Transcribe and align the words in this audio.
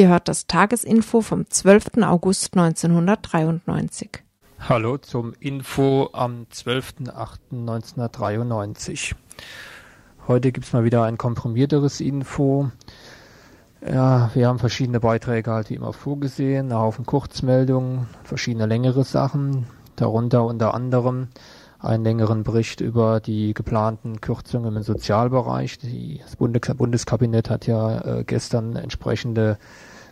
Ihr 0.00 0.08
hört 0.08 0.28
das 0.28 0.46
Tagesinfo 0.46 1.20
vom 1.20 1.50
12. 1.50 1.98
August 2.04 2.56
1993. 2.56 4.22
Hallo 4.58 4.96
zum 4.96 5.34
Info 5.40 6.08
am 6.14 6.46
12.08.1993. 6.50 9.14
Heute 10.26 10.52
gibt 10.52 10.64
es 10.64 10.72
mal 10.72 10.84
wieder 10.84 11.04
ein 11.04 11.18
komprimierteres 11.18 12.00
Info. 12.00 12.70
Ja, 13.86 14.30
wir 14.32 14.48
haben 14.48 14.58
verschiedene 14.58 15.00
Beiträge 15.00 15.50
halt 15.50 15.68
wie 15.68 15.74
immer 15.74 15.92
vorgesehen, 15.92 16.72
einen 16.72 16.80
Haufen 16.80 17.04
Kurzmeldungen, 17.04 18.06
verschiedene 18.24 18.64
längere 18.64 19.04
Sachen, 19.04 19.66
darunter 19.96 20.46
unter 20.46 20.72
anderem 20.72 21.28
einen 21.78 22.04
längeren 22.04 22.42
Bericht 22.42 22.80
über 22.80 23.20
die 23.20 23.52
geplanten 23.52 24.22
Kürzungen 24.22 24.76
im 24.76 24.82
Sozialbereich. 24.82 25.78
Das 26.22 26.36
Bundes 26.36 26.74
Bundeskabinett 26.74 27.50
hat 27.50 27.66
ja 27.66 28.00
äh, 28.00 28.24
gestern 28.24 28.76
entsprechende 28.76 29.58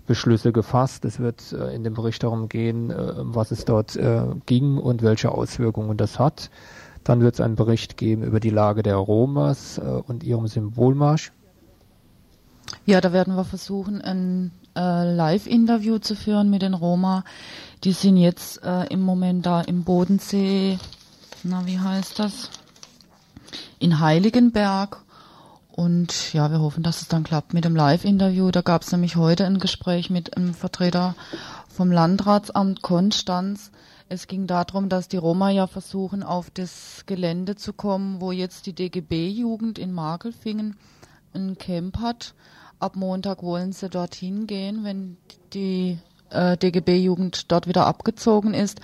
Beschlüsse 0.08 0.52
gefasst. 0.52 1.04
Es 1.04 1.20
wird 1.20 1.52
äh, 1.52 1.74
in 1.74 1.84
dem 1.84 1.94
Bericht 1.94 2.22
darum 2.24 2.48
gehen, 2.48 2.90
äh, 2.90 3.12
was 3.18 3.52
es 3.52 3.64
dort 3.64 3.94
äh, 3.94 4.22
ging 4.46 4.78
und 4.78 5.02
welche 5.02 5.30
Auswirkungen 5.30 5.96
das 5.96 6.18
hat. 6.18 6.50
Dann 7.04 7.20
wird 7.20 7.34
es 7.34 7.40
einen 7.40 7.54
Bericht 7.54 7.96
geben 7.96 8.24
über 8.24 8.40
die 8.40 8.50
Lage 8.50 8.82
der 8.82 8.96
Romas 8.96 9.78
äh, 9.78 9.82
und 9.82 10.24
ihrem 10.24 10.48
Symbolmarsch. 10.48 11.30
Ja, 12.86 13.00
da 13.00 13.12
werden 13.12 13.36
wir 13.36 13.44
versuchen, 13.44 14.00
ein 14.00 14.50
äh, 14.76 15.14
Live-Interview 15.14 15.98
zu 15.98 16.16
führen 16.16 16.50
mit 16.50 16.62
den 16.62 16.74
Roma. 16.74 17.24
Die 17.84 17.92
sind 17.92 18.16
jetzt 18.16 18.62
äh, 18.64 18.86
im 18.86 19.02
Moment 19.02 19.46
da 19.46 19.60
im 19.60 19.84
Bodensee, 19.84 20.78
na 21.44 21.66
wie 21.66 21.78
heißt 21.78 22.18
das? 22.18 22.50
In 23.78 24.00
Heiligenberg 24.00 25.02
und 25.78 26.32
ja, 26.32 26.50
wir 26.50 26.60
hoffen, 26.60 26.82
dass 26.82 27.02
es 27.02 27.06
dann 27.06 27.22
klappt 27.22 27.54
mit 27.54 27.64
dem 27.64 27.76
Live-Interview. 27.76 28.50
Da 28.50 28.62
gab 28.62 28.82
es 28.82 28.90
nämlich 28.90 29.14
heute 29.14 29.46
ein 29.46 29.60
Gespräch 29.60 30.10
mit 30.10 30.36
einem 30.36 30.52
Vertreter 30.52 31.14
vom 31.68 31.92
Landratsamt 31.92 32.82
Konstanz. 32.82 33.70
Es 34.08 34.26
ging 34.26 34.48
darum, 34.48 34.88
dass 34.88 35.06
die 35.06 35.18
Roma 35.18 35.50
ja 35.50 35.68
versuchen, 35.68 36.24
auf 36.24 36.50
das 36.50 37.04
Gelände 37.06 37.54
zu 37.54 37.72
kommen, 37.72 38.20
wo 38.20 38.32
jetzt 38.32 38.66
die 38.66 38.72
DGB-Jugend 38.72 39.78
in 39.78 39.92
Makelfingen 39.92 40.76
ein 41.32 41.56
Camp 41.58 42.00
hat. 42.00 42.34
Ab 42.80 42.96
Montag 42.96 43.44
wollen 43.44 43.70
sie 43.70 43.88
dorthin 43.88 44.48
gehen, 44.48 44.82
wenn 44.82 45.16
die 45.52 46.00
äh, 46.30 46.56
DGB-Jugend 46.56 47.52
dort 47.52 47.68
wieder 47.68 47.86
abgezogen 47.86 48.52
ist. 48.52 48.80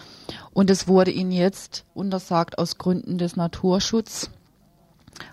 Und 0.53 0.71
es 0.71 0.87
wurde 0.87 1.11
ihnen 1.11 1.33
jetzt 1.33 1.87
untersagt 1.93 2.57
aus 2.57 2.79
Gründen 2.79 3.19
des 3.19 3.35
Naturschutzes, 3.35 4.31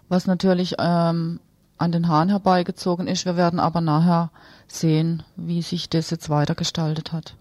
was 0.09 0.25
natürlich 0.25 0.73
ähm, 0.80 1.39
an 1.81 1.91
den 1.91 2.07
Haaren 2.07 2.29
herbeigezogen 2.29 3.07
ist. 3.07 3.25
Wir 3.25 3.35
werden 3.35 3.59
aber 3.59 3.81
nachher 3.81 4.31
sehen, 4.67 5.23
wie 5.35 5.61
sich 5.61 5.89
das 5.89 6.09
jetzt 6.09 6.29
weitergestaltet 6.29 7.11
hat. 7.11 7.35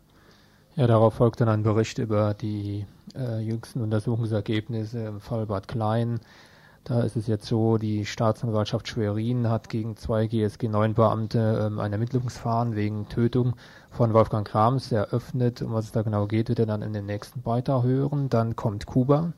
Ja, 0.77 0.87
darauf 0.87 1.15
folgt 1.15 1.41
dann 1.41 1.49
ein 1.49 1.63
Bericht 1.63 1.99
über 1.99 2.35
die 2.35 2.87
äh, 3.15 3.41
jüngsten 3.41 3.83
Untersuchungsergebnisse 3.83 5.05
im 5.05 5.21
Fall 5.21 5.47
Bad 5.47 5.69
Klein. 5.69 6.21
Da 6.85 7.03
ist 7.03 7.17
es 7.17 7.27
jetzt 7.27 7.47
so, 7.47 7.77
die 7.77 8.07
Staatsanwaltschaft 8.07 8.89
Schwerin 8.89 9.49
hat 9.49 9.69
gegen 9.69 9.97
zwei 9.97 10.27
GSG 10.27 10.69
9 10.69 10.95
Beamte 10.95 11.67
ähm, 11.67 11.79
ein 11.79 11.93
Ermittlungsverfahren 11.93 12.75
wegen 12.75 13.09
Tötung 13.09 13.55
von 13.91 14.15
Wolfgang 14.15 14.47
Krams 14.47 14.91
eröffnet. 14.91 15.61
Um 15.61 15.73
was 15.73 15.87
es 15.87 15.93
da 15.93 16.03
genau 16.03 16.27
geht, 16.27 16.49
wird 16.49 16.59
er 16.59 16.67
dann 16.67 16.83
in 16.83 16.95
den 16.95 17.05
nächsten 17.05 17.43
Beitrag 17.43 17.83
hören. 17.83 18.31
Dann 18.31 18.57
kommt 18.57 18.87
Kuba. 18.87 19.33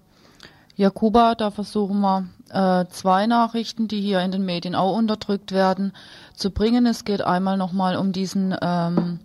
Ja, 0.74 0.88
Kuba, 0.88 1.34
da 1.34 1.50
versuchen 1.50 2.00
wir 2.00 2.28
äh, 2.48 2.86
zwei 2.88 3.26
Nachrichten, 3.26 3.88
die 3.88 4.00
hier 4.00 4.20
in 4.20 4.32
den 4.32 4.44
Medien 4.44 4.74
auch 4.74 4.96
unterdrückt 4.96 5.52
werden, 5.52 5.92
zu 6.34 6.50
bringen. 6.50 6.86
Es 6.86 7.04
geht 7.04 7.20
einmal 7.20 7.58
nochmal 7.58 7.96
um 7.96 8.12
diesen 8.12 8.56
ähm, 8.62 9.20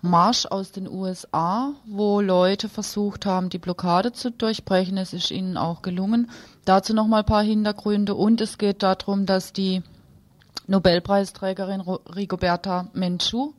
Marsch 0.00 0.46
aus 0.46 0.72
den 0.72 0.88
USA, 0.88 1.72
wo 1.86 2.22
Leute 2.22 2.70
versucht 2.70 3.26
haben, 3.26 3.50
die 3.50 3.58
Blockade 3.58 4.12
zu 4.12 4.30
durchbrechen. 4.30 4.96
Es 4.96 5.12
ist 5.12 5.30
ihnen 5.30 5.58
auch 5.58 5.82
gelungen. 5.82 6.30
Dazu 6.64 6.94
nochmal 6.94 7.20
ein 7.20 7.26
paar 7.26 7.42
Hintergründe 7.42 8.14
und 8.14 8.40
es 8.40 8.56
geht 8.56 8.82
darum, 8.82 9.26
dass 9.26 9.52
die 9.52 9.82
Nobelpreisträgerin 10.68 11.82
Rigoberta 11.82 12.88
Menchú 12.94 13.52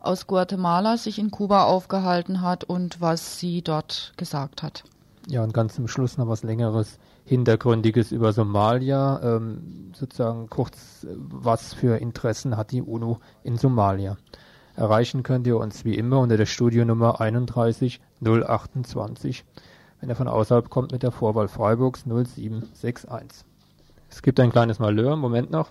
aus 0.00 0.26
Guatemala 0.26 0.98
sich 0.98 1.18
in 1.18 1.30
Kuba 1.30 1.64
aufgehalten 1.64 2.42
hat 2.42 2.64
und 2.64 3.00
was 3.00 3.38
sie 3.38 3.62
dort 3.62 4.12
gesagt 4.18 4.62
hat. 4.62 4.84
Ja, 5.26 5.42
und 5.42 5.54
ganz 5.54 5.74
zum 5.74 5.88
Schluss 5.88 6.18
noch 6.18 6.28
was 6.28 6.42
längeres, 6.42 6.98
hintergründiges 7.24 8.12
über 8.12 8.34
Somalia. 8.34 9.20
Ähm, 9.22 9.92
sozusagen 9.94 10.50
kurz, 10.50 11.06
was 11.16 11.72
für 11.72 11.96
Interessen 11.96 12.56
hat 12.56 12.72
die 12.72 12.82
UNO 12.82 13.20
in 13.42 13.56
Somalia? 13.56 14.18
Erreichen 14.76 15.22
könnt 15.22 15.46
ihr 15.46 15.56
uns 15.56 15.84
wie 15.84 15.94
immer 15.94 16.18
unter 16.20 16.36
der 16.36 16.46
Studionummer 16.46 17.20
31028, 17.20 19.44
wenn 20.00 20.10
ihr 20.10 20.16
von 20.16 20.28
außerhalb 20.28 20.68
kommt 20.68 20.92
mit 20.92 21.02
der 21.02 21.12
Vorwahl 21.12 21.48
Freiburgs 21.48 22.04
0761. 22.04 23.46
Es 24.10 24.22
gibt 24.22 24.38
ein 24.40 24.50
kleines 24.50 24.78
Malheur, 24.78 25.16
Moment 25.16 25.50
noch. 25.50 25.70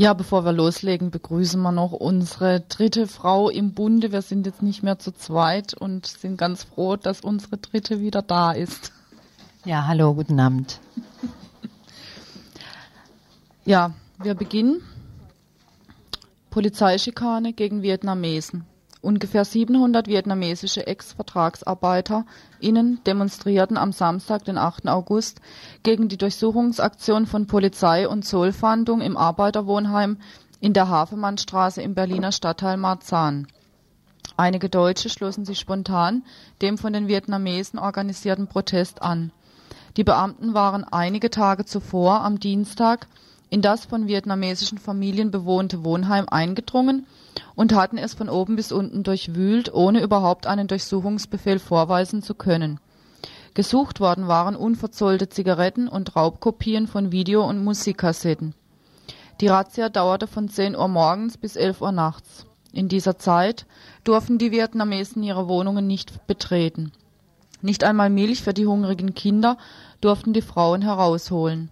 Ja, 0.00 0.14
bevor 0.14 0.46
wir 0.46 0.52
loslegen, 0.54 1.10
begrüßen 1.10 1.60
wir 1.60 1.72
noch 1.72 1.92
unsere 1.92 2.60
dritte 2.60 3.06
Frau 3.06 3.50
im 3.50 3.74
Bunde. 3.74 4.12
Wir 4.12 4.22
sind 4.22 4.46
jetzt 4.46 4.62
nicht 4.62 4.82
mehr 4.82 4.98
zu 4.98 5.12
zweit 5.12 5.74
und 5.74 6.06
sind 6.06 6.38
ganz 6.38 6.64
froh, 6.64 6.96
dass 6.96 7.20
unsere 7.20 7.58
dritte 7.58 8.00
wieder 8.00 8.22
da 8.22 8.52
ist. 8.52 8.94
Ja, 9.66 9.86
hallo, 9.86 10.14
guten 10.14 10.40
Abend. 10.40 10.80
Ja, 13.66 13.92
wir 14.22 14.34
beginnen. 14.34 14.80
Polizeischikane 16.48 17.52
gegen 17.52 17.82
Vietnamesen. 17.82 18.64
Ungefähr 19.02 19.46
700 19.46 20.08
vietnamesische 20.08 20.86
Ex-VertragsarbeiterInnen 20.86 23.02
demonstrierten 23.06 23.78
am 23.78 23.92
Samstag, 23.92 24.44
den 24.44 24.58
8. 24.58 24.88
August, 24.88 25.40
gegen 25.82 26.08
die 26.08 26.18
Durchsuchungsaktion 26.18 27.24
von 27.26 27.46
Polizei 27.46 28.06
und 28.06 28.26
Zollfahndung 28.26 29.00
im 29.00 29.16
Arbeiterwohnheim 29.16 30.18
in 30.60 30.74
der 30.74 30.90
Hafemannstraße 30.90 31.80
im 31.80 31.94
Berliner 31.94 32.30
Stadtteil 32.30 32.76
Marzahn. 32.76 33.46
Einige 34.36 34.68
Deutsche 34.68 35.08
schlossen 35.08 35.46
sich 35.46 35.58
spontan 35.58 36.22
dem 36.60 36.76
von 36.76 36.92
den 36.92 37.08
Vietnamesen 37.08 37.78
organisierten 37.78 38.48
Protest 38.48 39.00
an. 39.00 39.32
Die 39.96 40.04
Beamten 40.04 40.52
waren 40.52 40.84
einige 40.84 41.30
Tage 41.30 41.64
zuvor 41.64 42.20
am 42.20 42.38
Dienstag 42.38 43.06
in 43.48 43.62
das 43.62 43.86
von 43.86 44.08
vietnamesischen 44.08 44.76
Familien 44.78 45.30
bewohnte 45.30 45.84
Wohnheim 45.84 46.26
eingedrungen 46.28 47.06
und 47.54 47.74
hatten 47.74 47.98
es 47.98 48.14
von 48.14 48.28
oben 48.28 48.56
bis 48.56 48.72
unten 48.72 49.02
durchwühlt, 49.02 49.72
ohne 49.72 50.02
überhaupt 50.02 50.46
einen 50.46 50.66
Durchsuchungsbefehl 50.66 51.58
vorweisen 51.58 52.22
zu 52.22 52.34
können. 52.34 52.80
Gesucht 53.54 54.00
worden 54.00 54.28
waren 54.28 54.56
unverzollte 54.56 55.28
Zigaretten 55.28 55.88
und 55.88 56.14
Raubkopien 56.14 56.86
von 56.86 57.12
Video- 57.12 57.44
und 57.44 57.64
Musikkassetten. 57.64 58.54
Die 59.40 59.48
Razzia 59.48 59.88
dauerte 59.88 60.26
von 60.26 60.48
10 60.48 60.76
Uhr 60.76 60.88
morgens 60.88 61.36
bis 61.36 61.56
11 61.56 61.80
Uhr 61.80 61.92
nachts. 61.92 62.46
In 62.72 62.88
dieser 62.88 63.18
Zeit 63.18 63.66
durften 64.04 64.38
die 64.38 64.52
Vietnamesen 64.52 65.22
ihre 65.22 65.48
Wohnungen 65.48 65.86
nicht 65.86 66.26
betreten. 66.26 66.92
Nicht 67.62 67.82
einmal 67.82 68.10
Milch 68.10 68.42
für 68.42 68.54
die 68.54 68.66
hungrigen 68.66 69.14
Kinder 69.14 69.58
durften 70.00 70.32
die 70.32 70.42
Frauen 70.42 70.82
herausholen. 70.82 71.70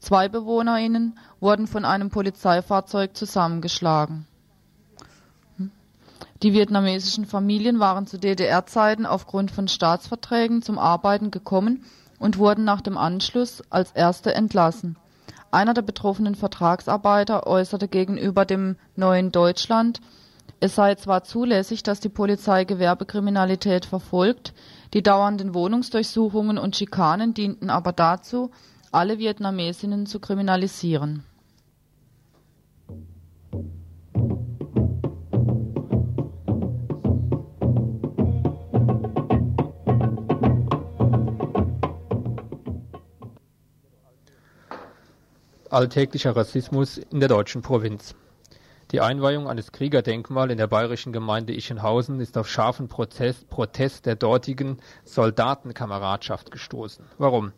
Zwei 0.00 0.28
BewohnerInnen 0.28 1.18
wurden 1.38 1.66
von 1.66 1.84
einem 1.84 2.10
Polizeifahrzeug 2.10 3.16
zusammengeschlagen. 3.16 4.26
Die 6.42 6.52
vietnamesischen 6.52 7.24
Familien 7.24 7.78
waren 7.78 8.08
zu 8.08 8.18
DDR-Zeiten 8.18 9.06
aufgrund 9.06 9.52
von 9.52 9.68
Staatsverträgen 9.68 10.60
zum 10.60 10.76
Arbeiten 10.76 11.30
gekommen 11.30 11.84
und 12.18 12.36
wurden 12.36 12.64
nach 12.64 12.80
dem 12.80 12.98
Anschluss 12.98 13.62
als 13.70 13.92
Erste 13.92 14.34
entlassen. 14.34 14.96
Einer 15.52 15.72
der 15.72 15.82
betroffenen 15.82 16.34
Vertragsarbeiter 16.34 17.46
äußerte 17.46 17.86
gegenüber 17.86 18.44
dem 18.44 18.76
Neuen 18.96 19.30
Deutschland, 19.30 20.00
es 20.58 20.74
sei 20.74 20.96
zwar 20.96 21.22
zulässig, 21.22 21.84
dass 21.84 22.00
die 22.00 22.08
Polizei 22.08 22.64
Gewerbekriminalität 22.64 23.84
verfolgt, 23.84 24.52
die 24.94 25.02
dauernden 25.02 25.54
Wohnungsdurchsuchungen 25.54 26.58
und 26.58 26.76
Schikanen 26.76 27.34
dienten 27.34 27.70
aber 27.70 27.92
dazu, 27.92 28.50
alle 28.90 29.18
Vietnamesinnen 29.18 30.06
zu 30.06 30.18
kriminalisieren. 30.18 31.24
Alltäglicher 45.72 46.36
Rassismus 46.36 46.98
in 46.98 47.20
der 47.20 47.30
deutschen 47.30 47.62
Provinz. 47.62 48.14
Die 48.90 49.00
Einweihung 49.00 49.48
eines 49.48 49.72
Kriegerdenkmals 49.72 50.52
in 50.52 50.58
der 50.58 50.66
bayerischen 50.66 51.14
Gemeinde 51.14 51.54
Ichenhausen 51.54 52.20
ist 52.20 52.36
auf 52.36 52.46
scharfen 52.46 52.88
Protest, 52.88 53.48
Protest 53.48 54.04
der 54.04 54.14
dortigen 54.14 54.76
Soldatenkameradschaft 55.06 56.50
gestoßen. 56.50 57.06
Warum? 57.16 57.52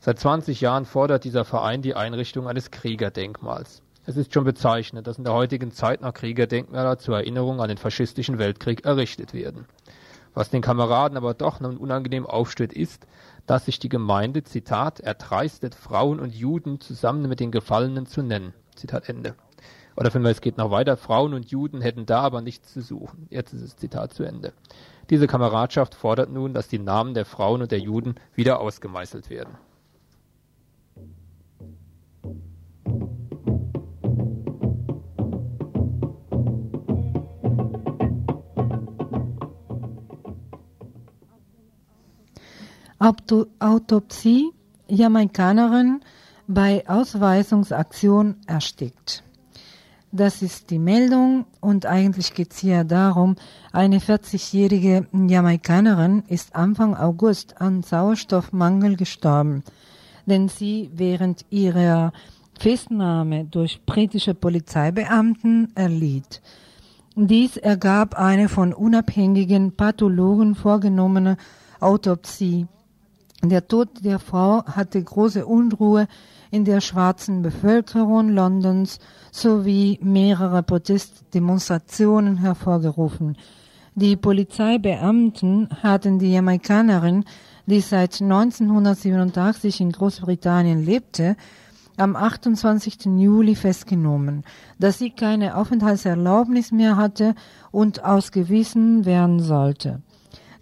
Seit 0.00 0.18
20 0.18 0.62
Jahren 0.62 0.86
fordert 0.86 1.24
dieser 1.24 1.44
Verein 1.44 1.82
die 1.82 1.94
Einrichtung 1.94 2.48
eines 2.48 2.70
Kriegerdenkmals. 2.70 3.82
Es 4.06 4.16
ist 4.16 4.32
schon 4.32 4.44
bezeichnend, 4.44 5.06
dass 5.06 5.18
in 5.18 5.24
der 5.24 5.34
heutigen 5.34 5.70
Zeit 5.70 6.00
noch 6.00 6.14
Kriegerdenkmäler 6.14 6.96
zur 6.96 7.16
Erinnerung 7.16 7.60
an 7.60 7.68
den 7.68 7.76
faschistischen 7.76 8.38
Weltkrieg 8.38 8.86
errichtet 8.86 9.34
werden. 9.34 9.66
Was 10.32 10.48
den 10.48 10.62
Kameraden 10.62 11.18
aber 11.18 11.34
doch 11.34 11.60
nun 11.60 11.76
unangenehm 11.76 12.24
aufstößt, 12.24 12.72
ist, 12.72 13.06
dass 13.48 13.64
sich 13.64 13.78
die 13.78 13.88
Gemeinde, 13.88 14.44
Zitat, 14.44 15.00
erdreistet, 15.00 15.74
Frauen 15.74 16.20
und 16.20 16.34
Juden 16.34 16.80
zusammen 16.80 17.28
mit 17.28 17.40
den 17.40 17.50
Gefallenen 17.50 18.04
zu 18.06 18.22
nennen. 18.22 18.52
Zitat 18.76 19.08
Ende. 19.08 19.34
Oder 19.96 20.12
wenn 20.12 20.22
wir, 20.22 20.30
es 20.30 20.42
geht 20.42 20.58
noch 20.58 20.70
weiter, 20.70 20.98
Frauen 20.98 21.32
und 21.32 21.50
Juden 21.50 21.80
hätten 21.80 22.04
da 22.04 22.20
aber 22.20 22.42
nichts 22.42 22.72
zu 22.74 22.82
suchen. 22.82 23.26
Jetzt 23.30 23.54
ist 23.54 23.64
das 23.64 23.76
Zitat 23.76 24.12
zu 24.12 24.22
Ende. 24.22 24.52
Diese 25.08 25.26
Kameradschaft 25.26 25.94
fordert 25.94 26.30
nun, 26.30 26.52
dass 26.52 26.68
die 26.68 26.78
Namen 26.78 27.14
der 27.14 27.24
Frauen 27.24 27.62
und 27.62 27.72
der 27.72 27.80
Juden 27.80 28.16
wieder 28.34 28.60
ausgemeißelt 28.60 29.30
werden. 29.30 29.56
Autopsie 43.00 44.50
Jamaikanerin 44.88 46.00
bei 46.48 46.88
Ausweisungsaktion 46.88 48.36
erstickt. 48.46 49.22
Das 50.10 50.40
ist 50.40 50.70
die 50.70 50.78
Meldung 50.78 51.44
und 51.60 51.84
eigentlich 51.84 52.32
geht 52.32 52.52
es 52.52 52.58
hier 52.58 52.82
darum, 52.82 53.36
eine 53.72 53.98
40-jährige 53.98 55.06
Jamaikanerin 55.12 56.24
ist 56.28 56.56
Anfang 56.56 56.96
August 56.96 57.60
an 57.60 57.82
Sauerstoffmangel 57.82 58.96
gestorben, 58.96 59.62
denn 60.24 60.48
sie 60.48 60.90
während 60.94 61.44
ihrer 61.50 62.12
Festnahme 62.58 63.44
durch 63.44 63.84
britische 63.84 64.34
Polizeibeamten 64.34 65.72
erlitt. 65.76 66.40
Dies 67.14 67.58
ergab 67.58 68.14
eine 68.14 68.48
von 68.48 68.72
unabhängigen 68.72 69.76
Pathologen 69.76 70.54
vorgenommene 70.54 71.36
Autopsie. 71.80 72.66
Der 73.42 73.68
Tod 73.68 74.04
der 74.04 74.18
Frau 74.18 74.64
hatte 74.64 75.02
große 75.02 75.46
Unruhe 75.46 76.08
in 76.50 76.64
der 76.64 76.80
schwarzen 76.80 77.42
Bevölkerung 77.42 78.30
Londons 78.30 78.98
sowie 79.30 80.00
mehrere 80.02 80.64
Protestdemonstrationen 80.64 82.38
hervorgerufen. 82.38 83.36
Die 83.94 84.16
Polizeibeamten 84.16 85.68
hatten 85.82 86.18
die 86.18 86.32
Jamaikanerin, 86.32 87.24
die 87.66 87.80
seit 87.80 88.20
1987 88.20 89.82
in 89.82 89.92
Großbritannien 89.92 90.84
lebte, 90.84 91.36
am 91.96 92.16
28. 92.16 93.06
Juli 93.18 93.54
festgenommen, 93.54 94.44
dass 94.78 94.98
sie 94.98 95.10
keine 95.10 95.56
Aufenthaltserlaubnis 95.56 96.72
mehr 96.72 96.96
hatte 96.96 97.34
und 97.70 98.04
ausgewiesen 98.04 99.04
werden 99.04 99.40
sollte. 99.40 100.00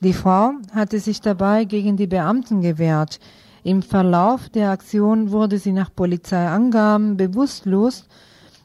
Die 0.00 0.12
Frau 0.12 0.52
hatte 0.72 1.00
sich 1.00 1.20
dabei 1.20 1.64
gegen 1.64 1.96
die 1.96 2.06
Beamten 2.06 2.60
gewehrt. 2.60 3.18
Im 3.62 3.82
Verlauf 3.82 4.48
der 4.48 4.70
Aktion 4.70 5.30
wurde 5.30 5.58
sie 5.58 5.72
nach 5.72 5.94
Polizeiangaben 5.94 7.16
bewusstlos 7.16 8.04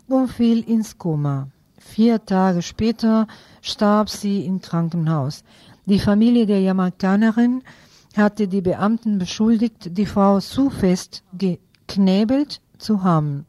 und 0.08 0.28
fiel 0.28 0.60
ins 0.68 0.98
Koma. 0.98 1.48
Vier 1.80 2.24
Tage 2.26 2.62
später 2.62 3.28
starb 3.62 4.10
sie 4.10 4.46
im 4.46 4.62
Krankenhaus. 4.62 5.44
Die 5.86 6.00
Familie 6.00 6.46
der 6.46 6.62
Jamaikanerin 6.62 7.64
hatte 8.16 8.48
die 8.48 8.62
Beamten 8.62 9.18
beschuldigt, 9.18 9.98
die 9.98 10.06
Frau 10.06 10.40
zu 10.40 10.70
fest 10.70 11.24
geknebelt 11.34 12.62
zu 12.78 13.04
haben. 13.04 13.46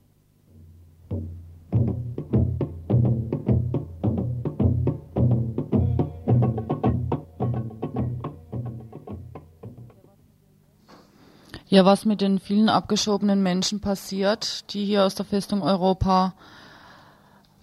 Ja, 11.73 11.87
was 11.87 12.05
mit 12.05 12.21
den 12.21 12.39
vielen 12.39 12.69
abgeschobenen 12.69 13.43
Menschen 13.43 13.81
passiert, 13.81 14.75
die 14.75 14.85
hier 14.85 15.07
aus 15.07 15.15
der 15.15 15.25
Festung 15.25 15.63
Europa 15.63 16.35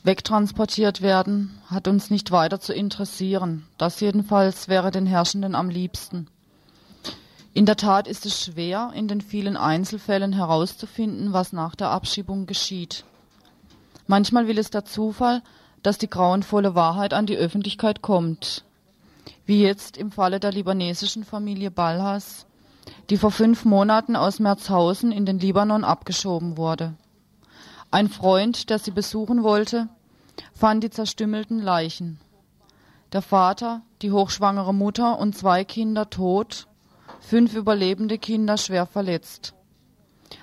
wegtransportiert 0.01 1.03
werden, 1.03 1.61
hat 1.67 1.87
uns 1.87 2.09
nicht 2.09 2.31
weiter 2.31 2.59
zu 2.59 2.73
interessieren. 2.73 3.67
Das 3.77 3.99
jedenfalls 3.99 4.67
wäre 4.67 4.89
den 4.89 5.05
Herrschenden 5.05 5.53
am 5.53 5.69
liebsten. 5.69 6.25
In 7.53 7.67
der 7.67 7.77
Tat 7.77 8.07
ist 8.07 8.25
es 8.25 8.43
schwer, 8.43 8.89
in 8.95 9.07
den 9.07 9.21
vielen 9.21 9.55
Einzelfällen 9.55 10.33
herauszufinden, 10.33 11.31
was 11.31 11.53
nach 11.53 11.75
der 11.75 11.91
Abschiebung 11.91 12.47
geschieht. 12.47 13.03
Manchmal 14.07 14.47
will 14.47 14.57
es 14.57 14.71
der 14.71 14.85
Zufall, 14.85 15.43
dass 15.83 15.99
die 15.99 16.09
grauenvolle 16.09 16.73
Wahrheit 16.73 17.13
an 17.13 17.27
die 17.27 17.37
Öffentlichkeit 17.37 18.01
kommt. 18.01 18.63
Wie 19.45 19.61
jetzt 19.61 19.97
im 19.97 20.11
Falle 20.11 20.39
der 20.39 20.51
libanesischen 20.51 21.23
Familie 21.23 21.69
Balhas, 21.69 22.47
die 23.09 23.17
vor 23.17 23.31
fünf 23.31 23.65
Monaten 23.65 24.15
aus 24.15 24.39
Merzhausen 24.39 25.11
in 25.11 25.25
den 25.25 25.39
Libanon 25.39 25.83
abgeschoben 25.83 26.57
wurde. 26.57 26.93
Ein 27.91 28.07
Freund, 28.07 28.69
der 28.69 28.79
sie 28.79 28.91
besuchen 28.91 29.43
wollte, 29.43 29.89
fand 30.53 30.83
die 30.83 30.89
zerstümmelten 30.89 31.59
Leichen. 31.59 32.19
Der 33.11 33.21
Vater, 33.21 33.81
die 34.01 34.11
hochschwangere 34.11 34.73
Mutter 34.73 35.17
und 35.19 35.35
zwei 35.35 35.63
Kinder 35.63 36.09
tot, 36.09 36.67
fünf 37.19 37.55
überlebende 37.55 38.17
Kinder 38.19 38.57
schwer 38.57 38.85
verletzt. 38.85 39.53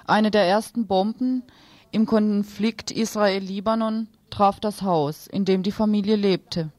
Eine 0.06 0.31
der 0.31 0.46
ersten 0.46 0.87
Bomben 0.87 1.44
im 1.92 2.06
Konflikt 2.06 2.90
Israel-Libanon 2.90 4.08
traf 4.31 4.58
das 4.58 4.82
Haus, 4.82 5.28
in 5.28 5.44
dem 5.44 5.62
die 5.62 5.72
Familie 5.72 6.16
lebte. 6.16 6.70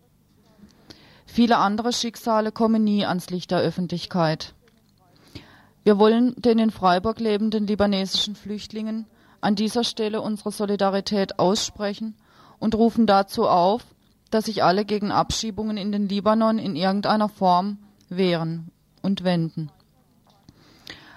Viele 1.26 1.58
andere 1.58 1.94
Schicksale 1.94 2.52
kommen 2.52 2.84
nie 2.84 3.06
ans 3.06 3.30
Licht 3.30 3.52
der 3.52 3.60
Öffentlichkeit. 3.60 4.54
Wir 5.88 6.00
wollen 6.00 6.36
den 6.36 6.60
in 6.60 6.70
Freiburg 6.70 7.22
lebenden 7.22 7.66
libanesischen 7.66 8.36
Flüchtlingen 8.36 9.06
an 9.40 9.56
dieser 9.56 9.86
Stelle 9.86 10.20
unsere 10.20 10.52
Solidarität 10.52 11.40
aussprechen 11.40 12.14
und 12.60 12.76
rufen 12.76 13.08
dazu 13.08 13.48
auf, 13.48 13.86
dass 14.30 14.48
sich 14.48 14.66
alle 14.66 14.84
gegen 14.84 15.14
Abschiebungen 15.14 15.78
in 15.78 15.94
den 15.94 16.10
Libanon 16.10 16.60
in 16.60 16.76
irgendeiner 16.76 17.30
Form 17.30 17.78
wehren 18.10 18.70
und 19.02 19.24
wenden. 19.24 19.72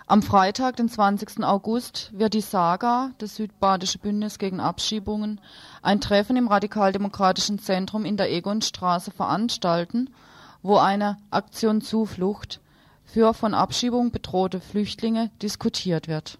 Am 0.06 0.22
Freitag, 0.22 0.76
den 0.76 0.88
20. 0.88 1.42
August, 1.42 2.12
wird 2.16 2.34
die 2.34 2.40
Saga, 2.40 3.10
das 3.18 3.34
Südbadische 3.34 3.98
Bündnis 3.98 4.38
gegen 4.38 4.60
Abschiebungen, 4.60 5.40
ein 5.82 6.00
Treffen 6.00 6.36
im 6.36 6.46
Radikaldemokratischen 6.46 7.58
Zentrum 7.58 8.04
in 8.04 8.16
der 8.16 8.30
Egonstraße 8.30 9.10
veranstalten, 9.10 10.10
wo 10.62 10.76
eine 10.76 11.16
Aktion 11.32 11.80
Zuflucht 11.80 12.60
für 13.10 13.34
von 13.34 13.54
Abschiebung 13.54 14.12
bedrohte 14.12 14.60
Flüchtlinge 14.60 15.30
diskutiert 15.42 16.06
wird. 16.06 16.38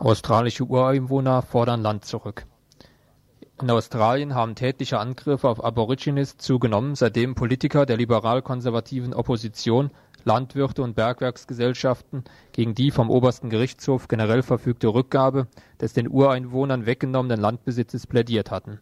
Australische 0.00 0.64
Ureinwohner 0.64 1.42
fordern 1.42 1.82
Land 1.82 2.04
zurück. 2.04 2.46
In 3.60 3.70
Australien 3.70 4.34
haben 4.34 4.54
tätliche 4.54 4.98
Angriffe 4.98 5.48
auf 5.48 5.62
Aborigines 5.62 6.36
zugenommen, 6.38 6.94
seitdem 6.94 7.34
Politiker 7.34 7.86
der 7.86 7.96
liberal-konservativen 7.96 9.12
Opposition 9.12 9.90
Landwirte 10.24 10.82
und 10.82 10.94
Bergwerksgesellschaften 10.94 12.24
gegen 12.52 12.74
die 12.74 12.90
vom 12.90 13.10
Obersten 13.10 13.50
Gerichtshof 13.50 14.08
generell 14.08 14.42
verfügte 14.42 14.88
Rückgabe 14.88 15.46
des 15.80 15.92
den 15.92 16.08
Ureinwohnern 16.08 16.86
weggenommenen 16.86 17.40
Landbesitzes 17.40 18.06
plädiert 18.06 18.50
hatten. 18.50 18.80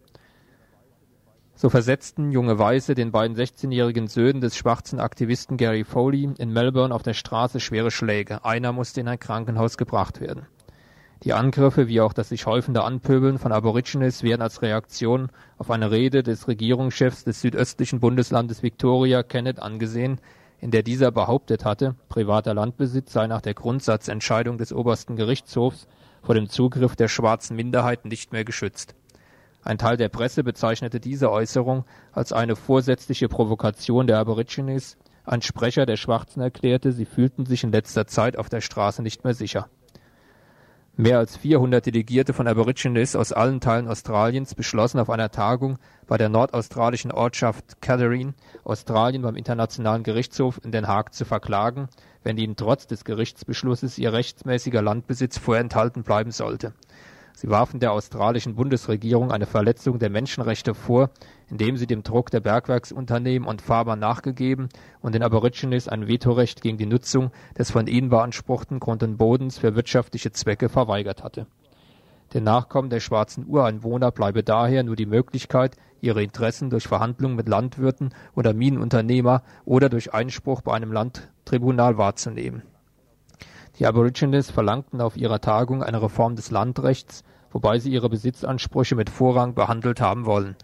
So 1.54 1.70
versetzten 1.70 2.32
junge 2.32 2.58
Weiße 2.58 2.94
den 2.94 3.12
beiden 3.12 3.34
16-jährigen 3.34 4.08
Söhnen 4.08 4.42
des 4.42 4.56
schwarzen 4.56 5.00
Aktivisten 5.00 5.56
Gary 5.56 5.84
Foley 5.84 6.28
in 6.36 6.52
Melbourne 6.52 6.94
auf 6.94 7.02
der 7.02 7.14
Straße 7.14 7.60
schwere 7.60 7.90
Schläge. 7.90 8.44
Einer 8.44 8.72
musste 8.72 9.00
in 9.00 9.08
ein 9.08 9.18
Krankenhaus 9.18 9.78
gebracht 9.78 10.20
werden. 10.20 10.46
Die 11.22 11.32
Angriffe 11.32 11.88
wie 11.88 12.02
auch 12.02 12.12
das 12.12 12.28
sich 12.28 12.44
häufende 12.44 12.84
Anpöbeln 12.84 13.38
von 13.38 13.52
Aborigines 13.52 14.22
werden 14.22 14.42
als 14.42 14.60
Reaktion 14.60 15.30
auf 15.56 15.70
eine 15.70 15.90
Rede 15.90 16.22
des 16.22 16.46
Regierungschefs 16.46 17.24
des 17.24 17.40
südöstlichen 17.40 18.00
Bundeslandes 18.00 18.62
Victoria, 18.62 19.22
Kenneth, 19.22 19.58
angesehen, 19.58 20.20
in 20.60 20.70
der 20.70 20.82
dieser 20.82 21.10
behauptet 21.10 21.64
hatte, 21.64 21.94
privater 22.08 22.54
Landbesitz 22.54 23.12
sei 23.12 23.26
nach 23.26 23.40
der 23.42 23.54
Grundsatzentscheidung 23.54 24.58
des 24.58 24.72
obersten 24.72 25.16
Gerichtshofs 25.16 25.86
vor 26.22 26.34
dem 26.34 26.48
Zugriff 26.48 26.96
der 26.96 27.08
schwarzen 27.08 27.56
Minderheiten 27.56 28.08
nicht 28.08 28.32
mehr 28.32 28.44
geschützt. 28.44 28.94
Ein 29.62 29.78
Teil 29.78 29.96
der 29.96 30.08
Presse 30.08 30.44
bezeichnete 30.44 31.00
diese 31.00 31.30
Äußerung 31.30 31.84
als 32.12 32.32
eine 32.32 32.56
vorsätzliche 32.56 33.28
Provokation 33.28 34.06
der 34.06 34.18
Aborigines. 34.18 34.96
Ein 35.24 35.42
Sprecher 35.42 35.86
der 35.86 35.96
Schwarzen 35.96 36.40
erklärte, 36.40 36.92
sie 36.92 37.04
fühlten 37.04 37.46
sich 37.46 37.64
in 37.64 37.72
letzter 37.72 38.06
Zeit 38.06 38.38
auf 38.38 38.48
der 38.48 38.60
Straße 38.60 39.02
nicht 39.02 39.24
mehr 39.24 39.34
sicher. 39.34 39.68
Mehr 40.98 41.18
als 41.18 41.36
400 41.36 41.84
Delegierte 41.84 42.32
von 42.32 42.48
Aborigines 42.48 43.16
aus 43.16 43.30
allen 43.30 43.60
Teilen 43.60 43.86
Australiens 43.86 44.54
beschlossen 44.54 44.98
auf 44.98 45.10
einer 45.10 45.30
Tagung 45.30 45.76
bei 46.06 46.16
der 46.16 46.30
nordaustralischen 46.30 47.12
Ortschaft 47.12 47.82
Catherine, 47.82 48.32
Australien 48.64 49.20
beim 49.20 49.36
Internationalen 49.36 50.04
Gerichtshof 50.04 50.58
in 50.64 50.72
Den 50.72 50.88
Haag 50.88 51.12
zu 51.12 51.26
verklagen, 51.26 51.90
wenn 52.22 52.38
ihnen 52.38 52.56
trotz 52.56 52.86
des 52.86 53.04
Gerichtsbeschlusses 53.04 53.98
ihr 53.98 54.14
rechtsmäßiger 54.14 54.80
Landbesitz 54.80 55.36
vorenthalten 55.36 56.02
bleiben 56.02 56.30
sollte. 56.30 56.72
Sie 57.34 57.50
warfen 57.50 57.78
der 57.78 57.92
australischen 57.92 58.54
Bundesregierung 58.54 59.30
eine 59.30 59.44
Verletzung 59.44 59.98
der 59.98 60.08
Menschenrechte 60.08 60.74
vor, 60.74 61.10
indem 61.50 61.76
sie 61.76 61.86
dem 61.86 62.02
Druck 62.02 62.30
der 62.30 62.40
Bergwerksunternehmen 62.40 63.48
und 63.48 63.62
Farmer 63.62 63.96
nachgegeben 63.96 64.68
und 65.00 65.14
den 65.14 65.22
Aborigines 65.22 65.88
ein 65.88 66.08
Vetorecht 66.08 66.60
gegen 66.62 66.78
die 66.78 66.86
Nutzung 66.86 67.30
des 67.58 67.70
von 67.70 67.86
ihnen 67.86 68.08
beanspruchten 68.08 68.80
Grund 68.80 69.02
und 69.02 69.16
Bodens 69.16 69.58
für 69.58 69.76
wirtschaftliche 69.76 70.32
Zwecke 70.32 70.68
verweigert 70.68 71.22
hatte. 71.22 71.46
Den 72.34 72.44
Nachkommen 72.44 72.90
der 72.90 73.00
schwarzen 73.00 73.46
Ureinwohner 73.46 74.10
bleibe 74.10 74.42
daher 74.42 74.82
nur 74.82 74.96
die 74.96 75.06
Möglichkeit, 75.06 75.76
ihre 76.00 76.22
Interessen 76.22 76.70
durch 76.70 76.88
Verhandlungen 76.88 77.36
mit 77.36 77.48
Landwirten 77.48 78.10
oder 78.34 78.52
Minenunternehmer 78.52 79.42
oder 79.64 79.88
durch 79.88 80.12
Einspruch 80.12 80.62
bei 80.62 80.72
einem 80.74 80.92
Landtribunal 80.92 81.98
wahrzunehmen 81.98 82.62
die 83.78 83.86
Aborigines 83.86 84.50
verlangten 84.50 85.00
auf 85.00 85.16
ihrer 85.16 85.40
Tagung 85.40 85.82
eine 85.82 86.00
Reform 86.00 86.34
des 86.36 86.50
Landrechts, 86.50 87.24
wobei 87.50 87.78
sie 87.78 87.90
ihre 87.90 88.08
Besitzansprüche 88.08 88.96
mit 88.96 89.10
Vorrang 89.10 89.54
behandelt 89.54 90.00
haben 90.00 90.24
wollen. 90.24 90.56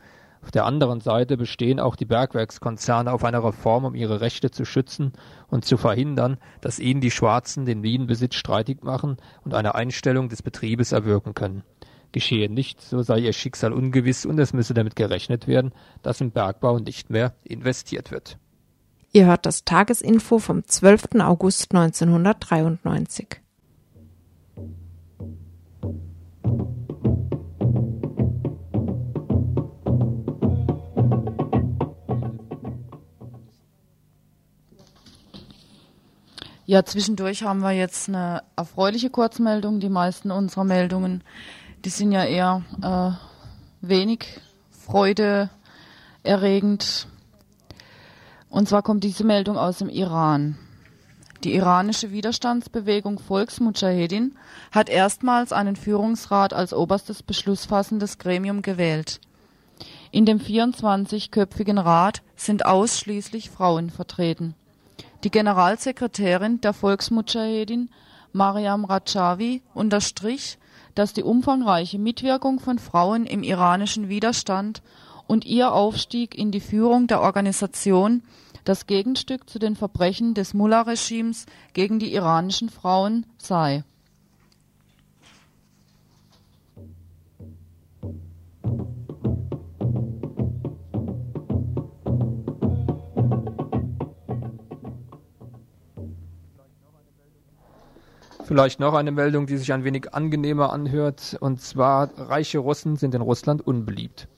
Auf 0.42 0.50
der 0.50 0.64
anderen 0.64 1.00
Seite 1.00 1.36
bestehen 1.36 1.80
auch 1.80 1.96
die 1.96 2.04
Bergwerkskonzerne 2.04 3.12
auf 3.12 3.24
einer 3.24 3.44
Reform, 3.44 3.84
um 3.84 3.94
ihre 3.94 4.20
Rechte 4.20 4.50
zu 4.50 4.64
schützen 4.64 5.12
und 5.48 5.64
zu 5.64 5.76
verhindern, 5.76 6.36
dass 6.60 6.78
ihnen 6.78 7.00
die 7.00 7.12
Schwarzen 7.12 7.64
den 7.64 7.80
Minenbesitz 7.80 8.34
streitig 8.34 8.82
machen 8.82 9.16
und 9.44 9.54
eine 9.54 9.74
Einstellung 9.74 10.28
des 10.28 10.42
Betriebes 10.42 10.92
erwirken 10.92 11.34
können. 11.34 11.62
Geschehe 12.10 12.50
nicht, 12.50 12.82
so 12.82 13.02
sei 13.02 13.20
ihr 13.20 13.32
Schicksal 13.32 13.72
ungewiss 13.72 14.26
und 14.26 14.38
es 14.38 14.52
müsse 14.52 14.74
damit 14.74 14.96
gerechnet 14.96 15.46
werden, 15.46 15.72
dass 16.02 16.20
im 16.20 16.30
Bergbau 16.32 16.78
nicht 16.78 17.08
mehr 17.08 17.34
investiert 17.44 18.10
wird 18.10 18.36
Ihr 19.14 19.26
hört 19.26 19.44
das 19.44 19.64
Tagesinfo 19.64 20.38
vom 20.38 20.66
12. 20.66 21.20
August 21.20 21.74
1993. 21.74 23.41
Ja, 36.72 36.84
zwischendurch 36.86 37.42
haben 37.42 37.60
wir 37.60 37.72
jetzt 37.72 38.08
eine 38.08 38.44
erfreuliche 38.56 39.10
Kurzmeldung. 39.10 39.78
Die 39.78 39.90
meisten 39.90 40.30
unserer 40.30 40.64
Meldungen, 40.64 41.22
die 41.84 41.90
sind 41.90 42.12
ja 42.12 42.24
eher 42.24 42.62
äh, 42.80 43.10
wenig 43.86 44.40
freudeerregend. 44.70 47.08
Und 48.48 48.70
zwar 48.70 48.80
kommt 48.80 49.04
diese 49.04 49.22
Meldung 49.22 49.58
aus 49.58 49.80
dem 49.80 49.90
Iran. 49.90 50.56
Die 51.44 51.54
iranische 51.54 52.10
Widerstandsbewegung 52.10 53.18
Volksmudschahedin 53.18 54.34
hat 54.70 54.88
erstmals 54.88 55.52
einen 55.52 55.76
Führungsrat 55.76 56.54
als 56.54 56.72
oberstes 56.72 57.22
beschlussfassendes 57.22 58.16
Gremium 58.16 58.62
gewählt. 58.62 59.20
In 60.10 60.24
dem 60.24 60.38
24-köpfigen 60.38 61.78
Rat 61.78 62.22
sind 62.34 62.64
ausschließlich 62.64 63.50
Frauen 63.50 63.90
vertreten. 63.90 64.54
Die 65.24 65.30
Generalsekretärin 65.30 66.60
der 66.60 66.72
Volksmudschahedin, 66.72 67.90
Mariam 68.32 68.84
Rajavi, 68.84 69.62
unterstrich, 69.72 70.58
dass 70.96 71.12
die 71.12 71.22
umfangreiche 71.22 71.98
Mitwirkung 71.98 72.58
von 72.58 72.80
Frauen 72.80 73.24
im 73.26 73.44
iranischen 73.44 74.08
Widerstand 74.08 74.82
und 75.28 75.44
ihr 75.44 75.72
Aufstieg 75.72 76.36
in 76.36 76.50
die 76.50 76.60
Führung 76.60 77.06
der 77.06 77.20
Organisation 77.20 78.22
das 78.64 78.86
Gegenstück 78.86 79.48
zu 79.48 79.58
den 79.58 79.76
Verbrechen 79.76 80.34
des 80.34 80.54
Mullah-Regimes 80.54 81.46
gegen 81.72 81.98
die 81.98 82.12
iranischen 82.12 82.68
Frauen 82.68 83.24
sei. 83.38 83.84
Vielleicht 98.52 98.80
noch 98.80 98.92
eine 98.92 99.12
Meldung, 99.12 99.46
die 99.46 99.56
sich 99.56 99.72
ein 99.72 99.82
wenig 99.82 100.12
angenehmer 100.12 100.74
anhört, 100.74 101.38
und 101.40 101.62
zwar 101.62 102.10
reiche 102.18 102.58
Russen 102.58 102.96
sind 102.96 103.14
in 103.14 103.22
Russland 103.22 103.66
unbeliebt. 103.66 104.28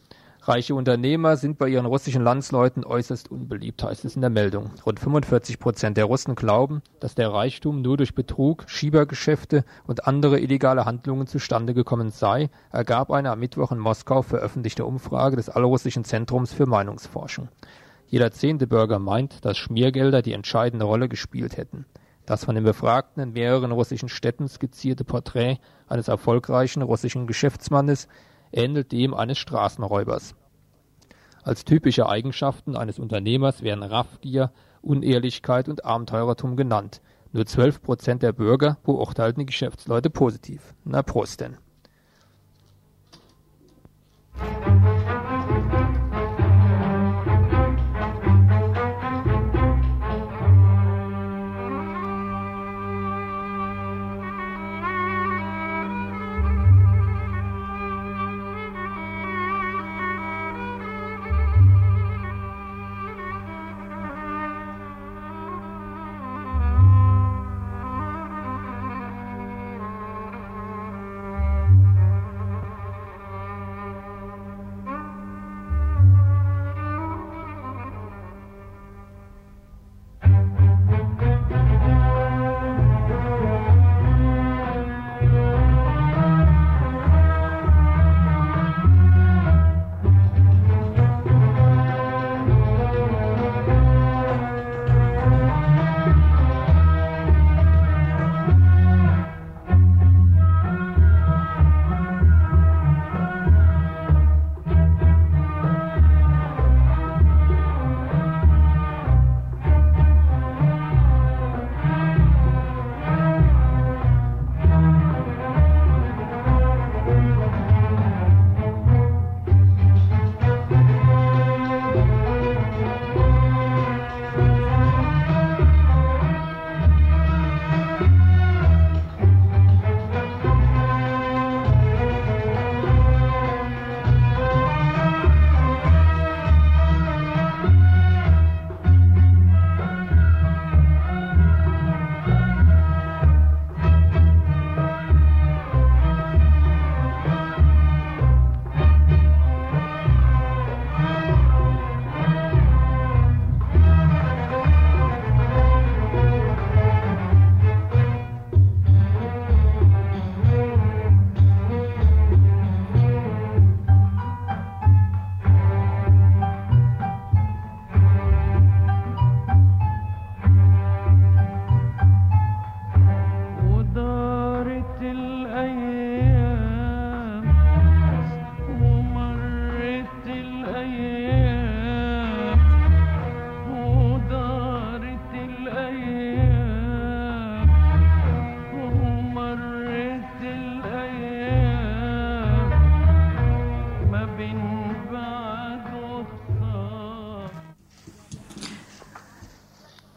Reiche 0.42 0.76
Unternehmer 0.76 1.36
sind 1.36 1.58
bei 1.58 1.66
ihren 1.66 1.84
russischen 1.84 2.22
Landsleuten 2.22 2.84
äußerst 2.84 3.28
unbeliebt, 3.28 3.82
heißt 3.82 4.04
es 4.04 4.14
in 4.14 4.20
der 4.20 4.30
Meldung. 4.30 4.70
Rund 4.86 5.00
45 5.00 5.58
Prozent 5.58 5.96
der 5.96 6.04
Russen 6.04 6.36
glauben, 6.36 6.80
dass 7.00 7.16
der 7.16 7.32
Reichtum 7.32 7.82
nur 7.82 7.96
durch 7.96 8.14
Betrug, 8.14 8.62
Schiebergeschäfte 8.68 9.64
und 9.84 10.06
andere 10.06 10.38
illegale 10.38 10.84
Handlungen 10.84 11.26
zustande 11.26 11.74
gekommen 11.74 12.10
sei, 12.10 12.50
ergab 12.70 13.10
eine 13.10 13.32
am 13.32 13.40
Mittwoch 13.40 13.72
in 13.72 13.78
Moskau 13.78 14.22
veröffentlichte 14.22 14.84
Umfrage 14.84 15.34
des 15.34 15.48
Allrussischen 15.48 16.04
Zentrums 16.04 16.52
für 16.52 16.66
Meinungsforschung. 16.66 17.48
Jeder 18.06 18.30
zehnte 18.30 18.68
Bürger 18.68 19.00
meint, 19.00 19.44
dass 19.44 19.58
Schmiergelder 19.58 20.22
die 20.22 20.34
entscheidende 20.34 20.84
Rolle 20.84 21.08
gespielt 21.08 21.56
hätten. 21.56 21.84
Das 22.26 22.44
von 22.44 22.54
den 22.54 22.64
Befragten 22.64 23.22
in 23.22 23.32
mehreren 23.32 23.72
russischen 23.72 24.08
Städten 24.08 24.48
skizzierte 24.48 25.04
Porträt 25.04 25.58
eines 25.88 26.08
erfolgreichen 26.08 26.82
russischen 26.82 27.26
Geschäftsmannes 27.26 28.08
ähnelt 28.52 28.92
dem 28.92 29.12
eines 29.12 29.38
Straßenräubers. 29.38 30.34
Als 31.42 31.64
typische 31.64 32.08
Eigenschaften 32.08 32.76
eines 32.76 32.98
Unternehmers 32.98 33.62
werden 33.62 33.82
Raffgier, 33.82 34.52
Unehrlichkeit 34.80 35.68
und 35.68 35.84
Abenteurertum 35.84 36.56
genannt. 36.56 37.02
Nur 37.32 37.44
12 37.44 37.82
Prozent 37.82 38.22
der 38.22 38.32
Bürger 38.32 38.78
beurteilten 38.84 39.40
die 39.40 39.46
Geschäftsleute 39.46 40.08
positiv. 40.08 40.74
Na 40.84 41.02
Prost 41.02 41.40
denn. 41.40 41.58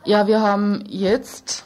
Ja, 0.07 0.25
wir 0.25 0.39
haben 0.39 0.85
jetzt 0.87 1.65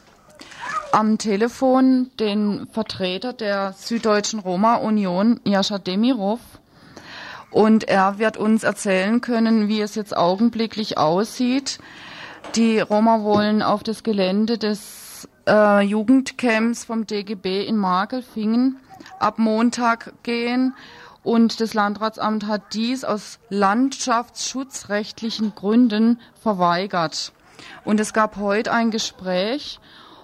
am 0.92 1.20
Telefon 1.20 2.10
den 2.20 2.68
Vertreter 2.72 3.34
der 3.34 3.74
Süddeutschen 3.74 4.40
Roma-Union, 4.40 5.40
Jascha 5.44 5.78
Demirov. 5.78 6.40
Und 7.52 7.84
er 7.84 8.18
wird 8.18 8.38
uns 8.38 8.64
erzählen 8.64 9.22
können, 9.22 9.68
wie 9.68 9.80
es 9.80 9.94
jetzt 9.94 10.18
augenblicklich 10.18 10.98
aussieht. 10.98 11.78
Die 12.56 12.80
Roma 12.80 13.22
wollen 13.22 13.62
auf 13.62 13.84
das 13.84 14.02
Gelände 14.02 14.58
des 14.58 15.30
äh, 15.48 15.82
Jugendcamps 15.82 16.86
vom 16.86 17.06
DGB 17.06 17.64
in 17.64 17.78
Magelfingen 17.78 18.78
ab 19.20 19.38
Montag 19.38 20.14
gehen. 20.24 20.74
Und 21.22 21.62
das 21.62 21.76
Landratsamt 21.76 22.48
hat 22.48 22.74
dies 22.74 23.04
aus 23.04 23.38
landschaftsschutzrechtlichen 23.50 25.54
Gründen 25.54 26.20
verweigert. 26.42 27.34
Und 27.84 28.00
es 28.00 28.14
gab 28.14 28.38
heute 28.38 28.72
ein 28.72 28.92
Gespräch. 28.92 29.80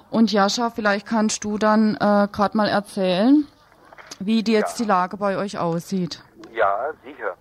Und 0.10 0.32
Jascha, 0.32 0.70
vielleicht 0.70 1.06
kannst 1.06 1.44
du 1.44 1.58
dann 1.58 1.96
äh, 1.96 2.28
gerade 2.32 2.56
mal 2.56 2.70
erzählen, 2.70 3.46
wie 4.20 4.44
die 4.44 4.54
jetzt 4.54 4.80
ja. 4.80 4.86
die 4.86 4.90
Lage 4.90 5.18
bei 5.18 5.38
euch 5.38 5.58
aussieht. 5.58 6.24
Ja, 6.54 6.92
sicher. 7.04 7.36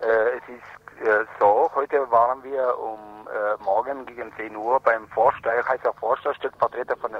Äh, 0.00 0.36
es 0.36 0.42
ist 0.48 1.06
äh, 1.06 1.24
so, 1.38 1.70
heute 1.74 2.10
waren 2.10 2.42
wir 2.42 2.76
um 2.78 2.98
äh, 3.28 3.62
morgen 3.62 4.04
gegen 4.06 4.32
10 4.36 4.56
Uhr 4.56 4.80
beim 4.80 5.06
Vorsteher, 5.08 5.64
heißt 5.66 5.84
er 5.84 5.92
Vorsteher, 5.94 6.34
Stellvertreter, 6.34 6.96
von, 6.96 7.14
äh, 7.14 7.18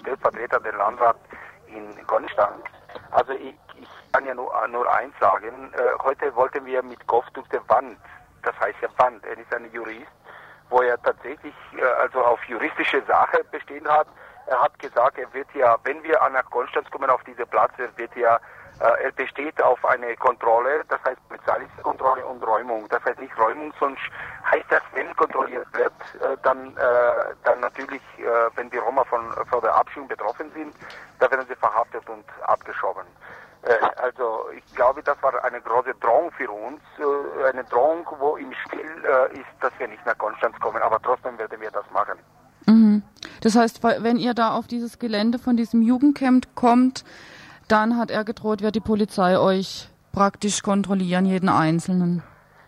Stellvertreter 0.00 0.58
der 0.60 0.72
Landrat 0.72 1.16
in 1.68 2.06
Konstanz. 2.06 2.64
Also 3.12 3.32
ich, 3.32 3.54
ich 3.76 3.88
kann 4.12 4.26
ja 4.26 4.34
nur, 4.34 4.52
nur 4.68 4.92
eins 4.92 5.14
sagen, 5.20 5.72
äh, 5.74 5.98
heute 6.02 6.34
wollten 6.34 6.64
wir 6.64 6.82
mit 6.82 7.06
Kopf 7.06 7.26
durch 7.34 7.48
die 7.48 7.60
Wand, 7.68 7.98
das 8.42 8.58
heißt 8.58 8.78
ja 8.82 8.88
Wand, 8.96 9.24
er 9.24 9.38
ist 9.38 9.54
ein 9.54 9.70
Jurist, 9.72 10.10
wo 10.70 10.80
er 10.80 11.00
tatsächlich 11.02 11.54
äh, 11.76 11.82
also 12.00 12.24
auf 12.24 12.42
juristische 12.44 13.02
Sache 13.06 13.44
bestehen 13.50 13.86
hat. 13.88 14.06
Er 14.46 14.60
hat 14.60 14.78
gesagt, 14.78 15.18
er 15.18 15.32
wird 15.32 15.48
ja, 15.54 15.76
wenn 15.84 16.02
wir 16.02 16.18
nach 16.32 16.48
Konstanz 16.50 16.90
kommen 16.90 17.10
auf 17.10 17.22
diese 17.24 17.46
Platz, 17.46 17.72
er 17.78 17.96
wird 17.96 18.14
ja, 18.16 18.40
äh, 18.80 19.04
er 19.04 19.12
besteht 19.12 19.60
auf 19.62 19.84
eine 19.84 20.16
Kontrolle, 20.16 20.82
das 20.88 20.98
heißt 21.04 21.28
polizeiliche 21.28 21.70
und 21.82 22.00
Räumung. 22.46 22.88
Das 22.88 23.04
heißt 23.04 23.20
nicht 23.20 23.36
Räumung, 23.38 23.72
sonst 23.78 24.00
heißt 24.50 24.66
das, 24.70 24.82
wenn 24.94 25.14
kontrolliert 25.16 25.66
wird, 25.74 25.92
äh, 26.20 26.36
dann, 26.42 26.76
äh, 26.76 27.34
dann 27.44 27.60
natürlich, 27.60 28.02
äh, 28.18 28.50
wenn 28.56 28.70
die 28.70 28.78
Roma 28.78 29.04
von, 29.04 29.32
von 29.50 29.60
der 29.60 29.74
Abschiebung 29.74 30.08
betroffen 30.08 30.50
sind, 30.52 30.74
da 31.18 31.30
werden 31.30 31.46
sie 31.48 31.56
verhaftet 31.56 32.08
und 32.08 32.24
abgeschoben. 32.42 33.04
Äh, 33.62 33.74
also 33.96 34.46
ich 34.56 34.74
glaube, 34.74 35.02
das 35.02 35.22
war 35.22 35.44
eine 35.44 35.60
große 35.60 35.94
Drohung 36.00 36.30
für 36.32 36.50
uns, 36.50 36.80
äh, 36.98 37.48
eine 37.48 37.64
Drohung, 37.64 38.06
wo 38.18 38.36
im 38.36 38.52
Spiel 38.64 39.04
äh, 39.04 39.32
ist, 39.34 39.46
dass 39.60 39.72
wir 39.78 39.88
nicht 39.88 40.04
nach 40.06 40.16
Konstanz 40.16 40.58
kommen, 40.60 40.82
aber 40.82 41.00
trotzdem 41.02 41.38
werden 41.38 41.60
wir 41.60 41.70
das 41.70 41.84
machen. 41.92 42.18
Mhm. 42.66 43.02
Das 43.42 43.56
heißt, 43.56 43.82
wenn 43.82 44.16
ihr 44.16 44.34
da 44.34 44.52
auf 44.52 44.66
dieses 44.66 44.98
Gelände 44.98 45.38
von 45.38 45.56
diesem 45.56 45.82
Jugendcamp 45.82 46.54
kommt, 46.54 47.04
dann 47.68 47.96
hat 47.96 48.10
er 48.10 48.24
gedroht, 48.24 48.62
wird 48.62 48.74
die 48.74 48.80
Polizei 48.80 49.38
euch 49.38 49.88
praktisch 50.12 50.62
kontrollieren, 50.62 51.24
jeden 51.24 51.48
Einzelnen. 51.48 52.22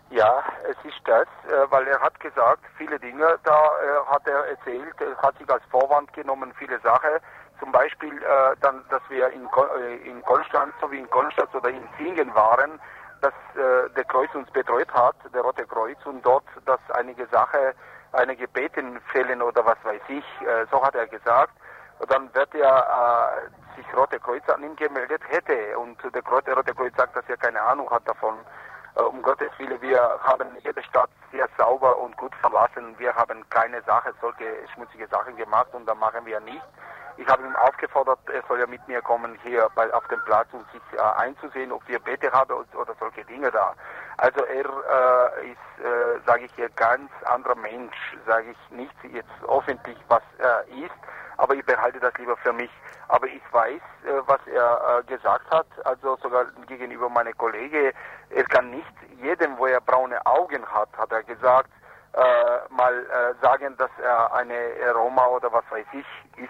Ja, 0.09 0.43
es 0.63 0.77
ist 0.83 1.01
das, 1.05 1.27
weil 1.69 1.87
er 1.87 1.99
hat 1.99 2.19
gesagt, 2.19 2.63
viele 2.77 2.99
Dinge, 2.99 3.37
da 3.43 3.71
hat 4.07 4.25
er 4.27 4.45
erzählt, 4.45 4.93
er 4.99 5.17
hat 5.17 5.37
sich 5.37 5.49
als 5.49 5.63
Vorwand 5.69 6.11
genommen, 6.13 6.53
viele 6.57 6.79
Sachen 6.79 7.19
zum 7.63 7.71
Beispiel 7.71 8.11
äh, 8.17 8.55
dann, 8.59 8.83
dass 8.89 9.01
wir 9.07 9.29
in, 9.29 9.45
äh, 9.45 9.95
in 10.09 10.21
Konstanz 10.23 10.73
sowie 10.81 10.99
in 10.99 11.09
Konstanz 11.09 11.55
oder 11.55 11.69
in 11.69 11.87
Singen 11.97 12.35
waren, 12.35 12.77
dass 13.21 13.33
äh, 13.55 13.89
der 13.95 14.03
Kreuz 14.03 14.35
uns 14.35 14.51
betreut 14.51 14.93
hat, 14.93 15.15
der 15.33 15.41
Rote 15.43 15.65
Kreuz, 15.65 15.97
und 16.03 16.25
dort, 16.25 16.43
dass 16.65 16.81
einige 16.93 17.25
Sachen, 17.27 17.71
einige 18.11 18.49
Beten 18.49 18.99
fehlen 19.13 19.41
oder 19.41 19.65
was 19.65 19.77
weiß 19.83 20.01
ich, 20.09 20.25
äh, 20.41 20.65
so 20.71 20.83
hat 20.83 20.93
er 20.95 21.07
gesagt. 21.07 21.53
Und 21.99 22.11
dann 22.11 22.35
wird 22.35 22.53
er 22.53 23.47
äh, 23.47 23.77
sich 23.77 23.85
Rote 23.95 24.19
Kreuz 24.19 24.43
an 24.49 24.61
ihn 24.61 24.75
gemeldet 24.75 25.21
hätte 25.29 25.77
und 25.77 25.97
der 26.03 26.21
Rote 26.53 26.75
Kreuz 26.75 26.93
sagt, 26.97 27.15
dass 27.15 27.29
er 27.29 27.37
keine 27.37 27.61
Ahnung 27.61 27.89
hat 27.89 28.05
davon. 28.05 28.35
Äh, 28.95 29.03
um 29.03 29.21
Gottes 29.21 29.51
Willen, 29.57 29.81
wir 29.81 30.19
haben 30.21 30.49
jede 30.59 30.83
Stadt 30.83 31.09
sehr 31.31 31.47
sauber 31.57 31.97
und 31.97 32.17
gut 32.17 32.35
verlassen. 32.41 32.93
Wir 32.97 33.15
haben 33.15 33.47
keine 33.49 33.81
Sache, 33.83 34.13
solche 34.19 34.67
schmutzige 34.73 35.07
Sachen 35.07 35.37
gemacht 35.37 35.69
und 35.71 35.85
da 35.85 35.95
machen 35.95 36.25
wir 36.25 36.41
nicht. 36.41 36.61
Ich 37.17 37.27
habe 37.27 37.43
ihn 37.43 37.55
aufgefordert, 37.55 38.19
er 38.31 38.41
soll 38.47 38.59
ja 38.59 38.67
mit 38.67 38.85
mir 38.87 39.01
kommen 39.01 39.37
hier 39.43 39.69
bei, 39.75 39.91
auf 39.93 40.07
dem 40.07 40.19
Platz, 40.25 40.47
um 40.51 40.65
sich 40.71 40.81
äh, 40.97 41.01
einzusehen, 41.01 41.71
ob 41.71 41.87
wir 41.87 41.99
Bete 41.99 42.31
haben 42.31 42.51
oder 42.53 42.95
solche 42.99 43.23
Dinge 43.25 43.51
da. 43.51 43.75
Also 44.17 44.43
er 44.45 44.65
äh, 44.65 45.51
ist, 45.51 45.85
äh, 45.85 46.19
sage 46.25 46.45
ich 46.45 46.53
hier, 46.55 46.69
ganz 46.69 47.11
anderer 47.25 47.55
Mensch, 47.55 47.95
sage 48.25 48.51
ich 48.51 48.71
nicht 48.75 48.95
jetzt 49.11 49.29
öffentlich, 49.47 49.97
was 50.07 50.23
er 50.39 50.65
ist, 50.69 50.95
aber 51.37 51.53
ich 51.53 51.65
behalte 51.65 51.99
das 51.99 52.13
lieber 52.17 52.35
für 52.37 52.53
mich. 52.53 52.71
Aber 53.09 53.27
ich 53.27 53.43
weiß, 53.51 53.81
äh, 54.05 54.21
was 54.25 54.39
er 54.47 54.99
äh, 54.99 55.03
gesagt 55.03 55.49
hat, 55.51 55.67
also 55.85 56.17
sogar 56.17 56.45
gegenüber 56.67 57.09
meiner 57.09 57.33
Kollege, 57.33 57.93
er 58.29 58.43
kann 58.45 58.71
nicht 58.71 58.93
jedem, 59.21 59.57
wo 59.57 59.67
er 59.67 59.81
braune 59.81 60.25
Augen 60.25 60.65
hat, 60.65 60.89
hat 60.97 61.11
er 61.11 61.23
gesagt, 61.23 61.69
äh, 62.13 62.73
mal 62.73 62.93
äh, 62.93 63.33
sagen, 63.41 63.75
dass 63.77 63.89
er 64.01 64.33
eine 64.33 64.55
Roma 64.93 65.25
oder 65.27 65.51
was 65.51 65.63
weiß 65.71 65.85
ich 65.93 66.43
ist. 66.43 66.49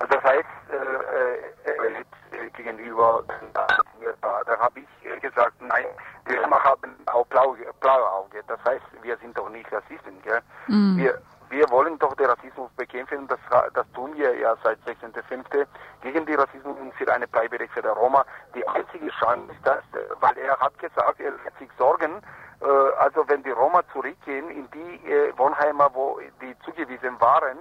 Also 0.00 0.14
das 0.14 0.24
heißt, 0.24 0.44
äh, 0.70 1.70
äh, 1.70 2.00
äh 2.00 2.50
gegenüber, 2.50 3.24
da 3.52 4.58
habe 4.58 4.80
ich 4.80 5.20
gesagt, 5.20 5.54
nein, 5.60 5.86
wir 6.26 6.42
haben 6.42 6.96
auch 7.06 7.26
blaue, 7.26 7.56
blaue 7.80 8.10
Auge. 8.12 8.42
Das 8.46 8.58
heißt, 8.64 8.84
wir 9.02 9.16
sind 9.18 9.36
doch 9.36 9.48
nicht 9.48 9.70
Rassisten. 9.72 10.20
Gell? 10.22 10.40
Mhm. 10.66 10.96
Wir, 10.96 11.20
wir 11.50 11.70
wollen 11.70 11.98
doch 11.98 12.14
den 12.14 12.26
Rassismus 12.26 12.70
bekämpfen. 12.76 13.26
Das, 13.28 13.38
das 13.74 13.86
tun 13.92 14.14
wir 14.16 14.36
ja 14.36 14.56
seit 14.62 14.78
16.05. 14.80 15.66
gegen 16.02 16.26
die 16.26 16.34
Rassismus 16.34 16.76
und 16.78 16.94
für 16.94 17.12
eine 17.12 17.26
Bleiberecht 17.26 17.72
für 17.72 17.82
der 17.82 17.92
Roma. 17.92 18.24
Die 18.54 18.66
einzige 18.68 19.08
Chance 19.20 19.52
ist 19.52 19.66
das, 19.66 19.82
weil 20.20 20.36
er 20.38 20.58
hat 20.58 20.78
gesagt, 20.78 21.20
er 21.20 21.32
hat 21.32 21.58
sich 21.58 21.70
Sorgen, 21.78 22.16
äh, 22.16 22.47
also 22.60 23.28
wenn 23.28 23.42
die 23.42 23.50
Roma 23.50 23.82
zurückgehen 23.92 24.50
in 24.50 24.68
die 24.70 25.10
äh, 25.10 25.32
Wohnheimer, 25.38 25.90
wo 25.94 26.20
die 26.40 26.56
zugewiesen 26.64 27.20
waren, 27.20 27.58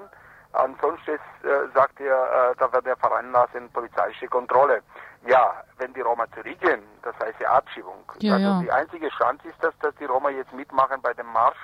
Ansonsten 0.54 1.12
äh, 1.44 1.68
sagt 1.74 2.00
er, 2.00 2.52
äh, 2.52 2.56
da 2.58 2.72
wird 2.72 2.88
er 2.88 2.98
veranlassen, 2.98 3.70
polizeiliche 3.72 4.28
Kontrolle. 4.28 4.82
Ja, 5.26 5.64
wenn 5.78 5.94
die 5.94 6.02
Roma 6.02 6.26
zurückgehen, 6.34 6.82
das 7.04 7.14
heißt 7.20 7.40
die 7.40 7.46
Abschiebung. 7.46 8.12
Ja, 8.20 8.34
also 8.34 8.48
ja. 8.48 8.60
die 8.62 8.72
einzige 8.72 9.10
Chance 9.10 9.48
ist, 9.48 9.62
dass, 9.64 9.78
dass 9.80 9.94
die 9.96 10.06
Roma 10.06 10.30
jetzt 10.30 10.54
mitmachen 10.54 11.02
bei 11.02 11.14
dem 11.14 11.28
Marsch. 11.28 11.58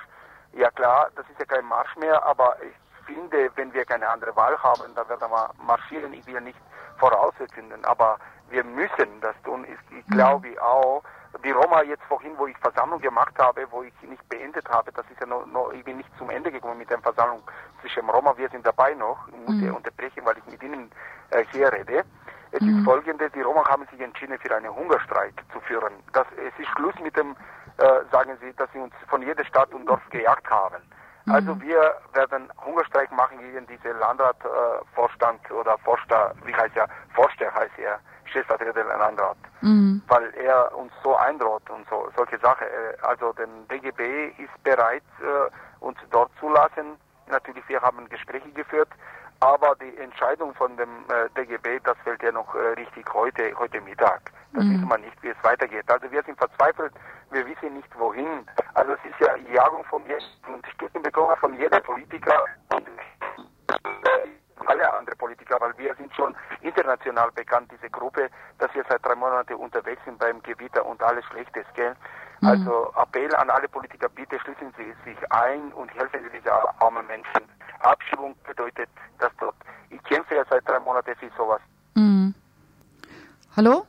Ja 0.52 0.70
klar, 0.70 1.08
das 1.16 1.28
ist 1.30 1.38
ja 1.40 1.46
kein 1.46 1.64
Marsch 1.64 1.96
mehr, 1.96 2.22
aber 2.24 2.56
ich 2.62 3.06
finde, 3.06 3.50
wenn 3.56 3.72
wir 3.72 3.84
keine 3.84 4.08
andere 4.08 4.34
Wahl 4.36 4.56
haben, 4.62 4.94
dann 4.94 5.08
werden 5.08 5.30
wir 5.30 5.50
marschieren. 5.66 6.12
Ich 6.12 6.26
will 6.26 6.40
nicht 6.40 6.58
voraussetzen, 6.98 7.72
aber 7.84 8.18
wir 8.50 8.62
müssen 8.62 9.20
das 9.20 9.34
tun. 9.44 9.64
Ich, 9.64 9.98
ich 9.98 10.06
mhm. 10.06 10.12
glaube 10.12 10.62
auch, 10.62 11.02
die 11.42 11.50
Roma 11.50 11.82
jetzt 11.82 12.02
vorhin, 12.04 12.32
wo 12.36 12.46
ich 12.46 12.56
Versammlung 12.58 13.00
gemacht 13.00 13.34
habe, 13.38 13.66
wo 13.70 13.82
ich 13.82 13.92
nicht 14.02 14.26
beendet 14.28 14.68
habe, 14.68 14.92
das 14.92 15.04
ist 15.10 15.20
ja 15.20 15.26
noch, 15.26 15.46
noch 15.46 15.72
ich 15.72 15.84
bin 15.84 15.96
nicht 15.96 16.10
zum 16.18 16.30
Ende 16.30 16.50
gekommen 16.50 16.78
mit 16.78 16.90
der 16.90 16.98
Versammlung 17.00 17.42
zwischen 17.80 18.08
Roma, 18.08 18.36
wir 18.36 18.48
sind 18.50 18.66
dabei 18.66 18.94
noch, 18.94 19.28
ich 19.28 19.48
muss 19.48 19.56
mhm. 19.56 19.74
unterbrechen, 19.74 20.24
weil 20.24 20.38
ich 20.38 20.46
mit 20.46 20.62
Ihnen 20.62 20.90
äh, 21.30 21.44
hier 21.52 21.72
rede. 21.72 22.04
Es 22.52 22.60
mhm. 22.60 22.78
ist 22.78 22.84
folgendes, 22.84 23.32
die 23.32 23.40
Roma 23.40 23.66
haben 23.68 23.86
sich 23.90 24.00
entschieden, 24.00 24.38
für 24.38 24.54
einen 24.54 24.74
Hungerstreik 24.74 25.34
zu 25.52 25.60
führen. 25.60 25.92
Das, 26.12 26.26
es 26.36 26.58
ist 26.58 26.68
Schluss 26.76 26.94
mit 27.02 27.16
dem, 27.16 27.34
äh, 27.78 27.84
sagen 28.12 28.36
Sie, 28.40 28.52
dass 28.54 28.70
sie 28.72 28.78
uns 28.78 28.94
von 29.08 29.22
jeder 29.22 29.44
Stadt 29.44 29.72
und 29.74 29.86
Dorf 29.86 30.02
gejagt 30.10 30.48
haben. 30.48 30.82
Mhm. 31.24 31.32
Also 31.32 31.60
wir 31.60 31.94
werden 32.12 32.48
Hungerstreik 32.64 33.10
machen 33.10 33.38
gegen 33.38 33.66
diese 33.66 33.92
Landratvorstand 33.92 35.40
äh, 35.50 35.52
oder 35.52 35.76
Vorster, 35.78 36.34
wie 36.44 36.54
heißt 36.54 36.76
er, 36.76 36.88
Vorsteher 37.14 37.52
heißt 37.54 37.78
er, 37.78 37.98
Stellvertreter 38.34 38.84
der 38.84 38.98
Landrat, 38.98 39.36
mhm. 39.60 40.02
weil 40.08 40.34
er 40.34 40.76
uns 40.76 40.92
so 41.04 41.14
eindroht 41.16 41.62
und 41.70 41.88
so 41.88 42.10
solche 42.16 42.38
Sachen. 42.38 42.66
Äh, 42.66 43.00
also 43.02 43.32
den 43.32 43.68
DGB 43.68 44.28
ist 44.42 44.62
bereit, 44.64 45.04
äh, 45.20 45.84
uns 45.84 45.96
dort 46.10 46.32
zu 46.40 46.48
lassen. 46.48 46.98
Natürlich, 47.28 47.66
wir 47.68 47.80
haben 47.80 48.08
Gespräche 48.08 48.50
geführt, 48.50 48.88
aber 49.38 49.76
die 49.76 49.96
Entscheidung 49.98 50.52
von 50.54 50.76
dem 50.76 50.88
äh, 51.08 51.30
DGB, 51.36 51.78
das 51.84 51.96
fällt 52.02 52.22
ja 52.24 52.32
noch 52.32 52.52
äh, 52.56 52.74
richtig 52.76 53.06
heute, 53.14 53.56
heute 53.56 53.80
Mittag. 53.80 54.32
Das 54.52 54.64
mhm. 54.64 54.74
wissen 54.74 54.88
wir 54.88 54.98
nicht, 54.98 55.22
wie 55.22 55.28
es 55.28 55.36
weitergeht. 55.42 55.88
Also 55.88 56.10
wir 56.10 56.22
sind 56.24 56.36
verzweifelt, 56.36 56.92
wir 57.30 57.46
wissen 57.46 57.74
nicht 57.74 57.98
wohin. 57.98 58.46
Also 58.74 58.92
es 58.92 59.10
ist 59.10 59.20
ja 59.20 59.36
Jagung 59.54 59.84
von 59.84 60.02
jedem, 60.06 60.26
Unterstützung 60.52 61.02
bekommen 61.02 61.36
von 61.36 61.54
jedem 61.54 61.82
Politiker 61.82 62.44
und 62.74 62.88
alle 64.66 64.92
andere 64.94 65.16
Politiker, 65.16 65.56
weil 65.60 65.76
wir 65.78 65.94
sind 65.96 66.14
schon 66.14 66.34
international 66.62 67.30
bekannt, 67.32 67.70
diese 67.72 67.90
Gruppe, 67.90 68.28
dass 68.58 68.72
wir 68.74 68.84
seit 68.88 69.04
drei 69.04 69.14
Monaten 69.14 69.54
unterwegs 69.54 70.00
sind 70.04 70.18
beim 70.18 70.42
Gewitter 70.42 70.84
und 70.84 71.02
alles 71.02 71.24
Schlechtes, 71.26 71.64
gell? 71.74 71.94
Mhm. 72.40 72.48
Also 72.48 72.92
Appell 72.96 73.34
an 73.36 73.50
alle 73.50 73.68
Politiker, 73.68 74.08
bitte 74.08 74.38
schließen 74.40 74.72
Sie 74.76 74.94
sich 75.04 75.32
ein 75.32 75.72
und 75.72 75.92
helfen 75.94 76.20
Sie 76.22 76.30
diesen 76.30 76.50
armen 76.78 77.06
Menschen. 77.06 77.42
Abschiebung 77.80 78.34
bedeutet, 78.46 78.88
dass 79.18 79.32
dort, 79.38 79.56
ich 79.90 80.02
kämpfe 80.04 80.36
ja 80.36 80.44
seit 80.48 80.66
drei 80.68 80.80
Monaten 80.80 81.14
für 81.16 81.30
sowas. 81.36 81.60
Mhm. 81.94 82.34
Hallo? 83.56 83.86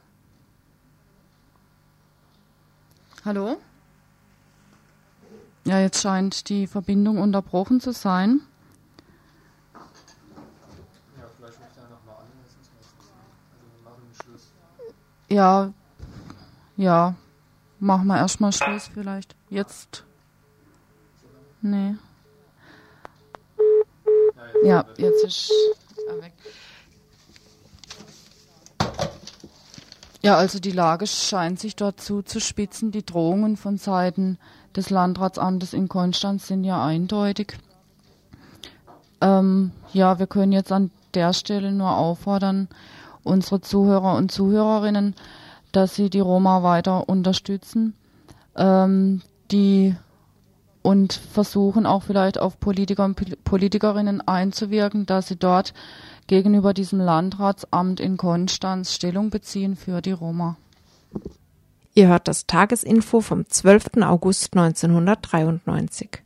Hallo? 3.23 3.57
Ja, 5.63 5.79
jetzt 5.79 6.01
scheint 6.01 6.49
die 6.49 6.67
Verbindung 6.67 7.17
unterbrochen 7.17 7.79
zu 7.79 7.91
sein. 7.91 8.41
Ja, 15.27 15.73
ja, 16.77 17.15
machen 17.79 18.07
wir 18.07 18.17
erstmal 18.17 18.51
Schluss 18.51 18.89
vielleicht. 18.93 19.35
Jetzt. 19.49 20.03
Nee. 21.61 21.95
Ja, 24.63 24.85
jetzt 24.97 25.23
ist 25.23 25.51
er 26.07 26.21
weg. 26.21 26.33
Ja, 30.21 30.37
also 30.37 30.59
die 30.59 30.71
Lage 30.71 31.05
scheint 31.05 31.59
sich 31.59 31.75
dort 31.75 32.01
zuzuspitzen. 32.01 32.91
Die 32.91 33.05
Drohungen 33.05 33.57
von 33.57 33.77
Seiten 33.77 34.39
des 34.75 34.89
Landratsamtes 34.89 35.73
in 35.73 35.87
Konstanz 35.87 36.47
sind 36.47 36.63
ja 36.63 36.83
eindeutig. 36.83 37.57
Ähm, 39.21 39.71
ja, 39.93 40.19
wir 40.19 40.27
können 40.27 40.51
jetzt 40.51 40.71
an 40.71 40.91
der 41.13 41.33
Stelle 41.33 41.71
nur 41.71 41.95
auffordern, 41.95 42.67
unsere 43.25 43.61
Zuhörer 43.61 44.15
und 44.15 44.31
Zuhörerinnen, 44.31 45.15
dass 45.71 45.95
sie 45.95 46.09
die 46.09 46.19
Roma 46.19 46.63
weiter 46.63 47.09
unterstützen, 47.09 47.93
ähm, 48.55 49.21
die 49.51 49.95
und 50.81 51.13
versuchen 51.13 51.87
auch 51.87 52.03
vielleicht 52.03 52.39
auf 52.39 52.59
Politiker 52.59 53.05
und 53.05 53.43
Politikerinnen 53.43 54.21
einzuwirken, 54.21 55.07
dass 55.07 55.27
sie 55.27 55.35
dort 55.35 55.73
gegenüber 56.27 56.73
diesem 56.73 56.99
Landratsamt 56.99 57.99
in 57.99 58.17
Konstanz 58.17 58.93
Stellung 58.93 59.31
beziehen 59.31 59.75
für 59.75 60.01
die 60.01 60.11
Roma. 60.11 60.57
Ihr 61.95 62.09
hört 62.09 62.27
das 62.27 62.45
Tagesinfo 62.45 63.21
vom 63.21 63.47
12. 63.47 64.03
August 64.03 64.55
1993. 64.55 66.21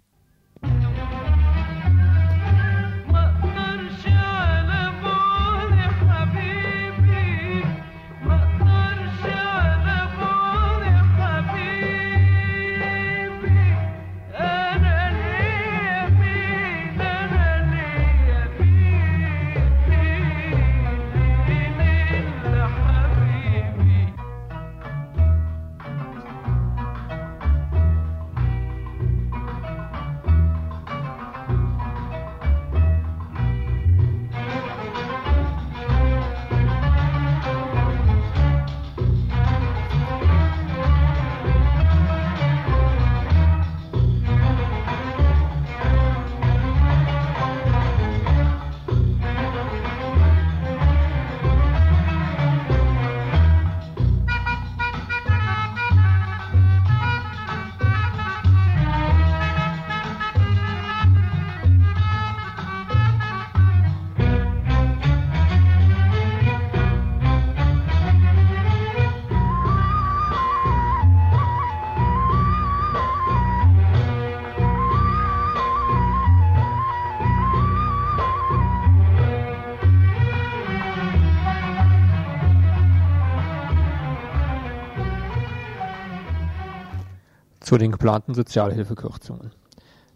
zu 87.70 87.78
den 87.78 87.92
geplanten 87.92 88.34
Sozialhilfekürzungen. 88.34 89.52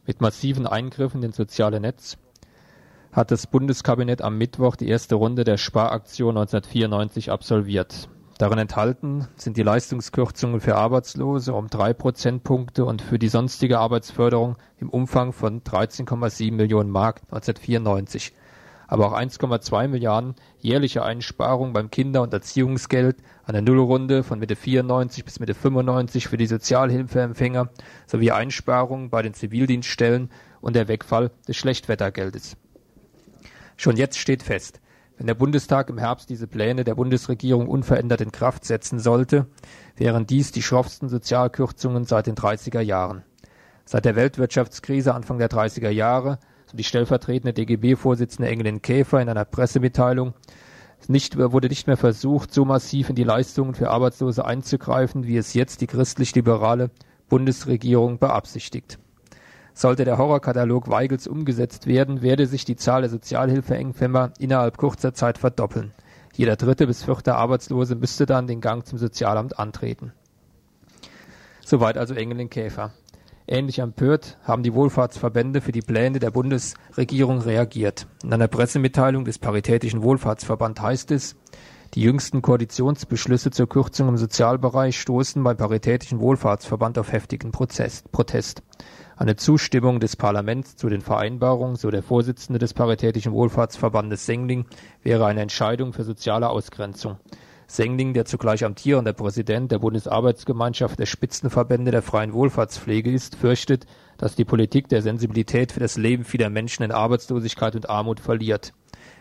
Mit 0.08 0.22
massiven 0.22 0.66
Eingriffen 0.66 1.22
ins 1.22 1.36
soziale 1.36 1.80
Netz 1.80 2.18
hat 3.12 3.30
das 3.30 3.46
Bundeskabinett 3.46 4.24
am 4.24 4.40
Mittwoch 4.40 4.76
die 4.76 4.88
erste 4.88 5.14
Runde 5.14 5.44
der 5.44 5.58
Sparaktion 5.58 6.36
1994 6.36 7.30
absolviert. 7.32 8.10
Darin 8.40 8.58
enthalten 8.58 9.28
sind 9.36 9.56
die 9.56 9.62
Leistungskürzungen 9.62 10.62
für 10.62 10.78
Arbeitslose 10.78 11.54
um 11.54 11.68
drei 11.68 11.94
Prozentpunkte 11.94 12.86
und 12.86 13.04
für 13.04 13.20
die 13.20 13.30
sonstige 13.30 13.78
Arbeitsförderung 13.78 14.56
im 14.80 14.90
Umfang 14.90 15.32
von 15.32 15.62
13,7 15.62 16.54
Millionen 16.54 16.90
Mark 16.90 17.22
1994 17.26 18.34
aber 18.88 19.08
auch 19.08 19.18
1,2 19.18 19.88
Milliarden 19.88 20.36
jährliche 20.60 21.04
Einsparungen 21.04 21.74
beim 21.74 21.90
Kinder- 21.90 22.22
und 22.22 22.34
Erziehungsgeld, 22.34 23.18
eine 23.46 23.62
Nullrunde 23.62 24.24
von 24.24 24.40
Mitte 24.40 24.56
94 24.56 25.26
bis 25.26 25.40
Mitte 25.40 25.54
95 25.54 26.28
für 26.28 26.38
die 26.38 26.48
Sozialhilfeempfänger 26.48 27.70
sowie 28.06 28.32
Einsparungen 28.32 29.10
bei 29.10 29.22
den 29.22 29.34
Zivildienststellen 29.34 30.30
und 30.62 30.76
der 30.76 30.88
Wegfall 30.88 31.32
des 31.48 31.58
Schlechtwettergeldes. 31.58 32.58
Schon 33.76 33.98
jetzt 33.98 34.18
steht 34.18 34.44
fest, 34.44 34.80
wenn 35.18 35.28
der 35.28 35.36
Bundestag 35.36 35.90
im 35.90 35.98
Herbst 35.98 36.30
diese 36.30 36.48
Pläne 36.48 36.84
der 36.84 36.96
Bundesregierung 36.96 37.68
unverändert 37.68 38.22
in 38.22 38.32
Kraft 38.32 38.66
setzen 38.66 39.00
sollte, 39.00 39.48
wären 39.96 40.26
dies 40.26 40.52
die 40.52 40.62
schroffsten 40.62 41.10
Sozialkürzungen 41.10 42.06
seit 42.06 42.28
den 42.28 42.36
30er 42.36 42.82
Jahren. 42.82 43.24
Seit 43.86 44.06
der 44.06 44.16
Weltwirtschaftskrise 44.16 45.14
Anfang 45.14 45.38
der 45.38 45.50
30er 45.50 45.90
Jahre 45.90 46.40
die 46.74 46.84
stellvertretende 46.84 47.54
DGB-Vorsitzende 47.54 48.50
Engelin 48.50 48.82
Käfer 48.82 49.22
in 49.22 49.30
einer 49.30 49.46
Pressemitteilung, 49.46 50.34
nicht, 51.08 51.38
wurde 51.38 51.68
nicht 51.68 51.88
mehr 51.88 51.98
versucht, 51.98 52.54
so 52.54 52.66
massiv 52.66 53.10
in 53.10 53.16
die 53.16 53.24
Leistungen 53.24 53.76
für 53.76 53.90
Arbeitslose 53.90 54.46
einzugreifen, 54.46 55.26
wie 55.28 55.38
es 55.38 55.54
jetzt 55.54 55.82
die 55.82 55.88
christlich-liberale 55.88 56.92
Bundesregierung 57.28 58.20
beabsichtigt. 58.20 59.00
Sollte 59.74 60.06
der 60.06 60.18
Horrorkatalog 60.18 60.90
Weigels 60.90 61.28
umgesetzt 61.28 61.88
werden, 61.88 62.22
werde 62.22 62.46
sich 62.48 62.64
die 62.64 62.76
Zahl 62.76 63.02
der 63.02 63.10
Sozialhilfeempfänger 63.10 64.34
innerhalb 64.40 64.78
kurzer 64.78 65.14
Zeit 65.14 65.38
verdoppeln. 65.38 65.92
Jeder 66.36 66.56
dritte 66.56 66.88
bis 66.88 67.04
vierte 67.04 67.36
Arbeitslose 67.36 67.96
müsste 67.96 68.26
dann 68.26 68.48
den 68.48 68.62
Gang 68.62 68.86
zum 68.86 68.98
Sozialamt 68.98 69.60
antreten. 69.60 70.14
Soweit 71.66 71.98
also 71.98 72.14
Engelin 72.14 72.50
Käfer. 72.50 72.92
Ähnlich 73.46 73.80
empört 73.80 74.38
haben 74.44 74.64
die 74.64 74.74
Wohlfahrtsverbände 74.74 75.60
für 75.60 75.74
die 75.74 75.82
Pläne 75.82 76.20
der 76.20 76.32
Bundesregierung 76.32 77.40
reagiert. 77.40 78.08
In 78.24 78.34
einer 78.34 78.48
Pressemitteilung 78.48 79.26
des 79.26 79.38
Paritätischen 79.38 80.02
Wohlfahrtsverband 80.02 80.82
heißt 80.82 81.12
es, 81.12 81.36
die 81.94 82.02
jüngsten 82.02 82.42
Koalitionsbeschlüsse 82.42 83.52
zur 83.52 83.68
Kürzung 83.68 84.08
im 84.08 84.18
Sozialbereich 84.18 85.00
stoßen 85.00 85.44
beim 85.44 85.58
Paritätischen 85.58 86.20
Wohlfahrtsverband 86.22 86.98
auf 86.98 87.12
heftigen 87.12 87.52
Protest. 87.52 88.64
Eine 89.16 89.36
Zustimmung 89.36 90.00
des 90.00 90.16
Parlaments 90.16 90.76
zu 90.76 90.90
den 90.90 91.02
Vereinbarungen, 91.02 91.76
so 91.76 91.92
der 91.92 92.02
Vorsitzende 92.02 92.58
des 92.58 92.74
Paritätischen 92.74 93.34
Wohlfahrtsverbandes 93.34 94.26
Sengling, 94.26 94.66
wäre 95.04 95.26
eine 95.26 95.42
Entscheidung 95.42 95.94
für 95.94 96.04
soziale 96.04 96.50
Ausgrenzung. 96.50 97.18
Sengling, 97.74 98.14
der 98.14 98.26
zugleich 98.26 98.64
amtierender 98.64 99.14
Präsident 99.14 99.72
der 99.72 99.80
Bundesarbeitsgemeinschaft 99.80 101.00
der 101.00 101.08
Spitzenverbände 101.08 101.90
der 101.90 102.04
freien 102.04 102.32
Wohlfahrtspflege 102.32 103.12
ist, 103.12 103.36
fürchtet, 103.36 103.88
dass 104.20 104.36
die 104.36 104.46
Politik 104.46 104.90
der 104.90 105.02
Sensibilität 105.02 105.72
für 105.72 105.80
das 105.80 105.98
Leben 105.98 106.24
vieler 106.24 106.52
Menschen 106.52 106.84
in 106.84 106.92
Arbeitslosigkeit 106.92 107.76
und 107.76 107.90
Armut 107.90 108.20
verliert. 108.20 108.74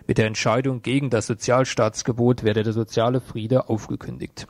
Mit 0.07 0.19
der 0.19 0.27
Entscheidung 0.27 0.83
gegen 0.83 1.09
das 1.09 1.27
Sozialstaatsgebot 1.29 2.45
werde 2.45 2.62
der 2.62 2.75
soziale 2.75 3.23
Friede 3.23 3.71
aufgekündigt. 3.71 4.47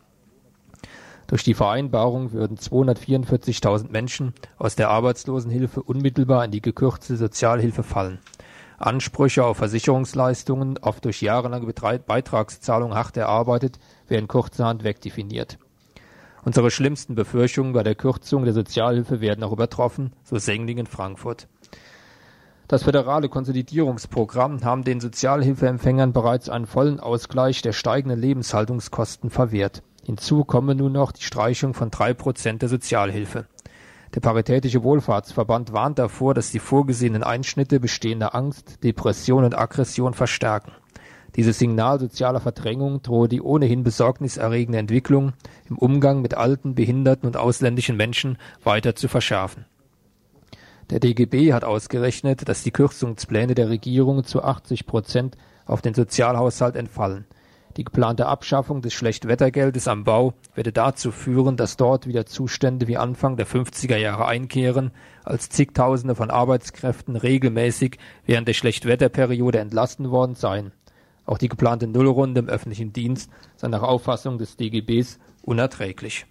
Durch 1.29 1.45
die 1.45 1.55
Vereinbarung 1.55 2.33
würden 2.33 2.57
244.000 2.57 3.89
Menschen 3.93 4.35
aus 4.59 4.75
der 4.75 4.91
Arbeitslosenhilfe 4.91 5.81
unmittelbar 5.81 6.45
in 6.45 6.51
die 6.51 6.61
gekürzte 6.61 7.17
Sozialhilfe 7.17 7.85
fallen. 7.85 8.19
Ansprüche 8.83 9.45
auf 9.45 9.59
Versicherungsleistungen, 9.59 10.79
oft 10.79 11.05
durch 11.05 11.23
jahrelange 11.23 11.73
Beitragszahlung 11.73 12.95
hart 12.95 13.17
erarbeitet, 13.17 13.79
werden 14.09 14.29
kurzerhand 14.29 14.85
wegdefiniert. 14.85 15.59
Unsere 16.45 16.71
schlimmsten 16.71 17.15
Befürchtungen 17.15 17.73
bei 17.73 17.85
der 17.85 17.95
Kürzung 17.95 18.45
der 18.45 18.53
Sozialhilfe 18.53 19.21
werden 19.21 19.45
auch 19.45 19.53
übertroffen, 19.53 20.13
so 20.25 20.39
Sengling 20.39 20.79
in 20.79 20.87
Frankfurt. 20.87 21.47
Das 22.67 22.83
föderale 22.85 23.29
Konsolidierungsprogramm 23.29 24.65
haben 24.65 24.83
den 24.83 25.01
Sozialhilfeempfängern 25.01 26.13
bereits 26.13 26.49
einen 26.49 26.67
vollen 26.67 26.99
Ausgleich 26.99 27.63
der 27.63 27.73
steigenden 27.73 28.19
Lebenshaltungskosten 28.19 29.31
verwehrt. 29.31 29.83
Hinzu 30.05 30.45
komme 30.45 30.75
nun 30.75 30.93
noch 30.93 31.13
die 31.13 31.23
Streichung 31.23 31.75
von 31.75 31.91
drei 31.91 32.15
Prozent 32.15 32.63
der 32.63 32.69
Sozialhilfe. 32.69 33.47
Der 34.15 34.21
Paritätische 34.21 34.83
Wohlfahrtsverband 34.83 35.73
warnt 35.73 35.99
davor, 35.99 36.35
dass 36.35 36.51
die 36.51 36.59
vorgesehenen 36.59 37.23
Einschnitte 37.23 37.81
bestehende 37.81 38.35
Angst, 38.35 38.85
Depression 38.85 39.45
und 39.45 39.59
Aggression 39.59 40.13
verstärken. 40.13 40.73
Dieses 41.35 41.59
Signal 41.59 41.99
sozialer 41.99 42.41
Verdrängung 42.41 43.01
drohe 43.01 43.27
die 43.27 43.41
ohnehin 43.41 43.85
besorgniserregende 43.85 44.79
Entwicklung 44.79 45.33
im 45.71 45.79
Umgang 45.79 46.21
mit 46.21 46.35
alten, 46.35 46.75
behinderten 46.75 47.27
und 47.27 47.39
ausländischen 47.39 47.97
Menschen 47.97 48.37
weiter 48.63 48.95
zu 48.95 49.09
verschärfen. 49.09 49.65
Der 50.91 51.01
DGB 51.01 51.55
hat 51.55 51.65
ausgerechnet, 51.65 52.47
dass 52.47 52.63
die 52.63 52.71
Kürzungspläne 52.71 53.55
der 53.55 53.71
Regierung 53.71 54.25
zu 54.25 54.43
80 54.43 54.85
Prozent 54.85 55.39
auf 55.65 55.81
den 55.81 55.95
Sozialhaushalt 55.95 56.77
entfallen. 56.77 57.25
Die 57.77 57.85
geplante 57.85 58.27
Abschaffung 58.27 58.83
des 58.83 58.93
Schlechtwettergeldes 58.93 59.89
am 59.89 60.05
Bau 60.05 60.35
werde 60.55 60.73
dazu 60.73 61.11
führen, 61.11 61.57
dass 61.57 61.79
dort 61.79 62.07
wieder 62.07 62.27
Zustände 62.27 62.87
wie 62.87 62.99
Anfang 62.99 63.39
der 63.39 63.47
50er 63.47 63.97
Jahre 63.97 64.27
einkehren, 64.27 64.91
als 65.25 65.49
zigtausende 65.49 66.15
von 66.15 66.31
Arbeitskräften 66.31 67.17
regelmäßig 67.17 67.97
während 68.27 68.47
der 68.47 68.53
Schlechtwetterperiode 68.53 69.59
entlassen 69.59 70.11
worden 70.11 70.35
seien. 70.35 70.73
Auch 71.25 71.39
die 71.39 71.49
geplante 71.49 71.87
Nullrunde 71.87 72.41
im 72.41 72.49
öffentlichen 72.49 72.93
Dienst 72.93 73.31
sei 73.57 73.69
nach 73.69 73.83
Auffassung 73.83 74.37
des 74.37 74.57
DGBs 74.57 75.19
unerträglich. 75.41 76.27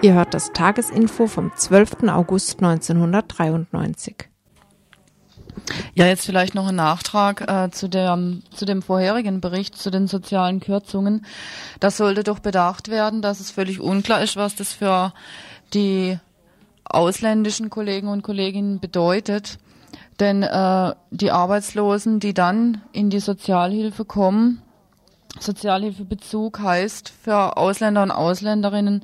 Ihr 0.00 0.14
hört 0.14 0.32
das 0.32 0.52
Tagesinfo 0.52 1.26
vom 1.26 1.50
12. 1.56 2.04
August 2.08 2.62
1993. 2.62 4.28
Ja, 5.94 6.06
jetzt 6.06 6.24
vielleicht 6.24 6.54
noch 6.54 6.68
ein 6.68 6.76
Nachtrag 6.76 7.40
äh, 7.50 7.70
zu, 7.70 7.88
der, 7.88 8.16
zu 8.54 8.64
dem 8.64 8.80
vorherigen 8.80 9.40
Bericht 9.40 9.76
zu 9.76 9.90
den 9.90 10.06
sozialen 10.06 10.60
Kürzungen. 10.60 11.26
Das 11.80 11.96
sollte 11.96 12.22
doch 12.22 12.38
bedacht 12.38 12.88
werden, 12.88 13.22
dass 13.22 13.40
es 13.40 13.50
völlig 13.50 13.80
unklar 13.80 14.22
ist, 14.22 14.36
was 14.36 14.54
das 14.54 14.72
für 14.72 15.12
die 15.74 16.16
ausländischen 16.84 17.68
Kollegen 17.68 18.06
und 18.06 18.22
Kolleginnen 18.22 18.78
bedeutet. 18.78 19.58
Denn 20.20 20.44
äh, 20.44 20.94
die 21.10 21.32
Arbeitslosen, 21.32 22.20
die 22.20 22.34
dann 22.34 22.82
in 22.92 23.10
die 23.10 23.20
Sozialhilfe 23.20 24.04
kommen, 24.04 24.62
Sozialhilfebezug 25.40 26.60
heißt 26.60 27.12
für 27.24 27.56
Ausländer 27.56 28.04
und 28.04 28.12
Ausländerinnen 28.12 29.02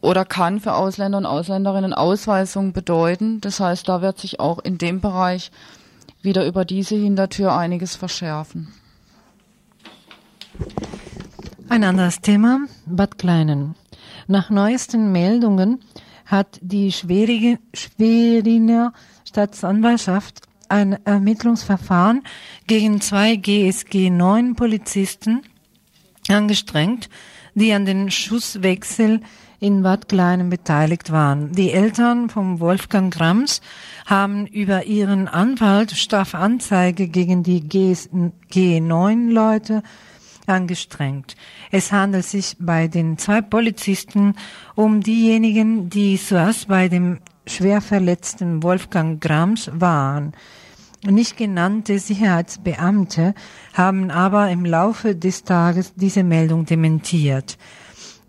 oder 0.00 0.24
kann 0.24 0.60
für 0.60 0.74
Ausländer 0.74 1.18
und 1.18 1.26
Ausländerinnen 1.26 1.92
Ausweisung 1.92 2.72
bedeuten. 2.72 3.40
Das 3.40 3.60
heißt, 3.60 3.88
da 3.88 4.02
wird 4.02 4.18
sich 4.18 4.40
auch 4.40 4.58
in 4.58 4.78
dem 4.78 5.00
Bereich 5.00 5.50
wieder 6.22 6.46
über 6.46 6.64
diese 6.64 6.94
Hintertür 6.94 7.54
einiges 7.54 7.96
verschärfen. 7.96 8.72
Ein 11.68 11.84
anderes 11.84 12.20
Thema, 12.20 12.60
Bad 12.86 13.18
Kleinen. 13.18 13.74
Nach 14.26 14.50
neuesten 14.50 15.12
Meldungen 15.12 15.80
hat 16.24 16.58
die 16.62 16.92
Schwerige, 16.92 17.58
Schweriner 17.74 18.92
Staatsanwaltschaft 19.26 20.42
ein 20.68 21.04
Ermittlungsverfahren 21.04 22.22
gegen 22.66 23.00
zwei 23.00 23.36
GSG 23.36 24.10
9 24.10 24.54
Polizisten 24.54 25.42
angestrengt, 26.28 27.08
die 27.54 27.72
an 27.72 27.86
den 27.86 28.10
Schusswechsel 28.10 29.20
in 29.60 29.82
Bad 29.82 30.08
Kleinen 30.08 30.48
beteiligt 30.50 31.10
waren. 31.10 31.50
Die 31.52 31.72
Eltern 31.72 32.30
von 32.30 32.60
Wolfgang 32.60 33.12
Grams 33.12 33.60
haben 34.06 34.46
über 34.46 34.84
ihren 34.84 35.26
Anwalt 35.26 35.90
Straffanzeige 35.92 37.08
gegen 37.08 37.42
die 37.42 37.62
G9-Leute 37.62 39.82
angestrengt. 40.46 41.34
Es 41.70 41.92
handelt 41.92 42.24
sich 42.24 42.56
bei 42.58 42.88
den 42.88 43.18
zwei 43.18 43.42
Polizisten 43.42 44.34
um 44.74 45.02
diejenigen, 45.02 45.90
die 45.90 46.18
zuerst 46.18 46.68
bei 46.68 46.88
dem 46.88 47.18
schwer 47.46 47.80
verletzten 47.80 48.62
Wolfgang 48.62 49.20
Grams 49.20 49.70
waren. 49.74 50.32
Nicht 51.04 51.36
genannte 51.36 51.98
Sicherheitsbeamte 51.98 53.34
haben 53.72 54.10
aber 54.10 54.50
im 54.50 54.64
Laufe 54.64 55.14
des 55.14 55.44
Tages 55.44 55.92
diese 55.94 56.24
Meldung 56.24 56.64
dementiert. 56.64 57.56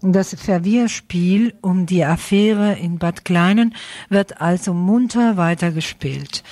Das 0.02 0.34
Verwirrspiel 0.34 1.54
um 1.62 1.86
die 1.86 2.06
Affäre 2.06 2.74
in 2.74 3.00
Bad 3.00 3.26
Kleinen 3.26 3.76
wird 4.08 4.40
also 4.40 4.74
munter 4.74 5.36
weitergespielt. 5.36 6.44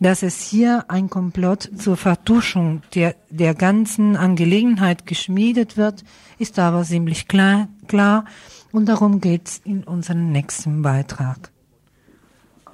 Dass 0.00 0.24
es 0.24 0.40
hier 0.40 0.86
ein 0.88 1.08
Komplott 1.08 1.70
zur 1.76 1.96
Vertuschung 1.96 2.82
der, 2.96 3.14
der 3.30 3.54
ganzen 3.54 4.16
Angelegenheit 4.16 5.06
geschmiedet 5.06 5.76
wird, 5.76 6.02
ist 6.38 6.58
aber 6.58 6.82
ziemlich 6.82 7.28
klar, 7.28 7.68
klar 7.86 8.24
und 8.72 8.86
darum 8.86 9.20
geht's 9.20 9.60
in 9.64 9.84
unserem 9.84 10.32
nächsten 10.32 10.82
Beitrag. 10.82 11.52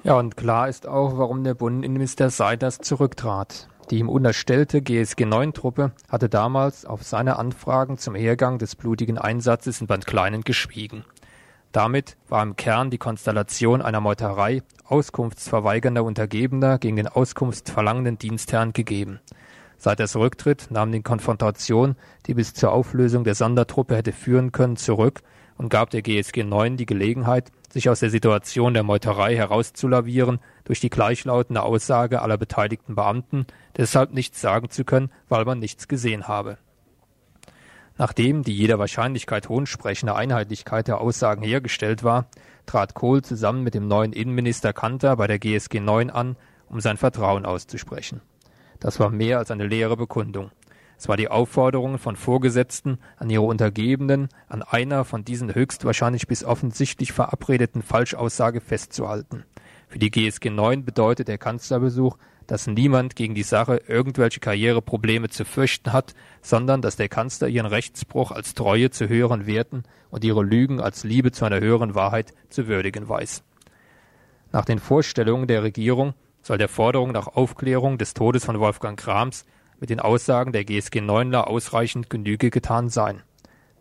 Ja, 0.03 0.15
und 0.15 0.35
klar 0.35 0.67
ist 0.67 0.87
auch, 0.87 1.17
warum 1.17 1.43
der 1.43 1.53
Bundesminister 1.53 2.31
Seiders 2.31 2.79
zurücktrat. 2.79 3.69
Die 3.89 3.99
ihm 3.99 4.09
unterstellte 4.09 4.81
GSG-9-Truppe 4.81 5.91
hatte 6.09 6.29
damals 6.29 6.85
auf 6.85 7.03
seine 7.03 7.37
Anfragen 7.37 7.97
zum 7.97 8.15
Hergang 8.15 8.57
des 8.57 8.75
blutigen 8.75 9.17
Einsatzes 9.17 9.81
in 9.81 9.87
Bad 9.87 10.05
Kleinen 10.07 10.43
geschwiegen. 10.43 11.03
Damit 11.73 12.17
war 12.29 12.43
im 12.43 12.55
Kern 12.55 12.91
die 12.91 12.97
Konstellation 12.97 13.81
einer 13.81 13.99
Meuterei 13.99 14.61
auskunftsverweigernder 14.85 16.03
Untergebener 16.03 16.77
gegen 16.77 16.95
den 16.95 17.07
auskunftsverlangenden 17.07 18.19
Dienstherrn 18.19 18.73
gegeben. 18.73 19.19
Seit 19.77 19.99
des 19.99 20.15
Rücktritt 20.15 20.67
nahm 20.69 20.91
die 20.91 21.01
Konfrontation, 21.01 21.95
die 22.27 22.35
bis 22.35 22.53
zur 22.53 22.71
Auflösung 22.71 23.23
der 23.23 23.35
Sondertruppe 23.35 23.97
hätte 23.97 24.13
führen 24.13 24.51
können, 24.51 24.77
zurück 24.77 25.21
und 25.57 25.69
gab 25.69 25.89
der 25.89 26.03
GSG 26.03 26.43
9 26.43 26.77
die 26.77 26.85
Gelegenheit, 26.85 27.51
sich 27.73 27.89
aus 27.89 28.01
der 28.01 28.11
Situation 28.11 28.75
der 28.75 28.83
Meuterei 28.83 29.35
herauszulavieren 29.35 30.39
durch 30.63 30.79
die 30.79 30.91
gleichlautende 30.91 31.63
Aussage 31.63 32.21
aller 32.21 32.37
beteiligten 32.37 32.93
Beamten, 32.93 33.47
deshalb 33.77 34.13
nichts 34.13 34.39
sagen 34.39 34.69
zu 34.69 34.85
können, 34.85 35.11
weil 35.27 35.43
man 35.43 35.57
nichts 35.57 35.87
gesehen 35.87 36.27
habe. 36.27 36.59
Nachdem 37.97 38.43
die 38.43 38.55
jeder 38.55 38.77
Wahrscheinlichkeit 38.77 39.49
hohnsprechende 39.49 40.15
Einheitlichkeit 40.15 40.87
der 40.87 41.01
Aussagen 41.01 41.41
hergestellt 41.41 42.03
war, 42.03 42.27
trat 42.67 42.93
Kohl 42.93 43.23
zusammen 43.23 43.63
mit 43.63 43.73
dem 43.73 43.87
neuen 43.87 44.13
Innenminister 44.13 44.71
Kanter 44.71 45.15
bei 45.15 45.25
der 45.25 45.39
GSG 45.39 45.79
9 45.79 46.11
an, 46.11 46.35
um 46.69 46.79
sein 46.79 46.97
Vertrauen 46.97 47.45
auszusprechen. 47.45 48.21
Das 48.79 48.99
war 48.99 49.09
mehr 49.09 49.39
als 49.39 49.49
eine 49.49 49.65
leere 49.65 49.97
Bekundung. 49.97 50.51
Es 50.97 51.07
war 51.07 51.17
die 51.17 51.27
Aufforderung 51.27 51.97
von 51.97 52.15
Vorgesetzten 52.15 52.99
an 53.17 53.29
ihre 53.29 53.43
Untergebenen, 53.43 54.29
an 54.47 54.61
einer 54.63 55.05
von 55.05 55.25
diesen 55.25 55.53
höchstwahrscheinlich 55.53 56.27
bis 56.27 56.43
offensichtlich 56.43 57.11
verabredeten 57.11 57.81
Falschaussage 57.81 58.61
festzuhalten. 58.61 59.43
Für 59.87 59.99
die 59.99 60.11
GSG 60.11 60.49
9 60.49 60.85
bedeutet 60.85 61.27
der 61.27 61.37
Kanzlerbesuch, 61.37 62.17
dass 62.47 62.67
niemand 62.67 63.15
gegen 63.15 63.35
die 63.35 63.43
Sache 63.43 63.81
irgendwelche 63.87 64.39
Karriereprobleme 64.39 65.29
zu 65.29 65.45
fürchten 65.45 65.93
hat, 65.93 66.13
sondern 66.41 66.81
dass 66.81 66.95
der 66.95 67.09
Kanzler 67.09 67.47
ihren 67.47 67.65
Rechtsbruch 67.65 68.31
als 68.31 68.53
Treue 68.53 68.89
zu 68.89 69.07
höheren 69.07 69.45
Werten 69.45 69.83
und 70.09 70.23
ihre 70.23 70.43
Lügen 70.43 70.79
als 70.79 71.03
Liebe 71.03 71.31
zu 71.31 71.45
einer 71.45 71.59
höheren 71.59 71.95
Wahrheit 71.95 72.33
zu 72.49 72.67
würdigen 72.67 73.07
weiß. 73.07 73.43
Nach 74.51 74.65
den 74.65 74.79
Vorstellungen 74.79 75.47
der 75.47 75.63
Regierung 75.63 76.13
soll 76.41 76.57
der 76.57 76.69
Forderung 76.69 77.11
nach 77.11 77.27
Aufklärung 77.27 77.97
des 77.97 78.13
Todes 78.13 78.45
von 78.45 78.59
Wolfgang 78.59 78.99
Krams 78.99 79.45
mit 79.79 79.89
den 79.89 79.99
Aussagen 79.99 80.51
der 80.51 80.65
GSG 80.65 80.99
9ler 80.99 81.41
ausreichend 81.41 82.09
Genüge 82.09 82.49
getan 82.49 82.89
sein. 82.89 83.21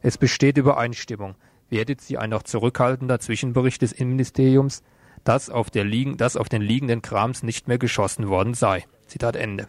Es 0.01 0.19
besteht 0.19 0.59
Übereinstimmung, 0.59 1.37
wertet 1.71 2.01
sie 2.01 2.19
ein 2.19 2.31
noch 2.31 2.43
zurückhaltender 2.43 3.21
Zwischenbericht 3.21 3.83
des 3.83 3.93
Innenministeriums, 3.93 4.83
dass 5.25 5.51
auf, 5.51 5.69
liegen, 5.75 6.17
dass 6.17 6.37
auf 6.37 6.49
den 6.49 6.63
liegenden 6.63 7.03
Krams 7.03 7.43
nicht 7.43 7.69
mehr 7.69 7.79
geschossen 7.79 8.29
worden 8.29 8.55
sei. 8.55 8.85
Zitat 9.07 9.37
Ende. 9.37 9.69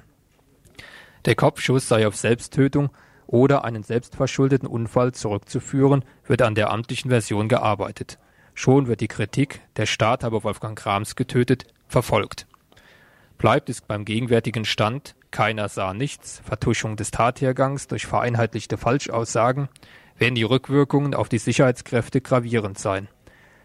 Der 1.25 1.35
Kopfschuss 1.35 1.87
sei 1.87 2.07
auf 2.07 2.15
Selbsttötung 2.15 2.89
oder 3.27 3.63
einen 3.63 3.83
selbstverschuldeten 3.83 4.67
Unfall 4.67 5.13
zurückzuführen, 5.13 6.03
wird 6.27 6.41
an 6.41 6.55
der 6.55 6.71
amtlichen 6.71 7.09
Version 7.09 7.47
gearbeitet. 7.47 8.19
Schon 8.53 8.87
wird 8.87 9.01
die 9.01 9.07
Kritik, 9.07 9.61
der 9.77 9.85
Staat 9.85 10.23
habe 10.23 10.43
Wolfgang 10.43 10.77
Krams 10.77 11.15
getötet, 11.15 11.65
verfolgt. 11.87 12.45
Bleibt 13.37 13.69
es 13.69 13.81
beim 13.81 14.05
gegenwärtigen 14.05 14.65
Stand, 14.65 15.15
keiner 15.33 15.67
sah 15.67 15.93
nichts, 15.93 16.41
Vertuschung 16.45 16.95
des 16.95 17.11
Tathergangs 17.11 17.87
durch 17.87 18.05
vereinheitlichte 18.05 18.77
Falschaussagen, 18.77 19.67
werden 20.17 20.35
die 20.35 20.43
Rückwirkungen 20.43 21.13
auf 21.13 21.27
die 21.27 21.39
Sicherheitskräfte 21.39 22.21
gravierend 22.21 22.77
sein. 22.77 23.09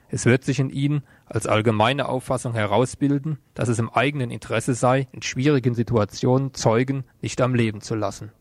Es 0.08 0.24
wird 0.24 0.42
sich 0.42 0.58
in 0.58 0.70
ihnen 0.70 1.02
als 1.26 1.46
allgemeine 1.46 2.08
Auffassung 2.08 2.54
herausbilden, 2.54 3.38
dass 3.52 3.68
es 3.68 3.78
im 3.78 3.90
eigenen 3.90 4.30
Interesse 4.30 4.72
sei, 4.72 5.06
in 5.12 5.20
schwierigen 5.20 5.74
Situationen 5.74 6.54
Zeugen 6.54 7.04
nicht 7.20 7.40
am 7.42 7.54
Leben 7.54 7.82
zu 7.82 7.94
lassen. 7.94 8.32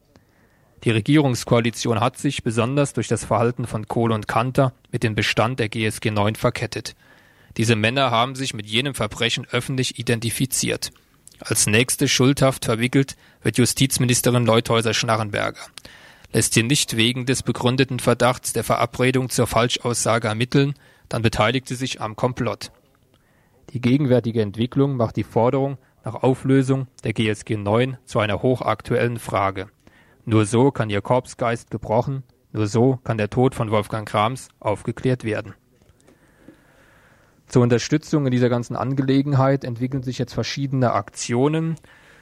Die 0.86 0.92
Regierungskoalition 0.92 2.00
hat 2.00 2.18
sich 2.18 2.44
besonders 2.44 2.94
durch 2.94 3.10
das 3.10 3.26
Verhalten 3.26 3.68
von 3.68 3.88
Kohl 3.88 4.14
und 4.14 4.30
Kanter 4.30 4.74
mit 4.92 5.04
dem 5.04 5.16
Bestand 5.16 5.60
der 5.60 5.68
GSG 5.68 6.12
9 6.12 6.36
verkettet. 6.36 6.96
Diese 7.58 7.76
Männer 7.76 8.10
haben 8.10 8.36
sich 8.36 8.54
mit 8.54 8.68
jenem 8.68 8.94
Verbrechen 8.94 9.46
öffentlich 9.52 10.00
identifiziert. 10.00 10.92
Als 11.40 11.68
nächste 11.68 12.08
schuldhaft 12.08 12.66
verwickelt 12.66 13.16
wird 13.44 13.58
Justizministerin 13.58 14.46
Leuthäuser-Schnarrenberger. 14.46 15.62
Lässt 16.34 16.54
sie 16.54 16.64
nicht 16.64 16.98
wegen 16.98 17.26
des 17.26 17.44
begründeten 17.44 18.00
Verdachts 18.00 18.54
der 18.54 18.64
Verabredung 18.64 19.30
zur 19.30 19.48
Falschaussage 19.48 20.28
ermitteln, 20.28 20.74
dann 21.10 21.22
beteiligt 21.22 21.68
sie 21.68 21.76
sich 21.76 22.02
am 22.02 22.16
Komplott. 22.16 22.72
Die 23.72 23.82
gegenwärtige 23.82 24.42
Entwicklung 24.42 24.98
macht 24.98 25.16
die 25.16 25.24
Forderung 25.24 25.78
nach 26.04 26.16
Auflösung 26.16 26.88
der 27.04 27.14
GSG 27.14 27.58
9 27.58 27.98
zu 28.06 28.20
einer 28.20 28.42
hochaktuellen 28.42 29.20
Frage. 29.20 29.70
Nur 30.26 30.46
so 30.46 30.72
kann 30.72 30.90
ihr 30.90 31.02
Korpsgeist 31.02 31.70
gebrochen, 31.72 32.24
nur 32.52 32.68
so 32.68 33.00
kann 33.04 33.18
der 33.18 33.30
Tod 33.30 33.56
von 33.56 33.72
Wolfgang 33.72 34.08
Krams 34.08 34.50
aufgeklärt 34.60 35.24
werden. 35.24 35.54
Zur 37.48 37.64
Unterstützung 37.64 38.26
in 38.26 38.32
dieser 38.32 38.50
ganzen 38.50 38.76
Angelegenheit 38.76 39.64
entwickeln 39.64 40.04
sich 40.04 40.18
jetzt 40.18 40.34
verschiedene 40.34 40.92
Aktionen. 40.92 41.76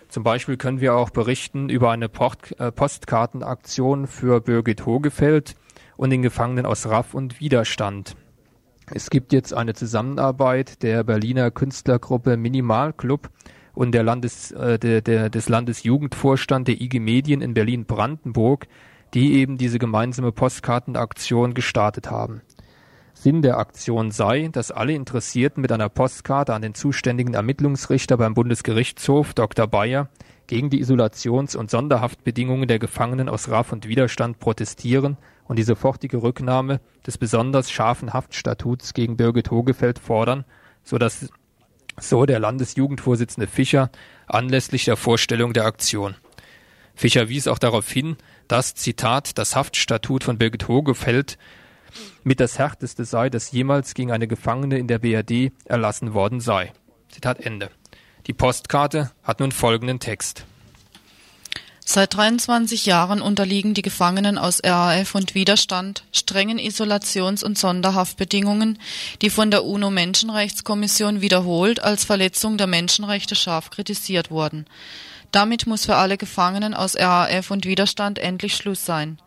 Zum 0.08 0.24
Beispiel 0.24 0.56
können 0.56 0.82
wir 0.82 0.96
auch 0.96 1.10
berichten 1.10 1.70
über 1.70 1.92
eine 1.92 2.06
äh, 2.06 2.72
Postkartenaktion 2.72 4.06
für 4.06 4.40
Birgit 4.40 4.86
Hogefeld 4.86 5.56
und 5.98 6.12
den 6.12 6.22
Gefangenen 6.22 6.66
aus 6.68 6.88
Raff 6.88 7.16
und 7.16 7.40
Widerstand. 7.40 8.16
Es 8.94 9.10
gibt 9.10 9.34
jetzt 9.34 9.52
eine 9.54 9.74
Zusammenarbeit 9.74 10.84
der 10.84 11.04
Berliner 11.04 11.50
Künstlergruppe 11.50 12.38
Minimalclub 12.38 13.32
und 13.74 13.94
der 13.94 14.04
Landes, 14.04 14.52
äh, 14.52 14.78
der, 14.78 15.02
der, 15.02 15.32
des 15.32 15.50
Landesjugendvorstand 15.50 16.68
der 16.68 16.80
IG 16.80 17.00
Medien 17.00 17.42
in 17.42 17.56
Berlin-Brandenburg, 17.56 18.68
die 19.16 19.34
eben 19.34 19.58
diese 19.58 19.80
gemeinsame 19.80 20.32
Postkartenaktion 20.32 21.56
gestartet 21.56 22.12
haben. 22.12 22.42
Sinn 23.26 23.42
der 23.42 23.58
Aktion 23.58 24.12
sei, 24.12 24.50
dass 24.52 24.70
alle 24.70 24.94
Interessierten 24.94 25.60
mit 25.60 25.72
einer 25.72 25.90
Postkarte 25.90 26.54
an 26.54 26.62
den 26.62 26.76
zuständigen 26.76 27.34
Ermittlungsrichter 27.34 28.18
beim 28.18 28.36
Bundesgerichtshof 28.36 29.34
Dr. 29.34 29.66
Bayer 29.66 30.10
gegen 30.46 30.70
die 30.70 30.80
Isolations- 30.80 31.56
und 31.56 31.72
Sonderhaftbedingungen 31.72 32.68
der 32.68 32.78
Gefangenen 32.78 33.28
aus 33.28 33.50
Raff 33.50 33.72
und 33.72 33.88
Widerstand 33.88 34.38
protestieren 34.38 35.18
und 35.46 35.58
die 35.58 35.64
sofortige 35.64 36.22
Rücknahme 36.22 36.82
des 37.08 37.18
besonders 37.18 37.72
scharfen 37.72 38.14
Haftstatuts 38.14 38.94
gegen 38.94 39.18
Birgit 39.18 39.50
Hogefeld 39.50 39.98
fordern, 39.98 40.46
so 40.84 41.00
dass 41.00 41.30
so 42.00 42.28
der 42.28 42.40
Landesjugendvorsitzende 42.40 43.48
Fischer 43.48 43.90
anlässlich 44.28 44.86
der 44.86 44.98
Vorstellung 44.98 45.54
der 45.54 45.66
Aktion. 45.66 46.14
Fischer 46.94 47.28
wies 47.28 47.48
auch 47.48 47.58
darauf 47.58 47.90
hin, 47.90 48.18
dass, 48.48 48.76
Zitat, 48.76 49.40
das 49.40 49.56
Haftstatut 49.56 50.24
von 50.24 50.38
Birgit 50.38 50.68
Hogefeld 50.68 51.40
mit 52.26 52.40
das 52.40 52.60
härteste 52.60 53.06
sei, 53.06 53.30
das 53.30 53.52
jemals 53.52 53.94
gegen 53.94 54.12
eine 54.12 54.28
Gefangene 54.28 54.78
in 54.78 54.88
der 54.88 55.00
BRD 55.00 55.54
erlassen 55.64 56.14
worden 56.14 56.42
sei. 56.42 56.74
Zitat 57.10 57.40
Ende. 57.40 57.70
Die 58.28 58.34
Postkarte 58.34 59.12
hat 59.24 59.40
nun 59.40 59.52
folgenden 59.52 60.00
Text. 60.00 60.46
Seit 61.88 62.16
23 62.16 62.88
Jahren 62.88 63.22
unterliegen 63.22 63.76
die 63.76 63.84
Gefangenen 63.84 64.40
aus 64.40 64.60
RAF 64.64 65.14
und 65.14 65.36
Widerstand 65.36 66.04
strengen 66.12 66.58
Isolations- 66.58 67.44
und 67.44 67.60
Sonderhaftbedingungen, 67.60 68.80
die 69.22 69.30
von 69.30 69.52
der 69.52 69.64
UNO-Menschenrechtskommission 69.64 71.22
wiederholt 71.22 71.84
als 71.84 72.04
Verletzung 72.04 72.58
der 72.58 72.66
Menschenrechte 72.66 73.36
scharf 73.36 73.70
kritisiert 73.70 74.32
wurden. 74.32 74.66
Damit 75.32 75.68
muss 75.68 75.86
für 75.86 75.96
alle 75.96 76.18
Gefangenen 76.18 76.74
aus 76.74 76.96
RAF 76.96 77.52
und 77.52 77.68
Widerstand 77.68 78.18
endlich 78.18 78.56
Schluss 78.56 78.84
sein. 78.84 79.20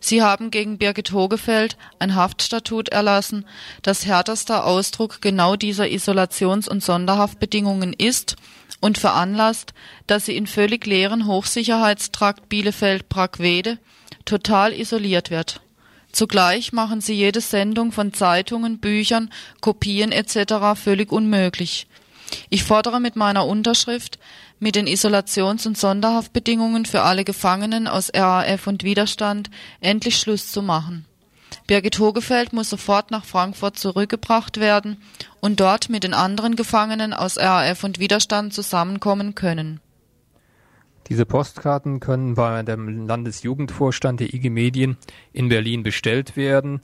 Sie 0.00 0.22
haben 0.22 0.50
gegen 0.50 0.78
Birgit 0.78 1.12
Hogefeld 1.12 1.76
ein 1.98 2.14
Haftstatut 2.14 2.88
erlassen, 2.88 3.46
das 3.82 4.06
härterster 4.06 4.64
Ausdruck 4.64 5.20
genau 5.20 5.56
dieser 5.56 5.86
Isolations- 5.86 6.68
und 6.68 6.82
Sonderhaftbedingungen 6.82 7.92
ist 7.92 8.36
und 8.80 8.98
veranlasst, 8.98 9.74
dass 10.06 10.26
sie 10.26 10.36
in 10.36 10.46
völlig 10.46 10.86
leeren 10.86 11.26
Hochsicherheitstrakt 11.26 12.48
Bielefeld-Brackwede 12.48 13.78
total 14.24 14.72
isoliert 14.72 15.30
wird. 15.30 15.60
Zugleich 16.12 16.72
machen 16.72 17.00
sie 17.00 17.14
jede 17.14 17.40
Sendung 17.40 17.92
von 17.92 18.12
Zeitungen, 18.12 18.78
Büchern, 18.78 19.30
Kopien 19.60 20.12
etc. 20.12 20.74
völlig 20.74 21.12
unmöglich. 21.12 21.86
Ich 22.48 22.64
fordere 22.64 23.00
mit 23.00 23.16
meiner 23.16 23.46
Unterschrift, 23.46 24.18
mit 24.60 24.76
den 24.76 24.86
Isolations- 24.86 25.66
und 25.66 25.76
Sonderhaftbedingungen 25.76 26.84
für 26.84 27.02
alle 27.02 27.24
Gefangenen 27.24 27.88
aus 27.88 28.12
RAF 28.14 28.66
und 28.66 28.84
Widerstand 28.84 29.50
endlich 29.80 30.16
Schluss 30.18 30.52
zu 30.52 30.62
machen. 30.62 31.06
Birgit 31.66 31.98
Hogefeld 31.98 32.52
muss 32.52 32.70
sofort 32.70 33.10
nach 33.10 33.24
Frankfurt 33.24 33.78
zurückgebracht 33.78 34.60
werden 34.60 34.98
und 35.40 35.58
dort 35.58 35.88
mit 35.88 36.04
den 36.04 36.14
anderen 36.14 36.54
Gefangenen 36.54 37.12
aus 37.12 37.38
RAF 37.38 37.82
und 37.82 37.98
Widerstand 37.98 38.52
zusammenkommen 38.52 39.34
können. 39.34 39.80
Diese 41.08 41.26
Postkarten 41.26 41.98
können 41.98 42.34
bei 42.34 42.62
dem 42.62 43.08
Landesjugendvorstand 43.08 44.20
der 44.20 44.32
IG 44.32 44.48
Medien 44.48 44.96
in 45.32 45.48
Berlin 45.48 45.82
bestellt 45.82 46.36
werden. 46.36 46.82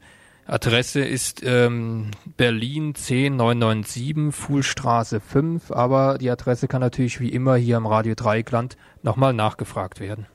Adresse 0.49 1.01
ist 1.01 1.43
ähm, 1.45 2.13
Berlin 2.37 2.95
10997, 2.95 4.33
Fuhlstraße 4.33 5.19
5, 5.19 5.73
aber 5.73 6.19
die 6.19 6.31
Adresse 6.31 6.69
kann 6.69 6.81
natürlich 6.81 7.19
wie 7.19 7.31
immer 7.31 7.57
hier 7.57 7.77
im 7.77 7.87
Radio 7.87 8.15
Dreieckland 8.15 8.77
nochmal 9.03 9.33
nachgefragt 9.33 9.99
werden. 9.99 10.27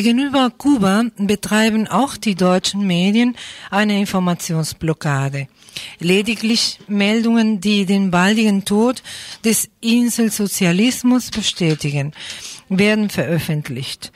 Gegenüber 0.00 0.52
Kuba 0.56 1.06
betreiben 1.16 1.88
auch 1.88 2.16
die 2.16 2.36
deutschen 2.36 2.86
Medien 2.86 3.34
eine 3.68 3.98
Informationsblockade. 3.98 5.48
Lediglich 5.98 6.78
Meldungen, 6.86 7.60
die 7.60 7.84
den 7.84 8.12
baldigen 8.12 8.64
Tod 8.64 9.02
des 9.44 9.68
Inselsozialismus 9.80 11.32
bestätigen, 11.32 12.12
werden 12.68 13.10
veröffentlicht. 13.10 14.12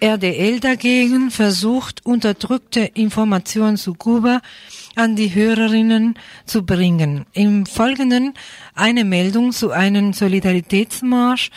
RDL 0.00 0.58
dagegen 0.58 1.30
versucht, 1.30 2.06
unterdrückte 2.06 2.80
Informationen 2.80 3.76
zu 3.76 3.92
Kuba 3.92 4.40
an 4.96 5.16
die 5.16 5.34
Hörerinnen 5.34 6.14
zu 6.46 6.64
bringen. 6.64 7.26
Im 7.34 7.66
Folgenden 7.66 8.32
eine 8.74 9.04
Meldung 9.04 9.52
zu 9.52 9.70
einem 9.70 10.14
Solidaritätsmarsch 10.14 11.50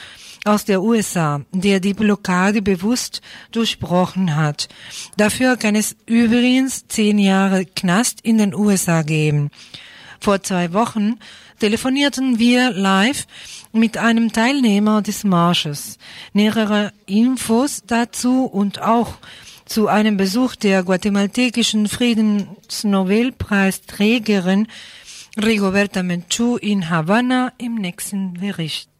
aus 0.45 0.65
der 0.65 0.81
USA, 0.81 1.41
der 1.51 1.79
die 1.79 1.93
Blockade 1.93 2.61
bewusst 2.61 3.21
durchbrochen 3.51 4.35
hat. 4.35 4.67
Dafür 5.17 5.57
kann 5.57 5.75
es 5.75 5.95
übrigens 6.05 6.87
zehn 6.87 7.17
Jahre 7.17 7.65
Knast 7.65 8.21
in 8.21 8.37
den 8.37 8.53
USA 8.53 9.01
geben. 9.03 9.49
Vor 10.19 10.43
zwei 10.43 10.73
Wochen 10.73 11.17
telefonierten 11.59 12.39
wir 12.39 12.71
live 12.71 13.25
mit 13.71 13.97
einem 13.97 14.31
Teilnehmer 14.31 15.01
des 15.01 15.23
Marsches. 15.23 15.97
Nähere 16.33 16.91
Infos 17.05 17.83
dazu 17.87 18.45
und 18.45 18.81
auch 18.81 19.15
zu 19.65 19.87
einem 19.87 20.17
Besuch 20.17 20.55
der 20.55 20.83
guatemaltekischen 20.83 21.87
Friedensnobelpreisträgerin 21.87 24.67
Rigoberta 25.37 26.03
Menchú 26.03 26.57
in 26.57 26.89
Havanna 26.89 27.53
im 27.57 27.75
nächsten 27.75 28.33
Bericht. 28.33 28.92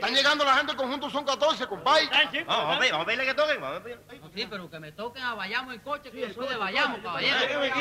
Están 0.00 0.14
llegando 0.14 0.44
la 0.46 0.54
gente 0.54 0.68
del 0.68 0.76
conjunto, 0.76 1.10
son 1.10 1.26
14, 1.26 1.66
compadre. 1.66 2.08
Vamos, 2.10 2.46
vamos 2.46 2.76
a 2.76 2.78
ver, 2.78 2.92
vamos 2.92 3.04
a 3.04 3.08
verle 3.08 3.26
que 3.26 3.34
toquen. 3.34 3.60
Vamos 3.60 3.76
a 3.76 3.80
ver. 3.80 4.00
Sí, 4.34 4.46
pero 4.48 4.70
que 4.70 4.80
me 4.80 4.92
toquen 4.92 5.22
a 5.22 5.34
vayamos 5.34 5.74
en 5.74 5.80
coche, 5.80 6.10
que 6.10 6.26
después 6.26 6.48
de 6.48 6.56
vayamos, 6.56 7.00
caballero. 7.00 7.38
Sí, 7.38 7.46
después 7.48 7.74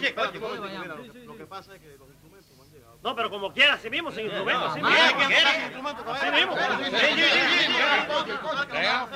de. 0.00 1.26
Lo 1.26 1.36
que 1.36 1.46
pasa 1.46 1.74
es 1.74 1.80
que 1.80 1.96
los 1.98 2.08
instrumentos 2.10 2.56
no 2.56 2.62
han 2.62 2.70
llegado. 2.70 2.98
No, 3.02 3.16
pero 3.16 3.28
como 3.28 3.52
quiera, 3.52 3.74
así 3.74 3.90
mismo, 3.90 4.12
sin 4.12 4.26
instrumento. 4.26 4.66
Así 4.66 4.80
mismo. 4.80 5.82
vamos, 5.82 6.06
Así 6.16 6.30
mismo. 6.30 6.56
Sí, 6.56 6.62
sí, 6.84 7.24
sí. 7.58 7.72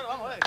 Vamos 0.09 0.21
a 0.21 0.29
ver. 0.31 0.41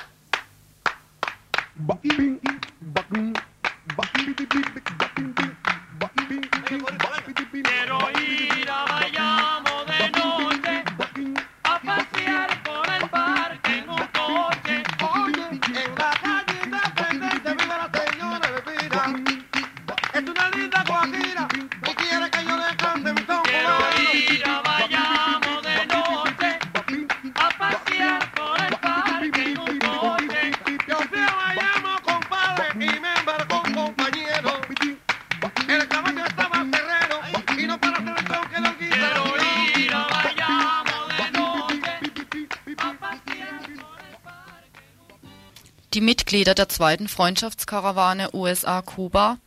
Mitglieder 46.47 46.65
der 46.65 46.69
zweiten 46.73 47.09
Freundschaftskarawane 47.09 48.33
USA-Kuba 48.33 49.37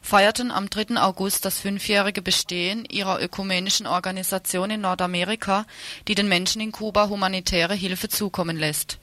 feierten 0.00 0.50
am 0.50 0.70
3. 0.70 0.96
August 0.96 1.44
das 1.44 1.58
fünfjährige 1.58 2.22
Bestehen 2.22 2.86
ihrer 2.86 3.20
ökumenischen 3.20 3.86
Organisation 3.86 4.70
in 4.70 4.80
Nordamerika, 4.80 5.66
die 6.08 6.14
den 6.14 6.28
Menschen 6.28 6.62
in 6.62 6.72
Kuba 6.72 7.10
humanitäre 7.10 7.74
Hilfe 7.74 8.08
zukommen 8.08 8.56
lässt. 8.56 8.98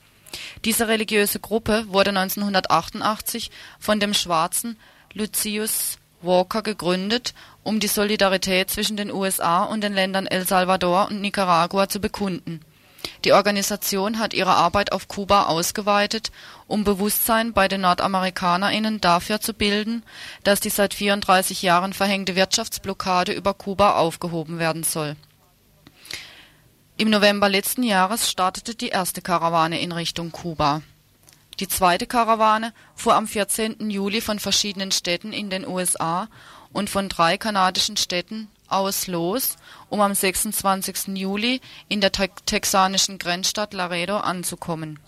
Diese 0.65 0.87
religiöse 0.87 1.39
Gruppe 1.39 1.85
wurde 1.89 2.09
1988 2.09 3.51
von 3.77 3.99
dem 3.99 4.15
Schwarzen 4.15 4.79
Lucius 5.13 5.99
Walker 6.23 6.63
gegründet, 6.63 7.35
um 7.61 7.79
die 7.79 7.87
Solidarität 7.87 8.71
zwischen 8.71 8.97
den 8.97 9.11
USA 9.11 9.61
und 9.65 9.81
den 9.81 9.93
Ländern 9.93 10.25
El 10.25 10.47
Salvador 10.47 11.09
und 11.11 11.21
Nicaragua 11.21 11.87
zu 11.87 11.99
bekunden. 11.99 12.61
Die 13.25 13.33
Organisation 13.33 14.19
hat 14.19 14.33
ihre 14.33 14.55
Arbeit 14.55 14.91
auf 14.91 15.07
Kuba 15.07 15.43
ausgeweitet, 15.43 16.31
um 16.67 16.83
Bewusstsein 16.83 17.53
bei 17.53 17.67
den 17.67 17.81
NordamerikanerInnen 17.81 19.01
dafür 19.01 19.39
zu 19.39 19.53
bilden, 19.53 20.03
dass 20.43 20.59
die 20.59 20.69
seit 20.69 20.93
34 20.93 21.61
Jahren 21.61 21.93
verhängte 21.93 22.35
Wirtschaftsblockade 22.35 23.31
über 23.31 23.53
Kuba 23.53 23.95
aufgehoben 23.95 24.59
werden 24.59 24.83
soll. 24.83 25.15
Im 26.97 27.09
November 27.09 27.49
letzten 27.49 27.83
Jahres 27.83 28.29
startete 28.29 28.75
die 28.75 28.89
erste 28.89 29.21
Karawane 29.21 29.79
in 29.81 29.91
Richtung 29.91 30.31
Kuba. 30.31 30.81
Die 31.59 31.67
zweite 31.67 32.07
Karawane 32.07 32.73
fuhr 32.95 33.15
am 33.15 33.27
14. 33.27 33.89
Juli 33.89 34.21
von 34.21 34.39
verschiedenen 34.39 34.91
Städten 34.91 35.33
in 35.33 35.49
den 35.49 35.67
USA 35.67 36.27
und 36.71 36.89
von 36.89 37.09
drei 37.09 37.37
kanadischen 37.37 37.97
Städten 37.97 38.47
aus 38.73 39.07
los, 39.07 39.57
um 39.89 40.01
am 40.01 40.13
26. 40.13 41.15
Juli 41.15 41.61
in 41.87 42.01
der 42.01 42.11
te 42.11 42.29
texanischen 42.45 43.17
Grenzstadt 43.17 43.73
Laredo 43.73 44.17
anzukommen. 44.17 44.99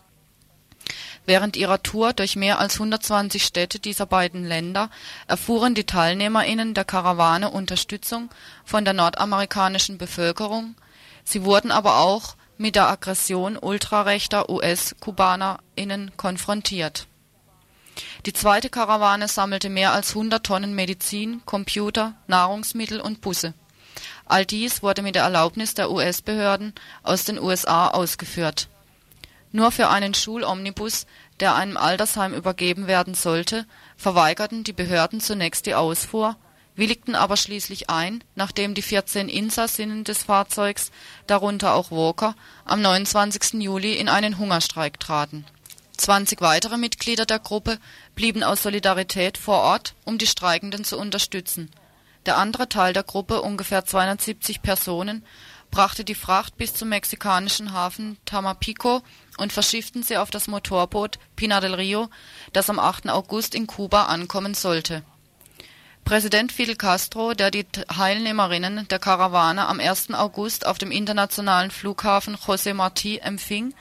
Während 1.25 1.57
ihrer 1.57 1.81
Tour 1.81 2.13
durch 2.13 2.35
mehr 2.35 2.59
als 2.59 2.75
120 2.75 3.43
Städte 3.43 3.79
dieser 3.79 4.05
beiden 4.05 4.45
Länder 4.45 4.89
erfuhren 5.27 5.73
die 5.73 5.85
TeilnehmerInnen 5.85 6.75
der 6.75 6.85
Karawane 6.85 7.49
Unterstützung 7.49 8.29
von 8.63 8.85
der 8.85 8.93
nordamerikanischen 8.93 9.97
Bevölkerung, 9.97 10.75
sie 11.23 11.43
wurden 11.43 11.71
aber 11.71 11.97
auch 11.97 12.35
mit 12.57 12.75
der 12.75 12.87
Aggression 12.87 13.57
ultrarechter 13.57 14.49
US-KubanerInnen 14.49 16.11
konfrontiert. 16.15 17.07
Die 18.25 18.33
zweite 18.33 18.69
Karawane 18.69 19.27
sammelte 19.27 19.69
mehr 19.69 19.93
als 19.93 20.09
100 20.09 20.45
Tonnen 20.45 20.75
Medizin, 20.75 21.41
Computer, 21.45 22.13
Nahrungsmittel 22.27 22.99
und 22.99 23.21
Busse. 23.21 23.53
All 24.25 24.45
dies 24.45 24.81
wurde 24.83 25.01
mit 25.01 25.15
der 25.15 25.23
Erlaubnis 25.23 25.73
der 25.73 25.91
US-Behörden 25.91 26.73
aus 27.03 27.23
den 27.25 27.39
USA 27.39 27.89
ausgeführt. 27.89 28.67
Nur 29.51 29.71
für 29.71 29.89
einen 29.89 30.13
Schulomnibus, 30.13 31.05
der 31.39 31.55
einem 31.55 31.77
Altersheim 31.77 32.33
übergeben 32.33 32.87
werden 32.87 33.13
sollte, 33.13 33.65
verweigerten 33.95 34.63
die 34.63 34.73
Behörden 34.73 35.21
zunächst 35.21 35.65
die 35.65 35.75
Ausfuhr, 35.75 36.35
willigten 36.75 37.15
aber 37.15 37.37
schließlich 37.37 37.89
ein, 37.89 38.23
nachdem 38.35 38.73
die 38.73 38.81
14 38.81 39.29
Insassinnen 39.29 40.03
des 40.03 40.23
Fahrzeugs, 40.23 40.91
darunter 41.27 41.73
auch 41.73 41.91
Walker, 41.91 42.35
am 42.65 42.81
29. 42.81 43.61
Juli 43.61 43.93
in 43.93 44.09
einen 44.09 44.37
Hungerstreik 44.37 44.99
traten. 44.99 45.45
20 45.97 46.41
weitere 46.41 46.77
Mitglieder 46.77 47.25
der 47.25 47.39
Gruppe 47.39 47.79
blieben 48.15 48.43
aus 48.43 48.63
Solidarität 48.63 49.37
vor 49.37 49.59
Ort, 49.59 49.95
um 50.03 50.17
die 50.17 50.27
Streikenden 50.27 50.83
zu 50.83 50.97
unterstützen. 50.97 51.71
Der 52.25 52.37
andere 52.37 52.67
Teil 52.69 52.93
der 52.93 53.03
Gruppe, 53.03 53.41
ungefähr 53.41 53.85
270 53.85 54.61
Personen, 54.61 55.23
brachte 55.71 56.03
die 56.03 56.15
Fracht 56.15 56.57
bis 56.57 56.73
zum 56.73 56.89
mexikanischen 56.89 57.73
Hafen 57.73 58.17
Tamapico 58.25 59.01
und 59.37 59.53
verschifften 59.53 60.03
sie 60.03 60.17
auf 60.17 60.31
das 60.31 60.47
Motorboot 60.47 61.19
Pina 61.35 61.59
del 61.59 61.75
Rio, 61.75 62.09
das 62.53 62.69
am 62.69 62.79
8. 62.79 63.09
August 63.09 63.53
in 63.53 63.67
Kuba 63.67 64.05
ankommen 64.05 64.53
sollte. 64.53 65.03
Präsident 66.05 66.51
Fidel 66.51 66.75
Castro, 66.75 67.33
der 67.33 67.49
die 67.49 67.63
Teilnehmerinnen 67.63 68.87
der 68.89 68.99
Karawane 68.99 69.67
am 69.67 69.79
1. 69.79 70.13
August 70.13 70.65
auf 70.67 70.77
dem 70.77 70.91
internationalen 70.91 71.71
Flughafen 71.71 72.35
José 72.35 72.75
Martí 72.75 73.19
empfing, 73.19 73.73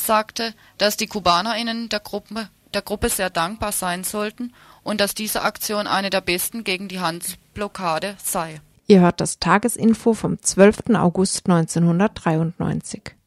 sagte, 0.00 0.54
dass 0.78 0.96
die 0.96 1.06
KubanerInnen 1.06 1.88
der 1.88 2.00
Gruppe, 2.00 2.48
der 2.74 2.82
Gruppe 2.82 3.08
sehr 3.08 3.30
dankbar 3.30 3.72
sein 3.72 4.04
sollten 4.04 4.52
und 4.82 5.00
dass 5.00 5.14
diese 5.14 5.42
Aktion 5.42 5.86
eine 5.86 6.10
der 6.10 6.20
besten 6.20 6.64
gegen 6.64 6.88
die 6.88 7.00
Handelsblockade 7.00 8.16
sei. 8.22 8.60
Ihr 8.86 9.00
hört 9.00 9.20
das 9.20 9.38
Tagesinfo 9.38 10.14
vom 10.14 10.40
12. 10.40 10.94
August 10.94 11.48
1993. 11.48 13.17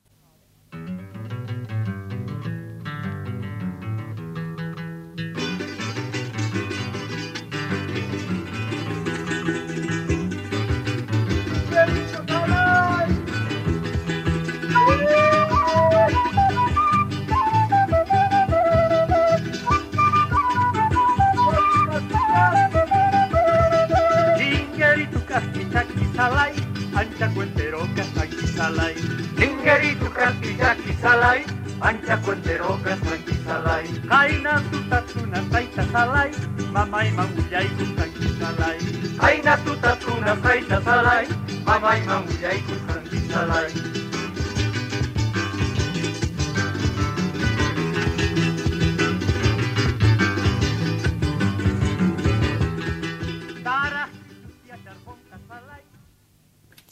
izalai, 26.22 26.54
antxako 27.02 27.42
entero 27.42 27.80
gaztak 27.98 28.34
izalai. 28.46 28.94
Ningeritu 29.40 30.10
kratiak 30.14 30.78
izalai, 30.94 31.40
antxako 31.82 32.36
entero 32.36 32.78
gaztak 32.86 33.32
izalai. 33.36 33.88
Kaina 34.12 34.54
tutatuna 34.70 35.42
zaita 35.52 35.88
zalai, 35.94 36.30
mama 36.78 37.02
ima 37.10 37.26
mulai 37.34 37.66
gustak 37.80 38.22
izalai. 38.30 38.78
Kaina 39.18 39.58
tutatuna 39.66 40.38
zaita 40.46 40.82
zalai, 40.86 41.26
mama 41.66 41.98
ima 41.98 42.22
mulai 42.30 42.58
gustak 42.70 43.14
izalai. 43.24 44.11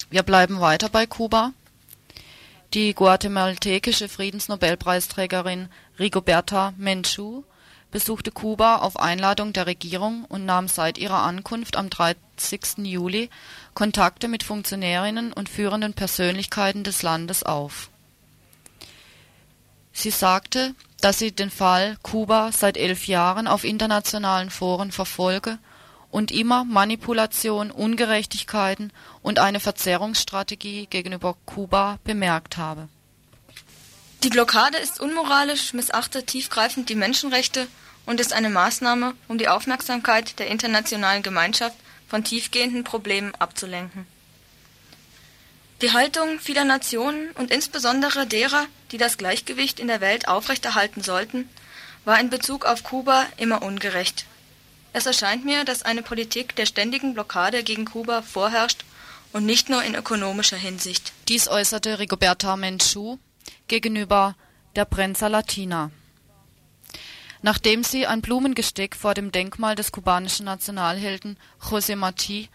Wir 0.10 0.24
bleiben 0.24 0.60
weiter 0.60 0.90
bei 0.90 1.06
Kuba. 1.06 1.54
Die 2.74 2.96
guatemaltekische 2.96 4.10
Friedensnobelpreisträgerin 4.10 5.70
Rigoberta 6.00 6.74
Menchú 6.78 7.44
besuchte 7.92 8.32
Kuba 8.32 8.78
auf 8.78 9.00
Einladung 9.00 9.54
der 9.54 9.68
Regierung 9.68 10.26
und 10.26 10.46
nahm 10.46 10.68
seit 10.68 10.98
ihrer 10.98 11.22
Ankunft 11.22 11.78
am 11.78 11.92
30. 11.92 12.80
Juli 12.80 13.30
Kontakte 13.76 14.28
mit 14.28 14.42
Funktionärinnen 14.42 15.32
und 15.32 15.48
führenden 15.48 15.94
Persönlichkeiten 15.94 16.84
des 16.84 17.04
Landes 17.04 17.44
auf. 17.44 17.90
Sie 19.94 20.12
sagte, 20.12 20.74
dass 21.02 21.20
sie 21.20 21.32
den 21.32 21.52
Fall 21.52 21.98
Kuba 22.02 22.52
seit 22.52 22.78
elf 22.78 23.08
Jahren 23.08 23.48
auf 23.48 23.64
internationalen 23.64 24.50
Foren 24.50 24.92
verfolge 24.92 25.60
und 26.12 26.32
immer 26.32 26.64
Manipulation, 26.64 27.72
Ungerechtigkeiten 27.72 28.92
und 29.22 29.40
eine 29.40 29.60
Verzerrungsstrategie 29.60 30.88
gegenüber 30.88 31.36
Kuba 31.46 32.00
bemerkt 32.04 32.58
habe. 32.58 32.90
Die 34.24 34.30
Blockade 34.30 34.78
ist 34.78 35.00
unmoralisch, 35.00 35.74
missachtet 35.74 36.28
tiefgreifend 36.28 36.90
die 36.90 36.96
Menschenrechte 36.96 37.68
und 38.06 38.20
ist 38.20 38.34
eine 38.34 38.50
Maßnahme, 38.50 39.14
um 39.28 39.38
die 39.38 39.48
Aufmerksamkeit 39.48 40.40
der 40.40 40.48
internationalen 40.48 41.24
Gemeinschaft 41.24 41.78
von 42.08 42.24
tiefgehenden 42.24 42.84
Problemen 42.84 43.34
abzulenken. 43.36 44.08
Die 45.82 45.94
Haltung 45.94 46.40
vieler 46.40 46.66
Nationen 46.66 47.32
und 47.36 47.52
insbesondere 47.52 48.28
derer, 48.28 48.66
die 48.92 48.98
das 48.98 49.18
Gleichgewicht 49.18 49.80
in 49.80 49.88
der 49.88 50.02
Welt 50.02 50.28
aufrechterhalten 50.28 51.02
sollten, 51.02 51.48
war 52.04 52.20
in 52.20 52.30
Bezug 52.30 52.66
auf 52.66 52.84
Kuba 52.84 53.26
immer 53.38 53.62
ungerecht. 53.62 54.26
Es 54.92 55.06
erscheint 55.06 55.46
mir, 55.46 55.66
dass 55.66 55.84
eine 55.84 56.02
Politik 56.02 56.56
der 56.56 56.66
ständigen 56.66 57.14
Blockade 57.14 57.64
gegen 57.64 57.86
Kuba 57.86 58.22
vorherrscht 58.22 58.84
und 59.34 59.46
nicht 59.46 59.70
nur 59.70 59.84
in 59.84 59.96
ökonomischer 59.96 60.58
Hinsicht. 60.58 61.14
Dies 61.28 61.48
äußerte 61.48 62.00
Rigoberta 62.00 62.56
Menchú 62.56 63.20
gegenüber 63.68 64.36
der 64.76 64.86
Prensa 64.86 65.28
Latina. 65.28 65.92
Nachdem 67.42 67.84
sie 67.84 68.06
ein 68.06 68.22
Blumengestick 68.22 68.96
vor 68.96 69.14
dem 69.14 69.32
Denkmal 69.32 69.76
des 69.76 69.92
kubanischen 69.92 70.46
Nationalhelden 70.46 71.38
José 71.62 71.96
Martí 71.96 72.50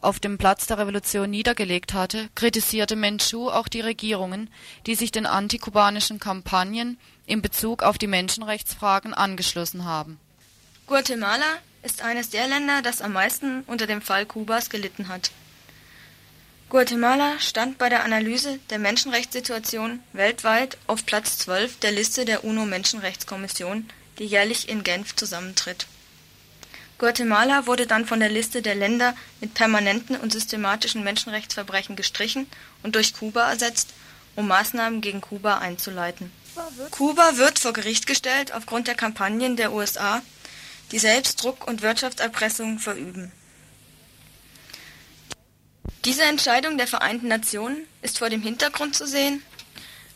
auf 0.00 0.18
dem 0.18 0.38
Platz 0.38 0.66
der 0.66 0.78
Revolution 0.78 1.30
niedergelegt 1.30 1.94
hatte, 1.94 2.28
kritisierte 2.34 2.96
Menchú 2.96 3.48
auch 3.48 3.68
die 3.68 3.80
Regierungen, 3.80 4.50
die 4.86 4.94
sich 4.94 5.12
den 5.12 5.26
antikubanischen 5.26 6.18
Kampagnen 6.18 6.98
in 7.26 7.42
Bezug 7.42 7.82
auf 7.82 7.96
die 7.96 8.06
Menschenrechtsfragen 8.06 9.14
angeschlossen 9.14 9.84
haben. 9.84 10.18
Guatemala 10.90 11.58
ist 11.84 12.02
eines 12.02 12.30
der 12.30 12.48
Länder, 12.48 12.82
das 12.82 13.00
am 13.00 13.12
meisten 13.12 13.62
unter 13.68 13.86
dem 13.86 14.02
Fall 14.02 14.26
Kubas 14.26 14.70
gelitten 14.70 15.06
hat. 15.06 15.30
Guatemala 16.68 17.38
stand 17.38 17.78
bei 17.78 17.88
der 17.88 18.02
Analyse 18.02 18.58
der 18.70 18.80
Menschenrechtssituation 18.80 20.00
weltweit 20.12 20.78
auf 20.88 21.06
Platz 21.06 21.38
12 21.38 21.78
der 21.78 21.92
Liste 21.92 22.24
der 22.24 22.42
UNO-Menschenrechtskommission, 22.42 23.88
die 24.18 24.24
jährlich 24.24 24.68
in 24.68 24.82
Genf 24.82 25.14
zusammentritt. 25.14 25.86
Guatemala 26.98 27.68
wurde 27.68 27.86
dann 27.86 28.04
von 28.04 28.18
der 28.18 28.28
Liste 28.28 28.60
der 28.60 28.74
Länder 28.74 29.14
mit 29.40 29.54
permanenten 29.54 30.16
und 30.16 30.32
systematischen 30.32 31.04
Menschenrechtsverbrechen 31.04 31.94
gestrichen 31.94 32.48
und 32.82 32.96
durch 32.96 33.14
Kuba 33.14 33.48
ersetzt, 33.48 33.90
um 34.34 34.48
Maßnahmen 34.48 35.02
gegen 35.02 35.20
Kuba 35.20 35.58
einzuleiten. 35.58 36.32
Kuba 36.90 37.36
wird 37.36 37.60
vor 37.60 37.72
Gericht 37.72 38.08
gestellt 38.08 38.52
aufgrund 38.52 38.88
der 38.88 38.96
Kampagnen 38.96 39.54
der 39.54 39.72
USA, 39.72 40.20
die 40.90 40.98
selbst 40.98 41.42
Druck 41.42 41.66
und 41.66 41.82
Wirtschaftserpressung 41.82 42.78
verüben. 42.78 43.32
Diese 46.04 46.22
Entscheidung 46.22 46.78
der 46.78 46.86
Vereinten 46.86 47.28
Nationen 47.28 47.86
ist 48.02 48.18
vor 48.18 48.30
dem 48.30 48.42
Hintergrund 48.42 48.94
zu 48.96 49.06
sehen, 49.06 49.42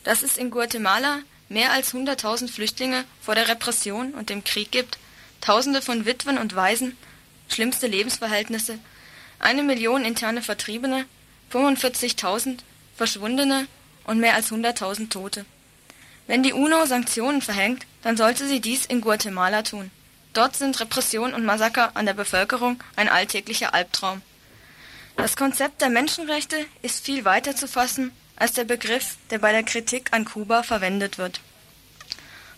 dass 0.03 0.23
es 0.23 0.37
in 0.37 0.49
Guatemala 0.49 1.19
mehr 1.47 1.71
als 1.71 1.93
100.000 1.93 2.49
Flüchtlinge 2.49 3.05
vor 3.21 3.35
der 3.35 3.47
Repression 3.47 4.13
und 4.13 4.29
dem 4.29 4.43
Krieg 4.43 4.71
gibt, 4.71 4.97
Tausende 5.41 5.83
von 5.83 6.05
Witwen 6.05 6.39
und 6.39 6.55
Waisen, 6.55 6.97
schlimmste 7.49 7.85
Lebensverhältnisse, 7.85 8.79
eine 9.37 9.61
Million 9.61 10.03
interne 10.03 10.41
Vertriebene, 10.41 11.05
45.000 11.53 12.59
Verschwundene 12.95 13.67
und 14.05 14.19
mehr 14.19 14.33
als 14.33 14.51
100.000 14.51 15.09
Tote. 15.11 15.45
Wenn 16.25 16.41
die 16.41 16.53
UNO 16.53 16.87
Sanktionen 16.87 17.43
verhängt, 17.43 17.85
dann 18.01 18.17
sollte 18.17 18.47
sie 18.47 18.59
dies 18.59 18.87
in 18.87 19.01
Guatemala 19.01 19.61
tun. 19.61 19.91
Dort 20.35 20.57
sind 20.57 20.77
Repression 20.81 21.33
und 21.33 21.45
Massaker 21.45 21.91
an 21.95 22.05
der 22.05 22.13
Bevölkerung 22.13 22.83
ein 22.97 23.07
alltäglicher 23.07 23.73
Albtraum. 23.73 24.21
Das 25.15 25.37
Konzept 25.37 25.79
der 25.79 25.89
Menschenrechte 25.89 26.57
ist 26.81 27.05
viel 27.05 27.23
weiter 27.23 27.55
zu 27.55 27.69
fassen 27.69 28.11
als 28.35 28.51
der 28.51 28.65
Begriff, 28.65 29.15
der 29.29 29.39
bei 29.39 29.53
der 29.53 29.63
Kritik 29.63 30.11
an 30.11 30.25
Kuba 30.25 30.61
verwendet 30.61 31.17
wird. 31.17 31.39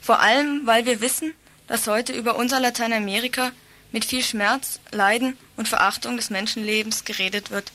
Vor 0.01 0.19
allem, 0.19 0.61
weil 0.65 0.87
wir 0.87 1.01
wissen, 1.01 1.35
dass 1.67 1.85
heute 1.85 2.13
über 2.13 2.35
unser 2.35 2.59
Lateinamerika 2.59 3.51
mit 3.91 4.05
viel 4.05 4.23
Schmerz, 4.23 4.79
Leiden 4.91 5.37
und 5.55 5.67
Verachtung 5.67 6.17
des 6.17 6.31
Menschenlebens 6.31 7.05
geredet 7.05 7.51
wird. 7.51 7.71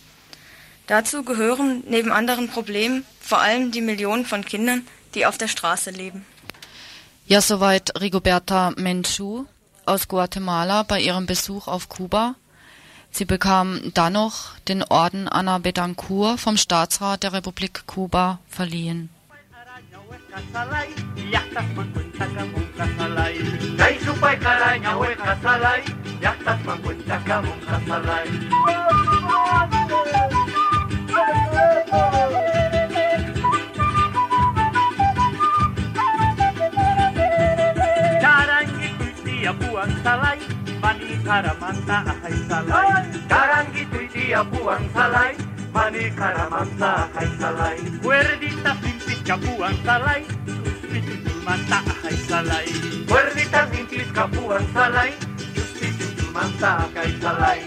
Dazu 0.88 1.22
gehören 1.22 1.84
neben 1.86 2.10
anderen 2.10 2.48
Problemen 2.48 3.06
vor 3.20 3.38
allem 3.38 3.70
die 3.70 3.80
Millionen 3.80 4.26
von 4.26 4.44
Kindern, 4.44 4.84
die 5.14 5.26
auf 5.26 5.38
der 5.38 5.46
Straße 5.46 5.90
leben. 5.90 6.26
Ja, 7.26 7.40
soweit 7.40 8.00
Rigoberta 8.00 8.70
Menchú 8.70 9.46
aus 9.86 10.08
Guatemala 10.08 10.82
bei 10.82 11.00
ihrem 11.00 11.26
Besuch 11.26 11.68
auf 11.68 11.88
Kuba. 11.88 12.34
Sie 13.10 13.24
bekam 13.24 13.92
dann 13.94 14.14
noch 14.14 14.58
den 14.68 14.82
Orden 14.82 15.28
Ana 15.28 15.58
Betancourt 15.58 16.40
vom 16.40 16.56
Staatsrat 16.56 17.22
der 17.22 17.32
Republik 17.34 17.86
Kuba 17.86 18.38
verliehen. 18.48 19.10
ay 41.88 42.36
salay 42.46 43.02
Karangi 43.26 43.82
tuy 43.90 44.06
dia 44.12 44.42
buang 44.46 44.86
salay 44.94 45.34
Mani 45.72 46.12
karamanta 46.14 47.10
ay 47.18 47.28
salay 47.40 47.76
Puerdita 47.98 48.72
simpit 48.78 49.18
kapuang 49.26 49.74
salay 49.82 50.22
Justi 50.46 51.00
manta 51.42 51.80
ay 52.06 52.16
salay 52.28 52.66
Puerdita 53.08 53.66
simpit 53.72 54.08
kapuang 54.14 54.66
salay 54.70 55.10
Justi 55.56 55.90
manta 56.30 56.86
ay 56.94 57.10
salay 57.18 57.60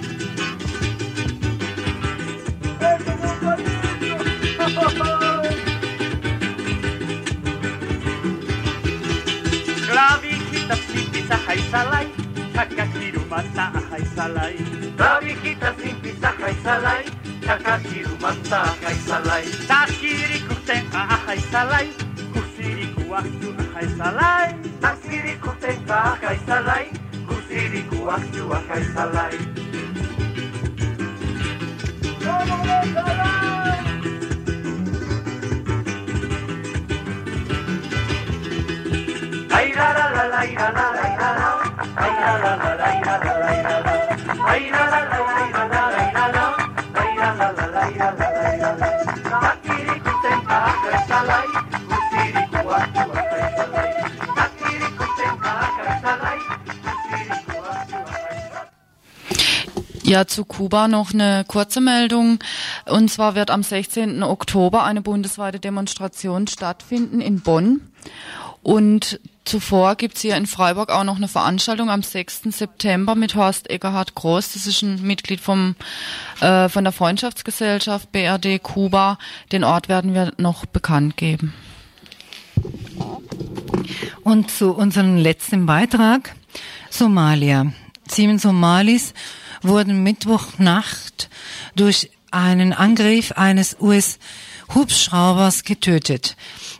Klavi 9.85 10.33
kita 10.51 10.75
simpit 10.87 11.27
ay 11.29 11.59
salay 11.67 12.14
Takakiru 12.55 13.21
manta 13.29 13.63
ahaizalai 13.79 14.55
Klabijita 14.97 15.69
zintiza 15.79 16.29
haizalai. 16.41 17.03
Takakiru 17.47 18.15
manta 18.21 18.59
ahaizalai 18.71 19.45
Takiriku 19.67 20.55
tenka 20.67 21.01
ahaizalai 21.15 21.87
Kusiriku 22.33 23.03
aktu 23.19 23.49
ahaizalai 23.63 24.49
Takiriku 24.81 25.51
tenka 25.61 25.97
ahaizalai 26.13 26.85
Kusiriku 27.27 27.99
aktu 28.17 28.43
ahaizalai 28.57 29.35
Kusiriku 29.35 29.35
aktu 29.35 29.43
ahaizalai 32.83 33.44
Ja, 60.03 60.27
zu 60.27 60.45
Kuba 60.45 60.87
noch 60.87 61.13
eine 61.13 61.43
kurze 61.47 61.81
Meldung. 61.81 62.39
Und 62.85 63.09
zwar 63.09 63.35
wird 63.35 63.49
am 63.49 63.63
16. 63.63 64.23
Oktober 64.23 64.83
eine 64.83 65.01
bundesweite 65.01 65.59
Demonstration 65.59 66.47
stattfinden 66.47 67.19
in 67.19 67.41
Bonn. 67.41 67.81
Und 68.61 69.19
zuvor 69.45 69.95
gibt's 69.95 70.21
hier 70.21 70.35
in 70.35 70.47
Freiburg 70.47 70.89
auch 70.89 71.03
noch 71.03 71.15
eine 71.15 71.27
Veranstaltung 71.27 71.89
am 71.89 72.03
6. 72.03 72.43
September 72.49 73.15
mit 73.15 73.35
Horst 73.35 73.69
Egerhard 73.69 74.15
Groß. 74.15 74.53
Das 74.53 74.67
ist 74.67 74.81
ein 74.81 75.01
Mitglied 75.01 75.39
vom, 75.39 75.75
äh, 76.41 76.67
von 76.69 76.83
der 76.83 76.91
Freundschaftsgesellschaft 76.91 78.11
BRD 78.11 78.59
Kuba. 78.61 79.17
Den 79.51 79.63
Ort 79.63 79.87
werden 79.87 80.13
wir 80.13 80.33
noch 80.37 80.65
bekannt 80.65 81.17
geben. 81.17 81.53
Und 84.23 84.51
zu 84.51 84.73
unserem 84.73 85.17
letzten 85.17 85.65
Beitrag, 85.65 86.35
Somalia. 86.89 87.71
Sieben 88.07 88.39
Somalis 88.39 89.13
wurden 89.61 90.03
Mittwochnacht 90.03 91.29
durch 91.75 92.09
einen 92.31 92.73
Angriff 92.73 93.31
eines 93.33 93.77
US-Hubschraubers 93.79 95.63
getötet, 95.63 96.35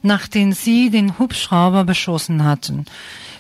nachdem 0.06 0.54
sie 0.54 0.90
den 0.90 1.20
Hubschrauber 1.20 1.84
beschossen 1.84 2.44
hatten. 2.44 2.86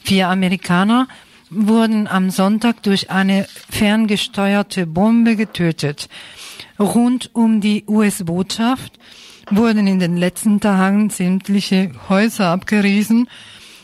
Vier 0.04 0.30
Amerikaner 0.30 1.08
wurden 1.50 2.08
am 2.08 2.32
Sonntag 2.32 2.84
durch 2.84 3.12
eine 3.12 3.48
ferngesteuerte 3.70 4.86
Bombe 4.88 5.36
getötet. 5.36 6.10
Rund 6.80 7.30
um 7.34 7.62
die 7.62 7.86
US-Botschaft 7.88 9.00
wurden 9.50 9.88
in 9.88 10.00
den 10.00 10.18
letzten 10.18 10.60
Tagen 10.60 11.10
sämtliche 11.10 11.92
Häuser 12.10 12.48
abgerissen 12.48 13.30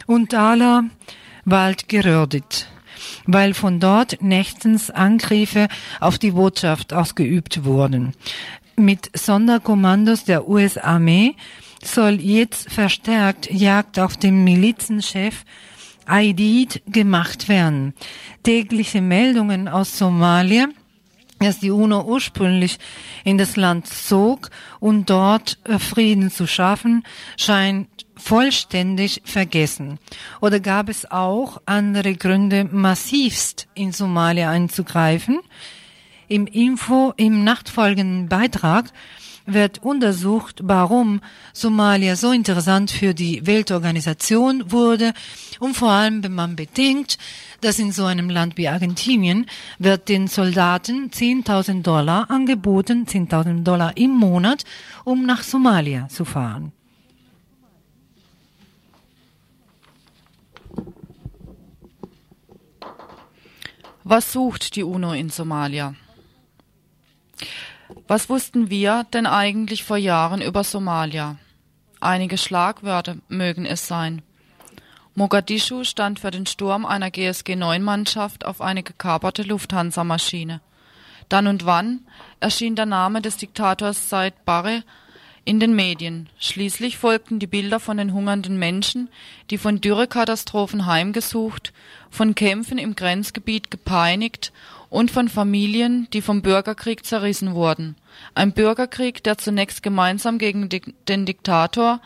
und 0.08 0.34
aller 0.34 0.86
Wald 1.46 1.88
gerödet 1.88 2.68
weil 3.26 3.54
von 3.54 3.80
dort 3.80 4.22
nächtens 4.22 4.90
Angriffe 4.90 5.68
auf 6.00 6.18
die 6.18 6.32
Botschaft 6.32 6.94
ausgeübt 6.94 7.64
wurden. 7.64 8.14
Mit 8.76 9.10
Sonderkommandos 9.16 10.24
der 10.24 10.48
US-Armee 10.48 11.36
soll 11.86 12.20
jetzt 12.22 12.72
verstärkt 12.72 13.52
Jagd 13.52 14.00
auf 14.00 14.18
den 14.18 14.44
Milizenchef 14.44 15.46
Aidid 16.06 16.82
gemacht 16.88 17.48
werden. 17.48 17.94
Tägliche 18.44 19.02
Meldungen 19.02 19.68
aus 19.68 19.98
Somalia 19.98 20.68
dass 21.42 21.60
die 21.60 21.72
UNO 21.72 22.04
ursprünglich 22.04 22.78
in 23.24 23.38
das 23.38 23.56
Land 23.56 23.88
zog 23.88 24.50
und 24.80 25.10
dort 25.10 25.58
äh, 25.64 25.80
Frieden 25.80 26.30
zu 26.30 26.48
schaffen, 26.48 27.04
scheint 27.38 27.88
vollständig 28.16 29.22
vergessen. 29.26 29.98
Oder 30.40 30.60
gab 30.60 30.90
es 30.90 31.10
auch 31.10 31.62
andere 31.66 32.16
Gründe, 32.16 32.66
massivst 32.72 33.68
in 33.74 33.92
Somalia 33.92 34.50
einzugreifen? 34.50 35.40
Im 36.28 36.46
Info, 36.46 37.14
im 37.18 37.44
nachfolgenden 37.44 38.30
Beitrag 38.30 38.92
wird 39.54 39.84
untersucht, 39.84 40.62
warum 40.64 41.22
Somalia 41.54 42.16
so 42.16 42.32
interessant 42.32 42.92
für 42.92 43.14
die 43.14 43.46
Weltorganisation 43.46 44.72
wurde 44.72 45.14
und 45.60 45.76
vor 45.76 45.92
allem, 45.92 46.24
wenn 46.24 46.34
man 46.34 46.56
bedenkt, 46.56 47.18
dass 47.62 47.80
in 47.80 47.92
so 47.92 48.06
einem 48.06 48.30
Land 48.30 48.58
wie 48.58 48.68
Argentinien 48.68 49.46
wird 49.80 50.10
den 50.10 50.28
Soldaten 50.28 51.12
10.000 51.12 51.84
Dollar 51.84 52.30
angeboten, 52.30 53.06
10.000 53.06 53.64
Dollar 53.64 53.96
im 53.98 54.12
Monat, 54.12 54.64
um 55.04 55.26
nach 55.26 55.44
Somalia 55.44 56.08
zu 56.10 56.26
fahren. 56.26 56.72
Was 64.04 64.32
sucht 64.32 64.76
die 64.76 64.84
UNO 64.84 65.14
in 65.14 65.30
Somalia? 65.30 65.94
Was 68.12 68.28
wussten 68.28 68.70
wir 68.70 69.06
denn 69.14 69.26
eigentlich 69.26 69.86
vor 69.86 69.96
Jahren 69.96 70.42
über 70.42 70.66
Somalia? 70.66 71.38
Einige 72.02 72.38
Schlagwörter 72.38 73.16
mögen 73.30 73.66
es 73.66 73.88
sein. 73.88 74.22
Mogadischu 75.16 75.86
stand 75.86 76.20
für 76.20 76.30
den 76.30 76.46
Sturm 76.46 76.86
einer 76.86 77.08
GSG-9-Mannschaft 77.08 78.46
auf 78.46 78.60
eine 78.60 78.84
gekaperte 78.84 79.44
Lufthansa-Maschine. 79.44 80.60
Dann 81.30 81.48
und 81.48 81.66
wann 81.66 82.02
erschien 82.42 82.76
der 82.76 82.86
Name 82.86 83.22
des 83.22 83.38
Diktators 83.38 84.10
Said 84.10 84.44
Barre 84.44 84.84
in 85.44 85.60
den 85.60 85.76
Medien. 85.76 86.30
Schließlich 86.40 86.98
folgten 86.98 87.40
die 87.40 87.48
Bilder 87.48 87.80
von 87.80 87.98
den 87.98 88.14
hungernden 88.14 88.60
Menschen, 88.60 89.10
die 89.50 89.58
von 89.58 89.82
Dürrekatastrophen 89.82 90.86
heimgesucht, 90.86 91.74
von 92.10 92.36
Kämpfen 92.36 92.78
im 92.78 92.96
Grenzgebiet 92.96 93.72
gepeinigt 93.72 94.52
und 94.90 95.10
von 95.10 95.30
Familien, 95.30 96.08
die 96.14 96.22
vom 96.22 96.42
Bürgerkrieg 96.42 97.06
zerrissen 97.06 97.56
wurden. 97.56 97.96
Ein 98.36 98.54
Bürgerkrieg, 98.54 99.24
der 99.24 99.38
zunächst 99.38 99.82
gemeinsam 99.82 100.38
gegen 100.38 100.70
den 100.70 101.26
Diktator, 101.26 102.02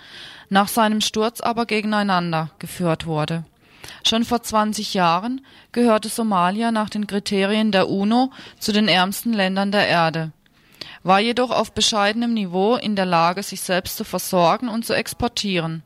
nach 0.50 0.68
seinem 0.68 1.02
Sturz 1.02 1.42
aber 1.42 1.66
gegeneinander 1.66 2.52
geführt 2.60 3.06
wurde. 3.06 3.44
Schon 4.08 4.24
vor 4.24 4.42
20 4.42 4.94
Jahren 4.94 5.42
gehörte 5.72 6.10
Somalia 6.10 6.72
nach 6.72 6.90
den 6.90 7.08
Kriterien 7.08 7.72
der 7.72 7.90
UNO 7.90 8.32
zu 8.60 8.72
den 8.72 8.88
ärmsten 8.88 9.34
Ländern 9.34 9.72
der 9.72 9.88
Erde 9.88 10.32
war 11.06 11.20
jedoch 11.20 11.52
auf 11.52 11.72
bescheidenem 11.72 12.34
Niveau 12.34 12.76
in 12.78 12.96
der 12.96 13.06
Lage, 13.06 13.44
sich 13.44 13.62
selbst 13.62 13.96
zu 13.96 14.04
versorgen 14.04 14.68
und 14.68 14.86
zu 14.86 14.94
exportieren. 14.94 15.84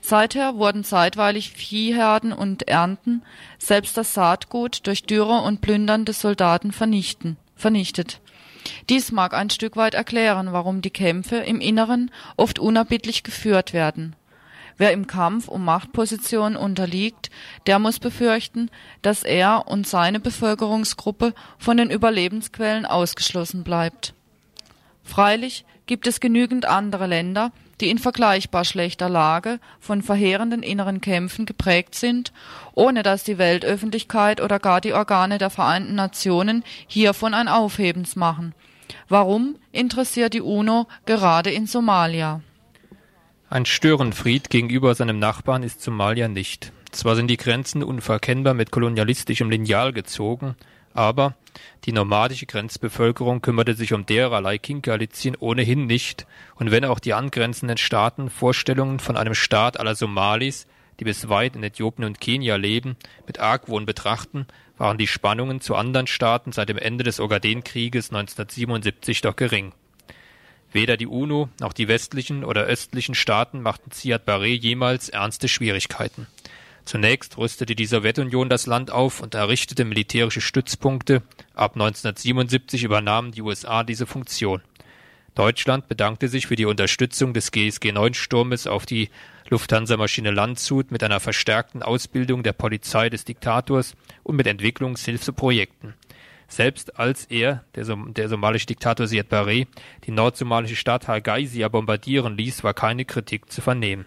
Seither 0.00 0.56
wurden 0.56 0.82
zeitweilig 0.82 1.50
Viehherden 1.50 2.32
und 2.32 2.66
Ernten, 2.66 3.22
selbst 3.58 3.98
das 3.98 4.14
Saatgut 4.14 4.86
durch 4.86 5.02
Dürre 5.02 5.42
und 5.42 5.60
plündernde 5.60 6.14
Soldaten 6.14 6.72
vernichten, 6.72 7.36
vernichtet. 7.54 8.22
Dies 8.88 9.12
mag 9.12 9.34
ein 9.34 9.50
Stück 9.50 9.76
weit 9.76 9.92
erklären, 9.92 10.52
warum 10.52 10.80
die 10.80 10.90
Kämpfe 10.90 11.36
im 11.36 11.60
Inneren 11.60 12.10
oft 12.38 12.58
unerbittlich 12.58 13.24
geführt 13.24 13.74
werden. 13.74 14.16
Wer 14.78 14.92
im 14.92 15.06
Kampf 15.06 15.48
um 15.48 15.66
Machtpositionen 15.66 16.56
unterliegt, 16.56 17.28
der 17.66 17.78
muss 17.78 17.98
befürchten, 17.98 18.70
dass 19.02 19.22
er 19.22 19.68
und 19.68 19.86
seine 19.86 20.18
Bevölkerungsgruppe 20.18 21.34
von 21.58 21.76
den 21.76 21.90
Überlebensquellen 21.90 22.86
ausgeschlossen 22.86 23.62
bleibt. 23.62 24.14
Freilich 25.06 25.64
gibt 25.86 26.06
es 26.06 26.20
genügend 26.20 26.66
andere 26.66 27.06
Länder, 27.06 27.52
die 27.80 27.90
in 27.90 27.98
vergleichbar 27.98 28.64
schlechter 28.64 29.08
Lage 29.08 29.60
von 29.80 30.02
verheerenden 30.02 30.62
inneren 30.62 31.00
Kämpfen 31.00 31.46
geprägt 31.46 31.94
sind, 31.94 32.32
ohne 32.74 33.02
dass 33.02 33.22
die 33.22 33.38
Weltöffentlichkeit 33.38 34.40
oder 34.40 34.58
gar 34.58 34.80
die 34.80 34.92
Organe 34.92 35.38
der 35.38 35.48
Vereinten 35.48 35.94
Nationen 35.94 36.64
hiervon 36.88 37.34
ein 37.34 37.48
Aufhebens 37.48 38.16
machen. 38.16 38.54
Warum 39.08 39.56
interessiert 39.72 40.34
die 40.34 40.40
UNO 40.40 40.86
gerade 41.06 41.50
in 41.50 41.66
Somalia? 41.66 42.42
Ein 43.48 43.64
Störenfried 43.64 44.50
gegenüber 44.50 44.94
seinem 44.94 45.20
Nachbarn 45.20 45.62
ist 45.62 45.82
Somalia 45.82 46.26
nicht. 46.26 46.72
Zwar 46.90 47.14
sind 47.14 47.28
die 47.28 47.36
Grenzen 47.36 47.84
unverkennbar 47.84 48.54
mit 48.54 48.72
kolonialistischem 48.72 49.50
Lineal 49.50 49.92
gezogen, 49.92 50.56
aber 50.94 51.34
die 51.84 51.92
nomadische 51.92 52.46
Grenzbevölkerung 52.46 53.40
kümmerte 53.42 53.74
sich 53.74 53.92
um 53.92 54.06
dererlei 54.06 54.58
Kinkerlitzchen 54.58 55.36
ohnehin 55.36 55.86
nicht, 55.86 56.26
und 56.56 56.70
wenn 56.70 56.84
auch 56.84 56.98
die 56.98 57.14
angrenzenden 57.14 57.78
Staaten 57.78 58.30
Vorstellungen 58.30 58.98
von 58.98 59.16
einem 59.16 59.34
Staat 59.34 59.78
aller 59.78 59.94
Somalis, 59.94 60.66
die 61.00 61.04
bis 61.04 61.28
weit 61.28 61.56
in 61.56 61.62
Äthiopien 61.62 62.06
und 62.06 62.20
Kenia 62.20 62.56
leben, 62.56 62.96
mit 63.26 63.38
Argwohn 63.38 63.86
betrachten, 63.86 64.46
waren 64.78 64.98
die 64.98 65.06
Spannungen 65.06 65.60
zu 65.60 65.74
anderen 65.74 66.06
Staaten 66.06 66.52
seit 66.52 66.68
dem 66.68 66.78
Ende 66.78 67.04
des 67.04 67.20
Ogadenkrieges 67.20 68.10
1977 68.10 69.20
doch 69.22 69.36
gering. 69.36 69.72
Weder 70.72 70.96
die 70.96 71.06
UNO 71.06 71.48
noch 71.60 71.72
die 71.72 71.88
westlichen 71.88 72.44
oder 72.44 72.64
östlichen 72.64 73.14
Staaten 73.14 73.62
machten 73.62 73.92
Ziad 73.92 74.24
Barre 74.24 74.48
jemals 74.48 75.08
ernste 75.08 75.48
Schwierigkeiten. 75.48 76.26
Zunächst 76.86 77.36
rüstete 77.36 77.74
die 77.74 77.84
Sowjetunion 77.84 78.48
das 78.48 78.66
Land 78.66 78.92
auf 78.92 79.20
und 79.20 79.34
errichtete 79.34 79.84
militärische 79.84 80.40
Stützpunkte. 80.40 81.22
Ab 81.52 81.72
1977 81.74 82.84
übernahmen 82.84 83.32
die 83.32 83.42
USA 83.42 83.82
diese 83.82 84.06
Funktion. 84.06 84.62
Deutschland 85.34 85.88
bedankte 85.88 86.28
sich 86.28 86.46
für 86.46 86.54
die 86.54 86.64
Unterstützung 86.64 87.34
des 87.34 87.52
GSG-9-Sturmes 87.52 88.68
auf 88.68 88.86
die 88.86 89.10
Lufthansa-Maschine 89.50 90.30
Landshut 90.30 90.92
mit 90.92 91.02
einer 91.02 91.18
verstärkten 91.18 91.82
Ausbildung 91.82 92.44
der 92.44 92.52
Polizei 92.52 93.10
des 93.10 93.24
Diktators 93.24 93.96
und 94.22 94.36
mit 94.36 94.46
Entwicklungshilfeprojekten. 94.46 95.94
Selbst 96.46 97.00
als 97.00 97.24
er, 97.24 97.64
der, 97.74 97.84
Som 97.84 98.14
der 98.14 98.28
somalische 98.28 98.66
Diktator 98.66 99.08
Siad 99.08 99.28
Barre, 99.28 99.66
die 100.04 100.12
nordsomalische 100.12 100.76
Stadt 100.76 101.08
Hargeisa 101.08 101.66
bombardieren 101.66 102.36
ließ, 102.36 102.62
war 102.62 102.74
keine 102.74 103.04
Kritik 103.04 103.50
zu 103.50 103.60
vernehmen. 103.60 104.06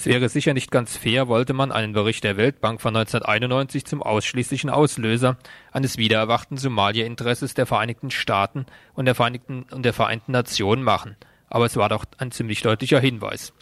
Es 0.00 0.06
wäre 0.06 0.30
sicher 0.30 0.54
nicht 0.54 0.70
ganz 0.70 0.96
fair, 0.96 1.28
wollte 1.28 1.52
man 1.52 1.72
einen 1.72 1.92
Bericht 1.92 2.24
der 2.24 2.38
Weltbank 2.38 2.80
von 2.80 2.96
1991 2.96 3.84
zum 3.84 4.02
ausschließlichen 4.02 4.70
Auslöser 4.70 5.36
eines 5.72 5.98
wiedererwachten 5.98 6.56
Somalia-Interesses 6.56 7.52
der 7.52 7.66
Vereinigten 7.66 8.10
Staaten 8.10 8.64
und 8.94 9.04
der, 9.04 9.14
Vereinigten, 9.14 9.64
und 9.64 9.82
der 9.82 9.92
Vereinten 9.92 10.32
Nationen 10.32 10.82
machen. 10.82 11.16
Aber 11.50 11.66
es 11.66 11.76
war 11.76 11.90
doch 11.90 12.06
ein 12.16 12.30
ziemlich 12.30 12.62
deutlicher 12.62 12.98
Hinweis. 12.98 13.52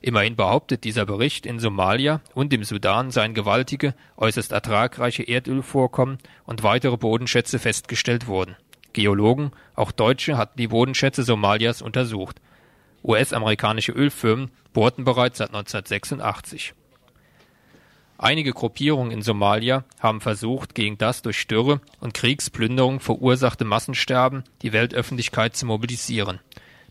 Immerhin 0.00 0.34
behauptet 0.34 0.82
dieser 0.82 1.06
Bericht, 1.06 1.46
in 1.46 1.60
Somalia 1.60 2.20
und 2.34 2.52
im 2.52 2.64
Sudan 2.64 3.12
seien 3.12 3.32
gewaltige, 3.32 3.94
äußerst 4.16 4.50
ertragreiche 4.50 5.22
Erdölvorkommen 5.22 6.18
und 6.44 6.64
weitere 6.64 6.96
Bodenschätze 6.96 7.60
festgestellt 7.60 8.26
worden. 8.26 8.56
Geologen, 8.94 9.52
auch 9.76 9.92
Deutsche, 9.92 10.38
hatten 10.38 10.58
die 10.58 10.66
Bodenschätze 10.66 11.22
Somalias 11.22 11.82
untersucht. 11.82 12.40
US-amerikanische 13.04 13.92
Ölfirmen 13.92 14.50
bohrten 14.72 15.04
bereits 15.04 15.38
seit 15.38 15.48
1986. 15.48 16.74
Einige 18.16 18.52
Gruppierungen 18.52 19.12
in 19.12 19.22
Somalia 19.22 19.84
haben 20.00 20.20
versucht, 20.20 20.74
gegen 20.74 20.96
das 20.96 21.20
durch 21.20 21.38
Stürre 21.38 21.80
und 22.00 22.14
Kriegsplünderung 22.14 23.00
verursachte 23.00 23.64
Massensterben 23.64 24.44
die 24.62 24.72
Weltöffentlichkeit 24.72 25.56
zu 25.56 25.66
mobilisieren. 25.66 26.40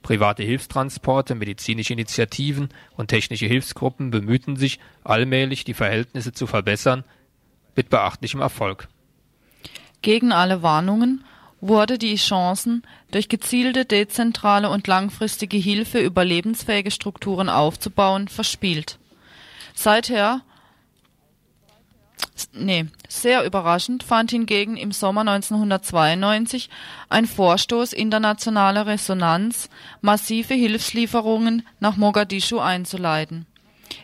Private 0.04 0.44
Hilfstransporte, 0.44 1.34
medizinische 1.34 1.94
Initiativen 1.94 2.70
und 2.98 3.08
technische 3.08 3.46
Hilfsgruppen 3.46 4.12
bemühten 4.12 4.58
sich, 4.58 4.80
allmählich 5.04 5.64
die 5.64 5.74
Verhältnisse 5.74 6.34
zu 6.34 6.46
verbessern, 6.46 7.06
mit 7.76 7.90
beachtlichem 7.90 8.42
Erfolg. 8.42 8.90
Gegen 10.02 10.34
alle 10.34 10.62
Warnungen 10.62 11.24
wurde 11.62 11.98
die 11.98 12.16
Chancen, 12.18 12.84
durch 13.14 13.30
gezielte, 13.30 13.86
dezentrale 13.86 14.70
und 14.70 14.88
langfristige 14.88 15.58
Hilfe 15.58 16.00
überlebensfähige 16.00 16.92
Strukturen 16.92 17.48
aufzubauen, 17.48 18.28
verspielt. 18.28 18.98
Seither 19.76 20.42
nee, 22.54 22.86
sehr 23.08 23.46
überraschend 23.46 24.04
fand 24.04 24.32
hingegen 24.32 24.78
im 24.78 24.92
Sommer 24.92 25.22
1992 25.22 26.70
ein 27.10 27.26
Vorstoß 27.26 27.94
internationaler 27.94 28.88
Resonanz, 28.88 29.70
massive 30.02 30.56
Hilfslieferungen 30.56 31.68
nach 31.80 31.98
Mogadischu 31.98 32.60
einzuleiten. 32.60 33.46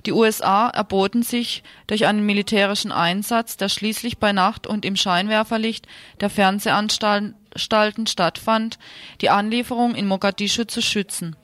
Die 0.06 0.12
USA 0.12 0.70
erboten 0.70 1.24
sich 1.24 1.64
durch 1.88 2.06
einen 2.06 2.26
militärischen 2.26 2.92
Einsatz, 2.92 3.58
der 3.58 3.70
schließlich 3.70 4.18
bei 4.18 4.32
Nacht 4.32 4.68
und 4.68 4.86
im 4.86 4.96
Scheinwerferlicht 4.96 5.88
der 6.20 6.30
Fernsehanstalten 6.30 8.08
stattfand, 8.08 8.80
die 9.22 9.30
Anlieferung 9.30 9.96
in 9.96 10.08
Mogadischu 10.08 10.66
zu 10.66 10.82
schützen. 10.82 11.36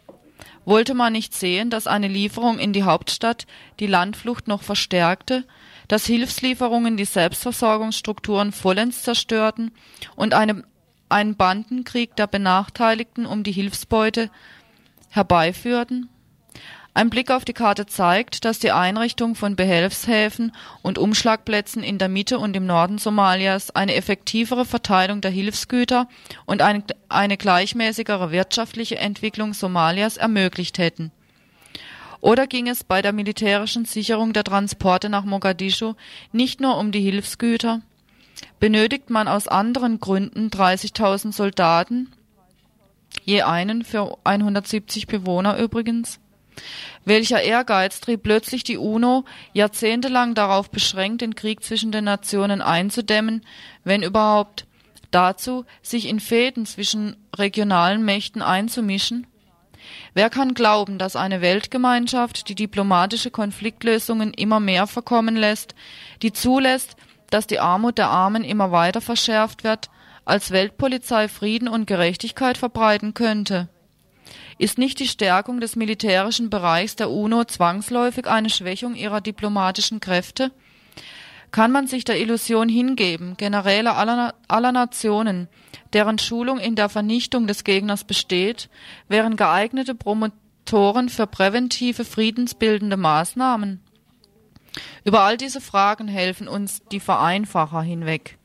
Wollte 0.65 0.95
man 0.95 1.13
nicht 1.13 1.33
sehen, 1.33 1.69
dass 1.69 1.85
eine 1.85 2.07
Lieferung 2.07 2.57
in 2.57 2.73
die 2.73 2.83
Hauptstadt 2.83 3.45
die 3.79 3.87
Landflucht 3.87 4.47
noch 4.47 4.63
verstärkte, 4.63 5.45
dass 5.87 6.07
Hilfslieferungen 6.07 6.97
die 6.97 7.05
Selbstversorgungsstrukturen 7.05 8.51
vollends 8.51 9.03
zerstörten 9.03 9.71
und 10.15 10.33
eine, 10.33 10.63
einen 11.09 11.35
Bandenkrieg 11.35 12.15
der 12.15 12.25
Benachteiligten 12.25 13.27
um 13.27 13.43
die 13.43 13.51
Hilfsbeute 13.51 14.31
herbeiführten? 15.09 16.09
Ein 16.97 17.09
Blick 17.09 17.29
auf 17.29 17.43
die 17.43 17.51
Karte 17.51 17.87
zeigt, 17.87 18.45
dass 18.45 18.57
die 18.57 18.71
Einrichtung 18.71 19.35
von 19.35 19.57
Behelfshäfen 19.57 20.53
und 20.81 20.97
Umschlagplätzen 20.97 21.83
in 21.83 21.97
der 21.97 22.07
Mitte 22.07 22.39
und 22.39 22.55
im 22.55 22.65
Norden 22.65 22.99
Somalias 22.99 23.69
eine 23.69 23.95
effektivere 23.95 24.63
Verteilung 24.63 25.19
der 25.19 25.29
Hilfsgüter 25.29 26.07
und 26.45 26.61
eine, 26.61 26.85
eine 27.09 27.35
gleichmäßigere 27.35 28.31
wirtschaftliche 28.31 28.97
Entwicklung 28.97 29.53
Somalias 29.53 30.15
ermöglicht 30.15 30.77
hätten. 30.77 31.11
Oder 32.21 32.47
ging 32.47 32.69
es 32.69 32.85
bei 32.85 33.01
der 33.01 33.11
militärischen 33.11 33.83
Sicherung 33.83 34.31
der 34.31 34.45
Transporte 34.45 35.09
nach 35.09 35.25
Mogadischu 35.25 35.95
nicht 36.31 36.61
nur 36.61 36.77
um 36.77 36.93
die 36.93 37.01
Hilfsgüter? 37.01 37.81
Benötigt 38.61 39.09
man 39.09 39.27
aus 39.27 39.49
anderen 39.49 39.99
Gründen 39.99 40.47
30.000 40.47 41.33
Soldaten, 41.33 42.13
je 43.25 43.41
einen 43.41 43.83
für 43.83 44.17
170 44.23 45.07
Bewohner 45.07 45.57
übrigens? 45.57 46.21
Welcher 47.05 47.41
Ehrgeiz 47.41 48.01
trieb 48.01 48.23
plötzlich 48.23 48.63
die 48.63 48.77
UNO 48.77 49.25
jahrzehntelang 49.53 50.33
darauf 50.33 50.69
beschränkt, 50.69 51.21
den 51.21 51.35
Krieg 51.35 51.63
zwischen 51.63 51.91
den 51.91 52.05
Nationen 52.05 52.61
einzudämmen, 52.61 53.45
wenn 53.83 54.01
überhaupt 54.01 54.65
dazu, 55.11 55.65
sich 55.81 56.07
in 56.07 56.19
Fäden 56.19 56.65
zwischen 56.65 57.15
regionalen 57.37 58.03
Mächten 58.03 58.41
einzumischen? 58.41 59.27
Wer 60.13 60.29
kann 60.29 60.53
glauben, 60.53 60.97
dass 60.97 61.15
eine 61.15 61.41
Weltgemeinschaft, 61.41 62.49
die 62.49 62.55
diplomatische 62.55 63.31
Konfliktlösungen 63.31 64.33
immer 64.33 64.59
mehr 64.59 64.87
verkommen 64.87 65.35
lässt, 65.35 65.75
die 66.21 66.33
zulässt, 66.33 66.95
dass 67.29 67.47
die 67.47 67.59
Armut 67.59 67.97
der 67.97 68.09
Armen 68.09 68.43
immer 68.43 68.71
weiter 68.71 69.01
verschärft 69.01 69.63
wird, 69.63 69.89
als 70.23 70.51
Weltpolizei 70.51 71.27
Frieden 71.27 71.67
und 71.67 71.85
Gerechtigkeit 71.85 72.57
verbreiten 72.57 73.13
könnte? 73.13 73.69
Ist 74.57 74.77
nicht 74.77 74.99
die 74.99 75.07
Stärkung 75.07 75.59
des 75.59 75.75
militärischen 75.75 76.49
Bereichs 76.49 76.95
der 76.95 77.09
UNO 77.09 77.43
zwangsläufig 77.43 78.27
eine 78.27 78.49
Schwächung 78.49 78.95
ihrer 78.95 79.19
diplomatischen 79.19 79.99
Kräfte? 79.99 80.51
Kann 81.51 81.71
man 81.71 81.87
sich 81.87 82.05
der 82.05 82.19
Illusion 82.19 82.69
hingeben, 82.69 83.35
Generäle 83.37 83.95
aller, 83.95 84.33
aller 84.47 84.71
Nationen, 84.71 85.47
deren 85.93 86.19
Schulung 86.19 86.59
in 86.59 86.75
der 86.75 86.89
Vernichtung 86.89 87.47
des 87.47 87.63
Gegners 87.63 88.03
besteht, 88.03 88.69
wären 89.07 89.35
geeignete 89.35 89.95
Promotoren 89.95 91.09
für 91.09 91.27
präventive 91.27 92.05
friedensbildende 92.05 92.97
Maßnahmen? 92.97 93.81
Über 95.03 95.21
all 95.21 95.37
diese 95.37 95.61
Fragen 95.61 96.07
helfen 96.07 96.47
uns 96.47 96.81
die 96.91 96.99
Vereinfacher 96.99 97.81
hinweg. 97.81 98.37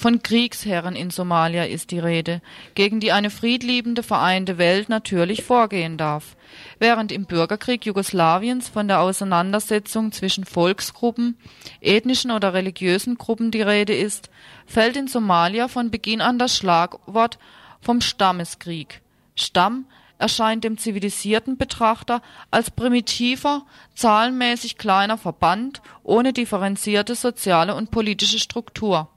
Von 0.00 0.22
Kriegsherren 0.22 0.96
in 0.96 1.10
Somalia 1.10 1.64
ist 1.64 1.90
die 1.90 1.98
Rede, 1.98 2.40
gegen 2.74 3.00
die 3.00 3.12
eine 3.12 3.28
friedliebende 3.28 4.02
vereinte 4.02 4.56
Welt 4.56 4.88
natürlich 4.88 5.42
vorgehen 5.44 5.98
darf. 5.98 6.36
Während 6.78 7.12
im 7.12 7.26
Bürgerkrieg 7.26 7.84
Jugoslawiens 7.84 8.70
von 8.70 8.88
der 8.88 9.00
Auseinandersetzung 9.00 10.10
zwischen 10.10 10.46
Volksgruppen, 10.46 11.36
ethnischen 11.82 12.30
oder 12.30 12.54
religiösen 12.54 13.18
Gruppen 13.18 13.50
die 13.50 13.60
Rede 13.60 13.94
ist, 13.94 14.30
fällt 14.64 14.96
in 14.96 15.06
Somalia 15.06 15.68
von 15.68 15.90
Beginn 15.90 16.22
an 16.22 16.38
das 16.38 16.56
Schlagwort 16.56 17.38
vom 17.82 18.00
Stammeskrieg. 18.00 19.02
Stamm 19.34 19.84
erscheint 20.18 20.64
dem 20.64 20.78
zivilisierten 20.78 21.58
Betrachter 21.58 22.22
als 22.50 22.70
primitiver, 22.70 23.66
zahlenmäßig 23.94 24.78
kleiner 24.78 25.18
Verband 25.18 25.82
ohne 26.02 26.32
differenzierte 26.32 27.14
soziale 27.14 27.74
und 27.74 27.90
politische 27.90 28.38
Struktur. 28.38 29.10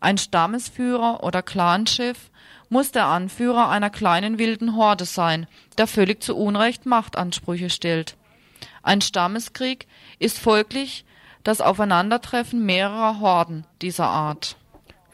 Ein 0.00 0.18
Stammesführer 0.18 1.22
oder 1.22 1.42
Clanchef 1.42 2.30
muss 2.68 2.92
der 2.92 3.06
Anführer 3.06 3.68
einer 3.68 3.90
kleinen 3.90 4.38
wilden 4.38 4.76
Horde 4.76 5.04
sein, 5.04 5.46
der 5.78 5.86
völlig 5.86 6.22
zu 6.22 6.36
Unrecht 6.36 6.86
Machtansprüche 6.86 7.70
stellt. 7.70 8.16
Ein 8.82 9.00
Stammeskrieg 9.00 9.86
ist 10.18 10.38
folglich 10.38 11.04
das 11.44 11.60
Aufeinandertreffen 11.60 12.64
mehrerer 12.64 13.20
Horden 13.20 13.64
dieser 13.82 14.08
Art. 14.08 14.56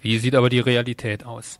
Wie 0.01 0.19
sieht 0.19 0.35
aber 0.35 0.49
die 0.49 0.61
Realität 0.61 1.25
aus? 1.25 1.59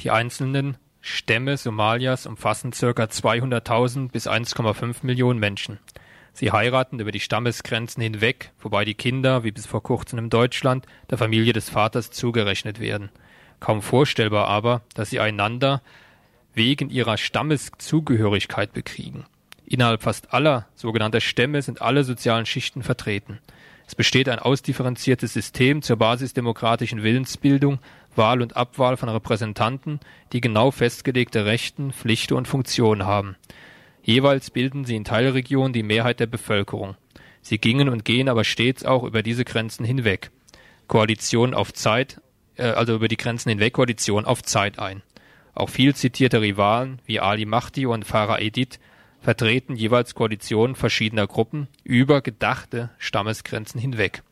Die 0.00 0.10
einzelnen 0.10 0.76
Stämme 1.00 1.56
Somalias 1.56 2.24
umfassen 2.26 2.70
ca. 2.70 2.86
200.000 2.86 4.10
bis 4.10 4.26
1,5 4.26 4.98
Millionen 5.02 5.38
Menschen. 5.38 5.78
Sie 6.34 6.50
heiraten 6.50 6.98
über 6.98 7.12
die 7.12 7.20
Stammesgrenzen 7.20 8.02
hinweg, 8.02 8.50
wobei 8.60 8.84
die 8.84 8.94
Kinder, 8.94 9.44
wie 9.44 9.52
bis 9.52 9.66
vor 9.66 9.84
kurzem 9.84 10.18
in 10.18 10.30
Deutschland, 10.30 10.84
der 11.08 11.16
Familie 11.16 11.52
des 11.52 11.70
Vaters 11.70 12.10
zugerechnet 12.10 12.80
werden. 12.80 13.10
Kaum 13.60 13.82
vorstellbar 13.82 14.48
aber, 14.48 14.82
dass 14.94 15.10
sie 15.10 15.20
einander 15.20 15.80
wegen 16.52 16.90
ihrer 16.90 17.18
Stammeszugehörigkeit 17.18 18.72
bekriegen. 18.72 19.26
Innerhalb 19.64 20.02
fast 20.02 20.34
aller 20.34 20.66
sogenannter 20.74 21.20
Stämme 21.20 21.62
sind 21.62 21.80
alle 21.80 22.02
sozialen 22.02 22.46
Schichten 22.46 22.82
vertreten. 22.82 23.38
Es 23.86 23.94
besteht 23.94 24.28
ein 24.28 24.40
ausdifferenziertes 24.40 25.32
System 25.32 25.82
zur 25.82 25.96
basisdemokratischen 25.96 27.04
Willensbildung, 27.04 27.78
Wahl 28.16 28.42
und 28.42 28.56
Abwahl 28.56 28.96
von 28.96 29.08
Repräsentanten, 29.08 30.00
die 30.32 30.40
genau 30.40 30.72
festgelegte 30.72 31.44
Rechten, 31.44 31.92
Pflichten 31.92 32.34
und 32.34 32.48
Funktionen 32.48 33.06
haben. 33.06 33.36
Jeweils 34.04 34.50
bilden 34.50 34.84
sie 34.84 34.96
in 34.96 35.04
Teilregionen 35.04 35.72
die 35.72 35.82
Mehrheit 35.82 36.20
der 36.20 36.26
Bevölkerung. 36.26 36.94
Sie 37.40 37.58
gingen 37.58 37.88
und 37.88 38.04
gehen 38.04 38.28
aber 38.28 38.44
stets 38.44 38.84
auch 38.84 39.02
über 39.02 39.22
diese 39.22 39.44
Grenzen 39.44 39.84
hinweg. 39.84 40.30
Koalition 40.88 41.54
auf 41.54 41.72
Zeit, 41.72 42.20
äh, 42.56 42.64
also 42.64 42.94
über 42.94 43.08
die 43.08 43.16
Grenzen 43.16 43.48
hinweg 43.48 43.72
Koalition 43.72 44.26
auf 44.26 44.42
Zeit 44.42 44.78
ein. 44.78 45.02
Auch 45.54 45.70
viel 45.70 45.94
zitierte 45.94 46.42
Rivalen 46.42 47.00
wie 47.06 47.20
Ali 47.20 47.46
Mahdi 47.46 47.86
und 47.86 48.04
Farah 48.04 48.40
Edith 48.40 48.78
vertreten 49.20 49.74
jeweils 49.74 50.14
Koalitionen 50.14 50.76
verschiedener 50.76 51.26
Gruppen 51.26 51.68
über 51.82 52.20
gedachte 52.20 52.90
Stammesgrenzen 52.98 53.80
hinweg. 53.80 54.22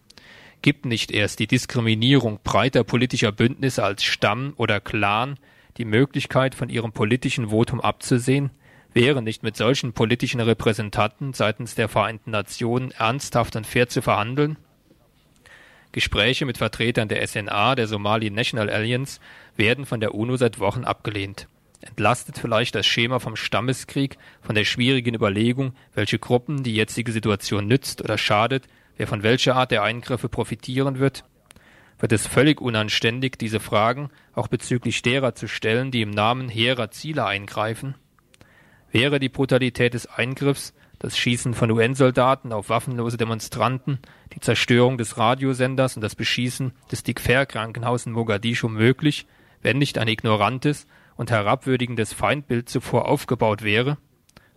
Gibt 0.61 0.85
nicht 0.85 1.11
erst 1.11 1.39
die 1.39 1.47
Diskriminierung 1.47 2.41
breiter 2.45 2.85
politischer 2.85 3.33
Bündnisse 3.33 3.83
als 3.83 4.05
Stamm 4.05 4.53
oder 4.57 4.81
Clan 4.81 5.39
die 5.79 5.87
Möglichkeit, 5.87 6.55
von 6.55 6.69
ihrem 6.69 6.93
politischen 6.93 7.49
Votum 7.49 7.81
abzusehen, 7.81 8.51
wäre 8.95 9.23
nicht 9.23 9.43
mit 9.43 9.57
solchen 9.57 9.93
politischen 9.93 10.41
Repräsentanten 10.41 11.33
seitens 11.33 11.75
der 11.75 11.89
Vereinten 11.89 12.31
Nationen 12.31 12.91
ernsthaft 12.93 13.57
und 13.57 13.67
fair 13.67 13.89
zu 13.89 14.03
verhandeln? 14.03 14.57
Gespräche 15.93 16.47
mit 16.47 16.59
Vertretern 16.59 17.09
der 17.09 17.27
SNA, 17.27 17.75
der 17.75 17.87
Somali 17.87 18.31
National 18.31 18.71
Alliance, 18.71 19.21
werden 19.57 19.85
von 19.85 20.01
der 20.01 20.15
UNO 20.15 20.37
seit 20.37 20.59
Wochen 20.59 20.85
abgelehnt. 20.85 21.49
entlastet 21.83 22.39
vielleicht 22.39 22.75
das 22.75 22.87
Schema 22.87 23.19
vom 23.19 23.37
Stammeskrieg 23.37 24.17
von 24.41 24.55
der 24.55 24.65
schwierigen 24.65 25.15
Überlegung, 25.15 25.75
welche 25.95 26.19
Gruppen 26.19 26.63
die 26.63 26.75
jetzige 26.75 27.13
Situation 27.13 27.67
nützt 27.67 28.03
oder 28.03 28.17
schadet, 28.17 28.69
wer 28.97 29.07
von 29.07 29.23
welcher 29.23 29.57
Art 29.57 29.71
der 29.71 29.83
Eingriffe 29.83 30.29
profitieren 30.29 30.99
wird? 30.99 31.25
Wird 31.99 32.13
es 32.13 32.27
völlig 32.27 32.61
unanständig, 32.61 33.39
diese 33.39 33.61
Fragen 33.61 34.11
auch 34.35 34.49
bezüglich 34.49 35.03
derer 35.03 35.35
zu 35.35 35.47
stellen, 35.47 35.91
die 35.91 36.03
im 36.03 36.11
Namen 36.11 36.49
hehrer 36.49 36.91
Ziele 36.91 37.27
eingreifen? 37.27 37.97
Wäre 38.93 39.19
die 39.19 39.31
Brutalität 39.31 39.95
des 39.95 40.07
Eingriffs, 40.07 40.75
das 40.99 41.17
Schießen 41.17 41.55
von 41.55 41.71
UN-Soldaten 41.71 42.53
auf 42.53 42.69
waffenlose 42.69 43.17
Demonstranten, 43.17 43.99
die 44.35 44.41
Zerstörung 44.41 44.99
des 44.99 45.17
Radiosenders 45.17 45.97
und 45.97 46.03
das 46.03 46.15
Beschießen 46.15 46.73
des 46.93 47.03
Dick-Fair-Krankenhauses 47.03 48.07
in 48.07 48.13
Mogadischu 48.13 48.69
möglich, 48.69 49.27
wenn 49.63 49.79
nicht 49.79 49.97
ein 49.97 50.09
ignorantes 50.09 50.87
und 51.17 51.31
herabwürdigendes 51.31 52.13
Feindbild 52.13 52.69
zuvor 52.69 53.09
aufgebaut 53.09 53.63
wäre? 53.63 53.97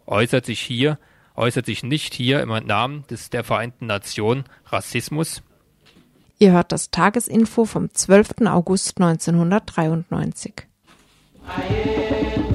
Äußert 0.05 0.45
sich 0.45 0.59
hier, 0.59 0.99
äußert 1.35 1.65
sich 1.65 1.83
nicht 1.83 2.13
hier 2.13 2.41
im 2.41 2.49
Namen 2.67 3.05
des 3.09 3.29
der 3.29 3.45
Vereinten 3.45 3.85
Nationen 3.85 4.43
Rassismus? 4.65 5.43
Ihr 6.39 6.51
hört 6.51 6.73
das 6.73 6.91
Tagesinfo 6.91 7.63
vom 7.63 7.89
12. 7.89 8.41
August 8.47 8.99
1993. 8.99 10.67
ñaminta 11.47 12.54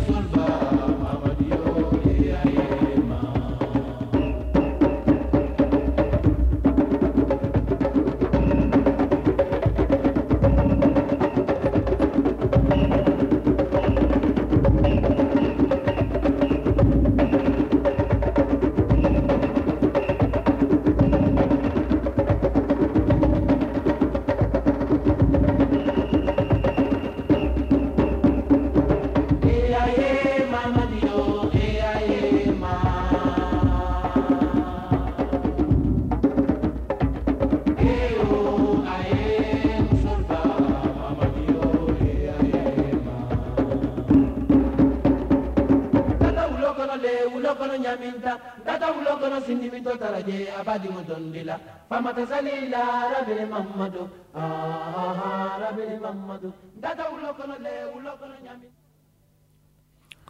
ñaminta 58.45 58.81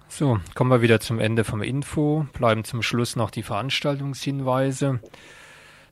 So, 0.09 0.39
kommen 0.55 0.71
wir 0.71 0.83
wieder 0.83 1.01
zum 1.01 1.21
Ende 1.21 1.45
vom 1.45 1.63
Info, 1.63 2.27
bleiben 2.33 2.65
zum 2.65 2.83
Schluss 2.83 3.17
noch 3.17 3.31
die 3.31 3.43
Veranstaltungshinweise. 3.45 5.01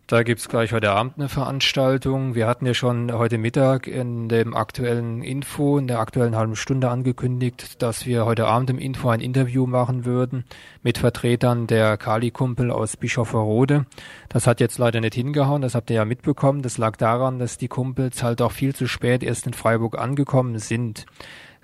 Da 0.09 0.23
gibt's 0.23 0.49
gleich 0.49 0.73
heute 0.73 0.91
Abend 0.93 1.19
eine 1.19 1.29
Veranstaltung. 1.29 2.35
Wir 2.35 2.47
hatten 2.47 2.65
ja 2.65 2.73
schon 2.73 3.13
heute 3.13 3.37
Mittag 3.37 3.87
in 3.87 4.31
dem 4.31 4.57
aktuellen 4.57 5.23
Info, 5.23 5.77
in 5.77 5.87
der 5.87 5.99
aktuellen 5.99 6.35
halben 6.35 6.57
Stunde 6.57 6.89
angekündigt, 6.89 7.83
dass 7.83 8.07
wir 8.07 8.25
heute 8.25 8.47
Abend 8.47 8.71
im 8.71 8.79
Info 8.79 9.11
ein 9.11 9.21
Interview 9.21 9.67
machen 9.67 10.07
würden 10.07 10.45
mit 10.83 10.97
Vertretern 10.97 11.67
der 11.67 11.99
Kali-Kumpel 11.99 12.71
aus 12.71 12.97
Bischofferode. 12.97 13.85
Das 14.31 14.47
hat 14.47 14.61
jetzt 14.61 14.79
leider 14.79 15.03
nicht 15.03 15.13
hingehauen, 15.13 15.61
das 15.61 15.75
habt 15.75 15.91
ihr 15.91 15.97
ja 15.97 16.07
mitbekommen. 16.07 16.63
Das 16.63 16.79
lag 16.79 16.97
daran, 16.97 17.39
dass 17.39 17.59
die 17.59 17.69
Kumpels 17.69 18.23
halt 18.23 18.41
auch 18.41 18.53
viel 18.53 18.75
zu 18.75 18.89
spät 18.89 19.23
erst 19.23 19.47
in 19.47 19.53
Freiburg 19.53 19.99
angekommen 19.99 20.59
sind. 20.59 21.05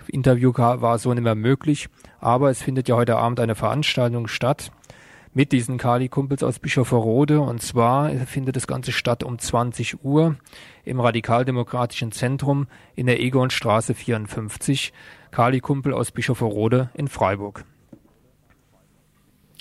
Interview 0.05 0.53
war 0.55 0.99
so 0.99 1.11
nicht 1.11 1.23
mehr 1.23 1.33
möglich, 1.33 1.89
aber 2.19 2.51
es 2.51 2.61
findet 2.61 2.89
ja 2.89 2.95
heute 2.95 3.17
Abend 3.17 3.39
eine 3.39 3.55
Veranstaltung 3.55 4.27
statt 4.27 4.71
mit 5.35 5.51
diesen 5.51 5.77
Kali-Kumpels 5.77 6.41
aus 6.41 6.59
Bischofferode. 6.59 7.41
Und 7.41 7.61
zwar 7.61 8.09
findet 8.25 8.55
das 8.55 8.65
Ganze 8.65 8.91
statt 8.91 9.21
um 9.21 9.37
20 9.37 10.03
Uhr 10.03 10.37
im 10.85 10.99
Radikaldemokratischen 10.99 12.11
Zentrum 12.11 12.67
in 12.95 13.05
der 13.05 13.19
Egonstraße 13.19 13.93
54. 13.93 14.93
Kali-Kumpel 15.31 15.93
aus 15.93 16.11
Bischofferode 16.11 16.89
in 16.93 17.09
Freiburg. 17.09 17.65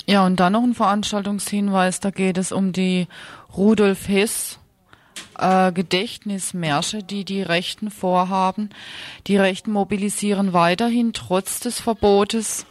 Ja, 0.06 0.24
und 0.24 0.38
dann 0.38 0.52
noch 0.52 0.62
ein 0.62 0.74
Veranstaltungshinweis, 0.74 1.98
da 1.98 2.10
geht 2.10 2.38
es 2.38 2.52
um 2.52 2.72
die 2.72 3.08
Rudolf 3.56 4.06
Hess 4.06 4.60
äh, 5.38 5.72
Gedächtnismärsche, 5.72 7.02
die 7.02 7.24
die 7.24 7.42
Rechten 7.42 7.90
vorhaben. 7.90 8.70
Die 9.26 9.36
Rechten 9.36 9.72
mobilisieren 9.72 10.52
weiterhin 10.52 11.14
trotz 11.14 11.58
des 11.58 11.80
Verbotes 11.80 12.66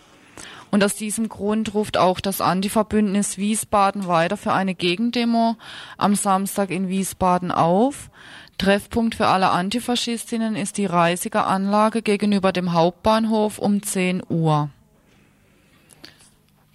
und 0.73 0.83
aus 0.83 0.95
diesem 0.95 1.29
Grund 1.29 1.75
ruft 1.75 1.97
auch 1.97 2.19
das 2.19 2.41
Antiverbündnis 2.41 3.37
Wiesbaden 3.37 4.07
weiter 4.07 4.37
für 4.37 4.53
eine 4.53 4.73
Gegendemo 4.73 5.55
am 5.99 6.15
Samstag 6.15 6.71
in 6.71 6.89
Wiesbaden 6.89 7.51
auf. 7.51 8.09
Treffpunkt 8.57 9.13
für 9.13 9.27
alle 9.27 9.51
Antifaschistinnen 9.51 10.55
ist 10.55 10.79
die 10.79 10.87
Reisiger 10.87 11.45
Anlage 11.45 12.01
gegenüber 12.01 12.51
dem 12.51 12.73
Hauptbahnhof 12.73 13.59
um 13.59 13.83
10 13.83 14.23
Uhr. 14.29 14.71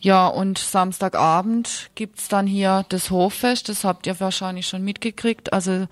Ja, 0.00 0.28
und 0.28 0.58
Samstagabend 0.58 1.90
gibt's 1.96 2.28
dann 2.28 2.46
hier 2.46 2.84
das 2.90 3.10
Hoffest, 3.10 3.68
das 3.68 3.82
habt 3.82 4.06
ihr 4.06 4.20
wahrscheinlich 4.20 4.68
schon 4.68 4.84
mitgekriegt. 4.84 5.52
Also 5.52 5.88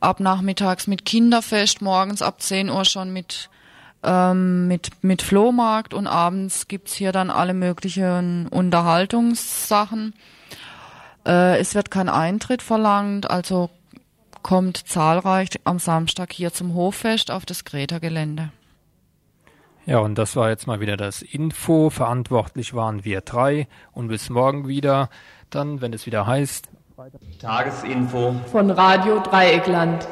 ab 0.00 0.20
nachmittags 0.20 0.86
mit 0.86 1.06
Kinderfest, 1.06 1.80
morgens 1.80 2.20
ab 2.20 2.42
10 2.42 2.68
Uhr 2.68 2.84
schon 2.84 3.10
mit 3.10 3.48
ähm, 4.02 4.68
mit, 4.68 4.90
mit 5.02 5.22
Flohmarkt 5.22 5.94
und 5.94 6.06
abends 6.06 6.68
gibt's 6.68 6.94
hier 6.94 7.12
dann 7.12 7.30
alle 7.30 7.54
möglichen 7.54 8.46
Unterhaltungssachen. 8.48 10.14
Äh, 11.26 11.58
es 11.58 11.74
wird 11.74 11.90
kein 11.90 12.08
Eintritt 12.08 12.62
verlangt, 12.62 13.30
also 13.30 13.70
kommt 14.42 14.88
zahlreich 14.88 15.50
am 15.64 15.78
Samstag 15.78 16.32
hier 16.32 16.52
zum 16.52 16.74
Hoffest 16.74 17.30
auf 17.30 17.44
das 17.44 17.64
Greta-Gelände. 17.64 18.50
Ja, 19.84 20.00
und 20.00 20.16
das 20.16 20.36
war 20.36 20.50
jetzt 20.50 20.66
mal 20.66 20.80
wieder 20.80 20.98
das 20.98 21.22
Info. 21.22 21.88
Verantwortlich 21.88 22.74
waren 22.74 23.06
wir 23.06 23.22
drei. 23.22 23.68
Und 23.92 24.08
bis 24.08 24.28
morgen 24.28 24.68
wieder, 24.68 25.08
dann, 25.48 25.80
wenn 25.80 25.94
es 25.94 26.04
wieder 26.04 26.26
heißt. 26.26 26.68
Tagesinfo 27.40 28.34
von 28.52 28.70
Radio 28.70 29.20
Dreieckland. 29.20 30.06